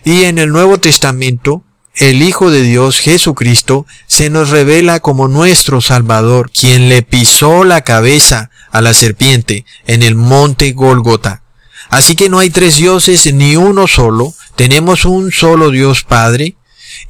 Y 0.03 0.23
en 0.23 0.37
el 0.37 0.49
Nuevo 0.49 0.79
Testamento, 0.79 1.63
el 1.95 2.21
Hijo 2.21 2.49
de 2.49 2.63
Dios 2.63 2.99
Jesucristo 2.99 3.85
se 4.07 4.29
nos 4.29 4.49
revela 4.49 4.99
como 4.99 5.27
nuestro 5.27 5.81
Salvador, 5.81 6.49
quien 6.51 6.89
le 6.89 7.01
pisó 7.01 7.63
la 7.63 7.81
cabeza 7.81 8.49
a 8.71 8.81
la 8.81 8.93
serpiente 8.93 9.65
en 9.85 10.01
el 10.01 10.15
monte 10.15 10.71
Golgota. 10.71 11.43
Así 11.89 12.15
que 12.15 12.29
no 12.29 12.39
hay 12.39 12.49
tres 12.49 12.77
dioses 12.77 13.33
ni 13.33 13.57
uno 13.57 13.87
solo, 13.87 14.33
tenemos 14.55 15.03
un 15.03 15.31
solo 15.31 15.71
Dios 15.71 16.03
Padre, 16.03 16.55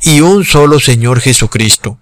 y 0.01 0.22
un 0.22 0.45
solo 0.45 0.80
Señor 0.80 1.20
Jesucristo. 1.20 1.99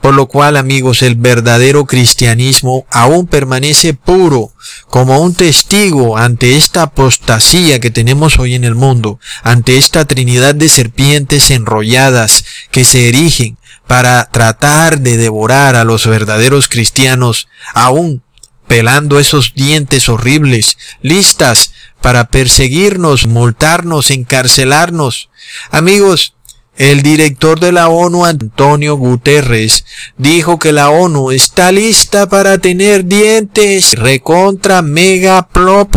Por 0.00 0.14
lo 0.14 0.26
cual, 0.26 0.56
amigos, 0.56 1.02
el 1.02 1.14
verdadero 1.14 1.86
cristianismo 1.86 2.86
aún 2.90 3.26
permanece 3.26 3.94
puro 3.94 4.52
como 4.88 5.20
un 5.20 5.34
testigo 5.34 6.18
ante 6.18 6.56
esta 6.56 6.82
apostasía 6.82 7.80
que 7.80 7.90
tenemos 7.90 8.38
hoy 8.38 8.54
en 8.54 8.64
el 8.64 8.74
mundo, 8.74 9.20
ante 9.42 9.76
esta 9.76 10.04
trinidad 10.04 10.54
de 10.54 10.68
serpientes 10.68 11.50
enrolladas 11.50 12.44
que 12.70 12.84
se 12.84 13.08
erigen 13.08 13.58
para 13.86 14.28
tratar 14.30 15.00
de 15.00 15.16
devorar 15.16 15.76
a 15.76 15.84
los 15.84 16.06
verdaderos 16.06 16.68
cristianos, 16.68 17.48
aún 17.74 18.22
pelando 18.66 19.18
esos 19.18 19.54
dientes 19.54 20.08
horribles, 20.08 20.78
listas 21.02 21.72
para 22.00 22.28
perseguirnos, 22.28 23.26
multarnos, 23.26 24.10
encarcelarnos. 24.10 25.28
Amigos, 25.70 26.34
el 26.76 27.02
director 27.02 27.60
de 27.60 27.70
la 27.70 27.88
ONU, 27.88 28.24
Antonio 28.24 28.96
Guterres, 28.96 29.84
dijo 30.16 30.58
que 30.58 30.72
la 30.72 30.90
ONU 30.90 31.30
está 31.30 31.70
lista 31.70 32.28
para 32.28 32.58
tener 32.58 33.04
dientes 33.04 33.92
recontra 33.94 34.80
mega 34.80 35.48
plop. 35.48 35.94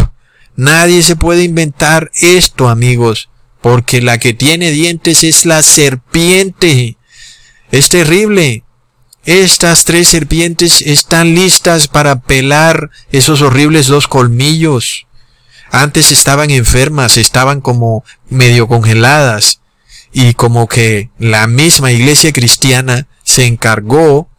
Nadie 0.56 1.02
se 1.02 1.16
puede 1.16 1.44
inventar 1.44 2.12
esto, 2.22 2.68
amigos, 2.68 3.30
porque 3.62 4.02
la 4.02 4.18
que 4.18 4.34
tiene 4.34 4.72
dientes 4.72 5.24
es 5.24 5.46
la 5.46 5.64
serpiente. 5.64 6.98
Es 7.72 7.90
terrible. 7.90 8.64
Estas 9.24 9.86
tres 9.86 10.10
serpientes 10.10 10.82
están 10.82 11.34
listas 11.34 11.88
para 11.88 12.20
pelar 12.20 12.92
esos 13.12 13.42
horribles 13.42 13.88
dos 13.88 14.08
colmillos. 14.08 15.08
Antes 15.72 16.12
estaban 16.12 16.52
enfermas, 16.52 17.18
estaban 17.18 17.60
como 17.60 18.04
medio 18.30 18.68
congeladas 18.68 19.62
y 20.18 20.34
como 20.34 20.70
que 20.70 21.10
la 21.20 21.46
misma 21.46 21.92
iglesia 21.92 22.32
cristiana 22.32 23.06
se 23.26 23.48
encargó 23.48 24.30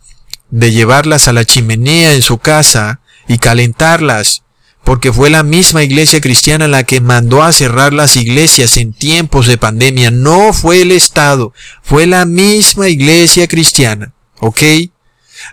de 0.49 0.73
llevarlas 0.73 1.29
a 1.29 1.35
la 1.35 1.45
chimenea 1.45 2.15
en 2.15 2.23
su 2.23 2.39
casa 2.39 3.01
y 3.29 3.37
calentarlas, 3.37 4.43
porque 4.85 5.13
fue 5.13 5.29
la 5.29 5.43
misma 5.43 5.83
iglesia 5.83 6.23
cristiana 6.23 6.67
la 6.67 6.85
que 6.85 7.03
mandó 7.03 7.43
a 7.43 7.53
cerrar 7.53 7.93
las 7.93 8.17
iglesias 8.17 8.79
en 8.79 8.95
tiempos 8.95 9.47
de 9.47 9.59
pandemia, 9.59 10.11
no 10.11 10.55
fue 10.55 10.81
el 10.81 10.93
Estado, 10.93 11.53
fue 11.83 12.07
la 12.07 12.25
misma 12.25 12.89
iglesia 12.89 13.47
cristiana, 13.47 14.15
¿ok? 14.39 14.63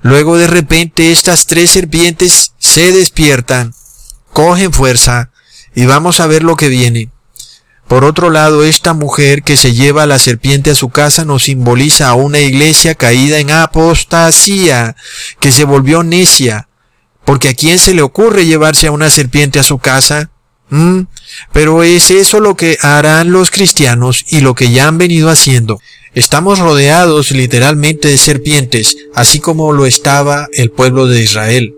Luego 0.03 0.37
de 0.37 0.47
repente 0.47 1.11
estas 1.11 1.47
tres 1.47 1.69
serpientes 1.71 2.53
se 2.59 2.93
despiertan, 2.93 3.73
cogen 4.31 4.71
fuerza 4.71 5.31
y 5.75 5.85
vamos 5.85 6.21
a 6.21 6.27
ver 6.27 6.43
lo 6.43 6.55
que 6.55 6.69
viene. 6.69 7.09
Por 7.93 8.05
otro 8.05 8.31
lado, 8.31 8.63
esta 8.63 8.95
mujer 8.95 9.43
que 9.43 9.55
se 9.55 9.75
lleva 9.75 10.01
a 10.01 10.07
la 10.07 10.17
serpiente 10.17 10.71
a 10.71 10.75
su 10.75 10.89
casa 10.89 11.25
nos 11.25 11.43
simboliza 11.43 12.09
a 12.09 12.15
una 12.15 12.39
iglesia 12.39 12.95
caída 12.95 13.37
en 13.37 13.51
apostasía, 13.51 14.95
que 15.39 15.51
se 15.51 15.63
volvió 15.63 16.01
necia, 16.01 16.69
porque 17.23 17.49
a 17.49 17.53
quién 17.53 17.77
se 17.77 17.93
le 17.93 18.01
ocurre 18.01 18.47
llevarse 18.47 18.87
a 18.87 18.91
una 18.91 19.11
serpiente 19.11 19.59
a 19.59 19.63
su 19.63 19.77
casa? 19.77 20.31
¿Mm? 20.71 21.01
Pero 21.51 21.83
es 21.83 22.09
eso 22.09 22.39
lo 22.39 22.57
que 22.57 22.79
harán 22.81 23.31
los 23.31 23.51
cristianos 23.51 24.25
y 24.27 24.39
lo 24.39 24.55
que 24.55 24.71
ya 24.71 24.87
han 24.87 24.97
venido 24.97 25.29
haciendo. 25.29 25.79
Estamos 26.15 26.57
rodeados 26.57 27.29
literalmente 27.29 28.07
de 28.07 28.17
serpientes, 28.17 28.97
así 29.13 29.39
como 29.39 29.71
lo 29.71 29.85
estaba 29.85 30.47
el 30.53 30.71
pueblo 30.71 31.05
de 31.05 31.21
Israel. 31.21 31.75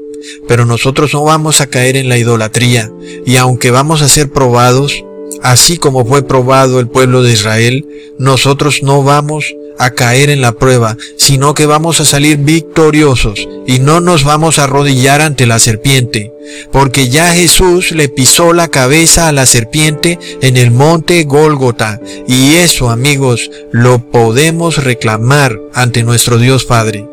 Pero 0.48 0.66
nosotros 0.66 1.14
no 1.14 1.26
vamos 1.26 1.60
a 1.60 1.68
caer 1.68 1.98
en 1.98 2.08
la 2.08 2.18
idolatría, 2.18 2.90
y 3.26 3.36
aunque 3.36 3.70
vamos 3.70 4.02
a 4.02 4.08
ser 4.08 4.32
probados, 4.32 5.04
así 5.42 5.78
como 5.78 6.06
fue 6.06 6.24
probado 6.24 6.80
el 6.80 6.88
pueblo 6.88 7.24
de 7.24 7.34
Israel, 7.34 7.86
nosotros 8.18 8.82
no 8.84 9.04
vamos 9.04 9.54
a 9.78 9.92
caer 9.92 10.30
en 10.30 10.42
la 10.42 10.54
prueba, 10.54 10.98
sino 11.18 11.54
que 11.54 11.66
vamos 11.66 12.00
a 12.00 12.06
salir 12.06 12.38
victoriosos 12.38 13.48
y 13.68 13.80
no 13.80 14.00
nos 14.00 14.24
vamos 14.24 14.58
a 14.58 14.66
arrodillar 14.66 15.22
ante 15.22 15.46
la 15.46 15.60
serpiente, 15.60 16.32
porque 16.72 17.10
ya 17.10 17.34
Jesús 17.34 17.92
le 17.92 18.10
pisó 18.10 18.54
la 18.54 18.70
cabeza 18.70 19.28
a 19.28 19.32
la 19.32 19.46
serpiente 19.46 20.18
en 20.42 20.58
el 20.58 20.72
monte 20.72 21.24
Gólgota, 21.24 22.00
y 22.28 22.56
eso, 22.56 22.90
amigos, 22.90 23.50
lo 23.72 24.00
podemos 24.12 24.84
reclamar 24.84 25.60
ante 25.74 26.04
nuestro 26.04 26.38
Dios 26.38 26.66
Padre. 26.66 27.06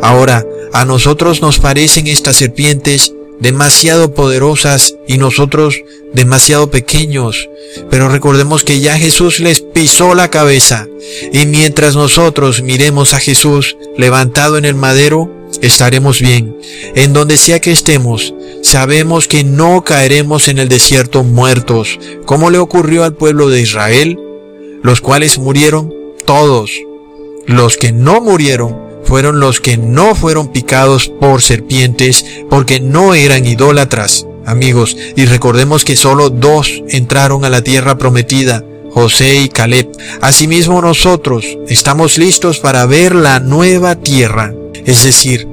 Ahora, 0.00 0.44
a 0.72 0.84
nosotros 0.84 1.42
nos 1.42 1.58
parecen 1.58 2.06
estas 2.06 2.36
serpientes 2.36 3.12
demasiado 3.42 4.14
poderosas 4.14 4.94
y 5.06 5.18
nosotros 5.18 5.76
demasiado 6.14 6.70
pequeños. 6.70 7.48
Pero 7.90 8.08
recordemos 8.08 8.64
que 8.64 8.80
ya 8.80 8.96
Jesús 8.96 9.40
les 9.40 9.60
pisó 9.60 10.14
la 10.14 10.28
cabeza 10.28 10.86
y 11.32 11.46
mientras 11.46 11.96
nosotros 11.96 12.62
miremos 12.62 13.14
a 13.14 13.20
Jesús 13.20 13.76
levantado 13.96 14.56
en 14.58 14.64
el 14.64 14.74
madero, 14.74 15.30
estaremos 15.60 16.20
bien. 16.20 16.56
En 16.94 17.12
donde 17.12 17.36
sea 17.36 17.60
que 17.60 17.72
estemos, 17.72 18.34
sabemos 18.62 19.26
que 19.26 19.44
no 19.44 19.82
caeremos 19.82 20.48
en 20.48 20.58
el 20.58 20.68
desierto 20.68 21.24
muertos, 21.24 21.98
como 22.24 22.50
le 22.50 22.58
ocurrió 22.58 23.04
al 23.04 23.14
pueblo 23.14 23.48
de 23.48 23.60
Israel, 23.60 24.18
los 24.82 25.00
cuales 25.00 25.38
murieron 25.38 25.92
todos. 26.24 26.70
Los 27.46 27.76
que 27.76 27.92
no 27.92 28.20
murieron 28.20 28.91
fueron 29.04 29.40
los 29.40 29.60
que 29.60 29.76
no 29.76 30.14
fueron 30.14 30.48
picados 30.48 31.08
por 31.08 31.42
serpientes 31.42 32.24
porque 32.48 32.80
no 32.80 33.14
eran 33.14 33.46
idólatras, 33.46 34.26
amigos, 34.46 34.96
y 35.16 35.26
recordemos 35.26 35.84
que 35.84 35.96
solo 35.96 36.30
dos 36.30 36.82
entraron 36.88 37.44
a 37.44 37.50
la 37.50 37.62
tierra 37.62 37.98
prometida, 37.98 38.64
José 38.90 39.36
y 39.36 39.48
Caleb. 39.48 39.90
Asimismo 40.20 40.82
nosotros 40.82 41.46
estamos 41.68 42.18
listos 42.18 42.58
para 42.58 42.86
ver 42.86 43.14
la 43.14 43.40
nueva 43.40 43.96
tierra, 43.96 44.52
es 44.84 45.04
decir, 45.04 45.48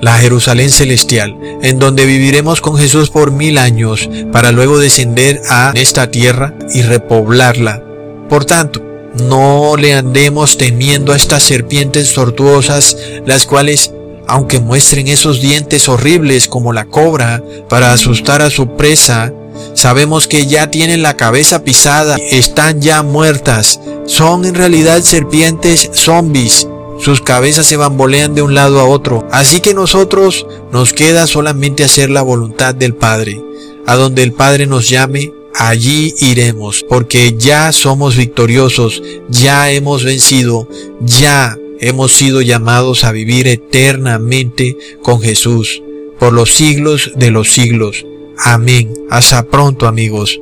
la 0.00 0.14
Jerusalén 0.18 0.70
celestial, 0.70 1.36
en 1.62 1.78
donde 1.78 2.04
viviremos 2.04 2.60
con 2.60 2.76
Jesús 2.76 3.10
por 3.10 3.32
mil 3.32 3.58
años, 3.58 4.08
para 4.32 4.52
luego 4.52 4.78
descender 4.78 5.40
a 5.48 5.72
esta 5.74 6.10
tierra 6.10 6.54
y 6.72 6.82
repoblarla. 6.82 7.82
Por 8.28 8.44
tanto, 8.44 8.85
no 9.20 9.76
le 9.76 9.94
andemos 9.94 10.58
temiendo 10.58 11.12
a 11.12 11.16
estas 11.16 11.42
serpientes 11.42 12.12
tortuosas, 12.12 12.96
las 13.24 13.46
cuales, 13.46 13.92
aunque 14.26 14.60
muestren 14.60 15.08
esos 15.08 15.40
dientes 15.40 15.88
horribles 15.88 16.48
como 16.48 16.72
la 16.72 16.86
cobra 16.86 17.42
para 17.68 17.92
asustar 17.92 18.42
a 18.42 18.50
su 18.50 18.76
presa, 18.76 19.32
sabemos 19.74 20.28
que 20.28 20.46
ya 20.46 20.70
tienen 20.70 21.02
la 21.02 21.16
cabeza 21.16 21.64
pisada, 21.64 22.16
están 22.30 22.80
ya 22.80 23.02
muertas, 23.02 23.80
son 24.06 24.44
en 24.44 24.54
realidad 24.54 25.02
serpientes 25.02 25.90
zombies. 25.92 26.68
Sus 26.98 27.20
cabezas 27.20 27.66
se 27.66 27.76
bambolean 27.76 28.34
de 28.34 28.42
un 28.42 28.54
lado 28.54 28.80
a 28.80 28.84
otro, 28.84 29.26
así 29.30 29.60
que 29.60 29.74
nosotros 29.74 30.46
nos 30.72 30.92
queda 30.92 31.26
solamente 31.26 31.84
hacer 31.84 32.08
la 32.08 32.22
voluntad 32.22 32.74
del 32.74 32.94
Padre. 32.94 33.42
A 33.86 33.96
donde 33.96 34.22
el 34.22 34.32
Padre 34.32 34.66
nos 34.66 34.88
llame, 34.88 35.32
allí 35.58 36.14
iremos, 36.20 36.84
porque 36.88 37.34
ya 37.38 37.72
somos 37.72 38.16
victoriosos, 38.16 39.02
ya 39.28 39.70
hemos 39.70 40.04
vencido, 40.04 40.68
ya 41.00 41.56
hemos 41.80 42.12
sido 42.12 42.42
llamados 42.42 43.04
a 43.04 43.12
vivir 43.12 43.48
eternamente 43.48 44.76
con 45.02 45.20
Jesús, 45.20 45.82
por 46.18 46.32
los 46.32 46.50
siglos 46.54 47.12
de 47.16 47.30
los 47.30 47.52
siglos. 47.52 48.04
Amén. 48.38 48.92
Hasta 49.10 49.46
pronto 49.46 49.86
amigos. 49.86 50.40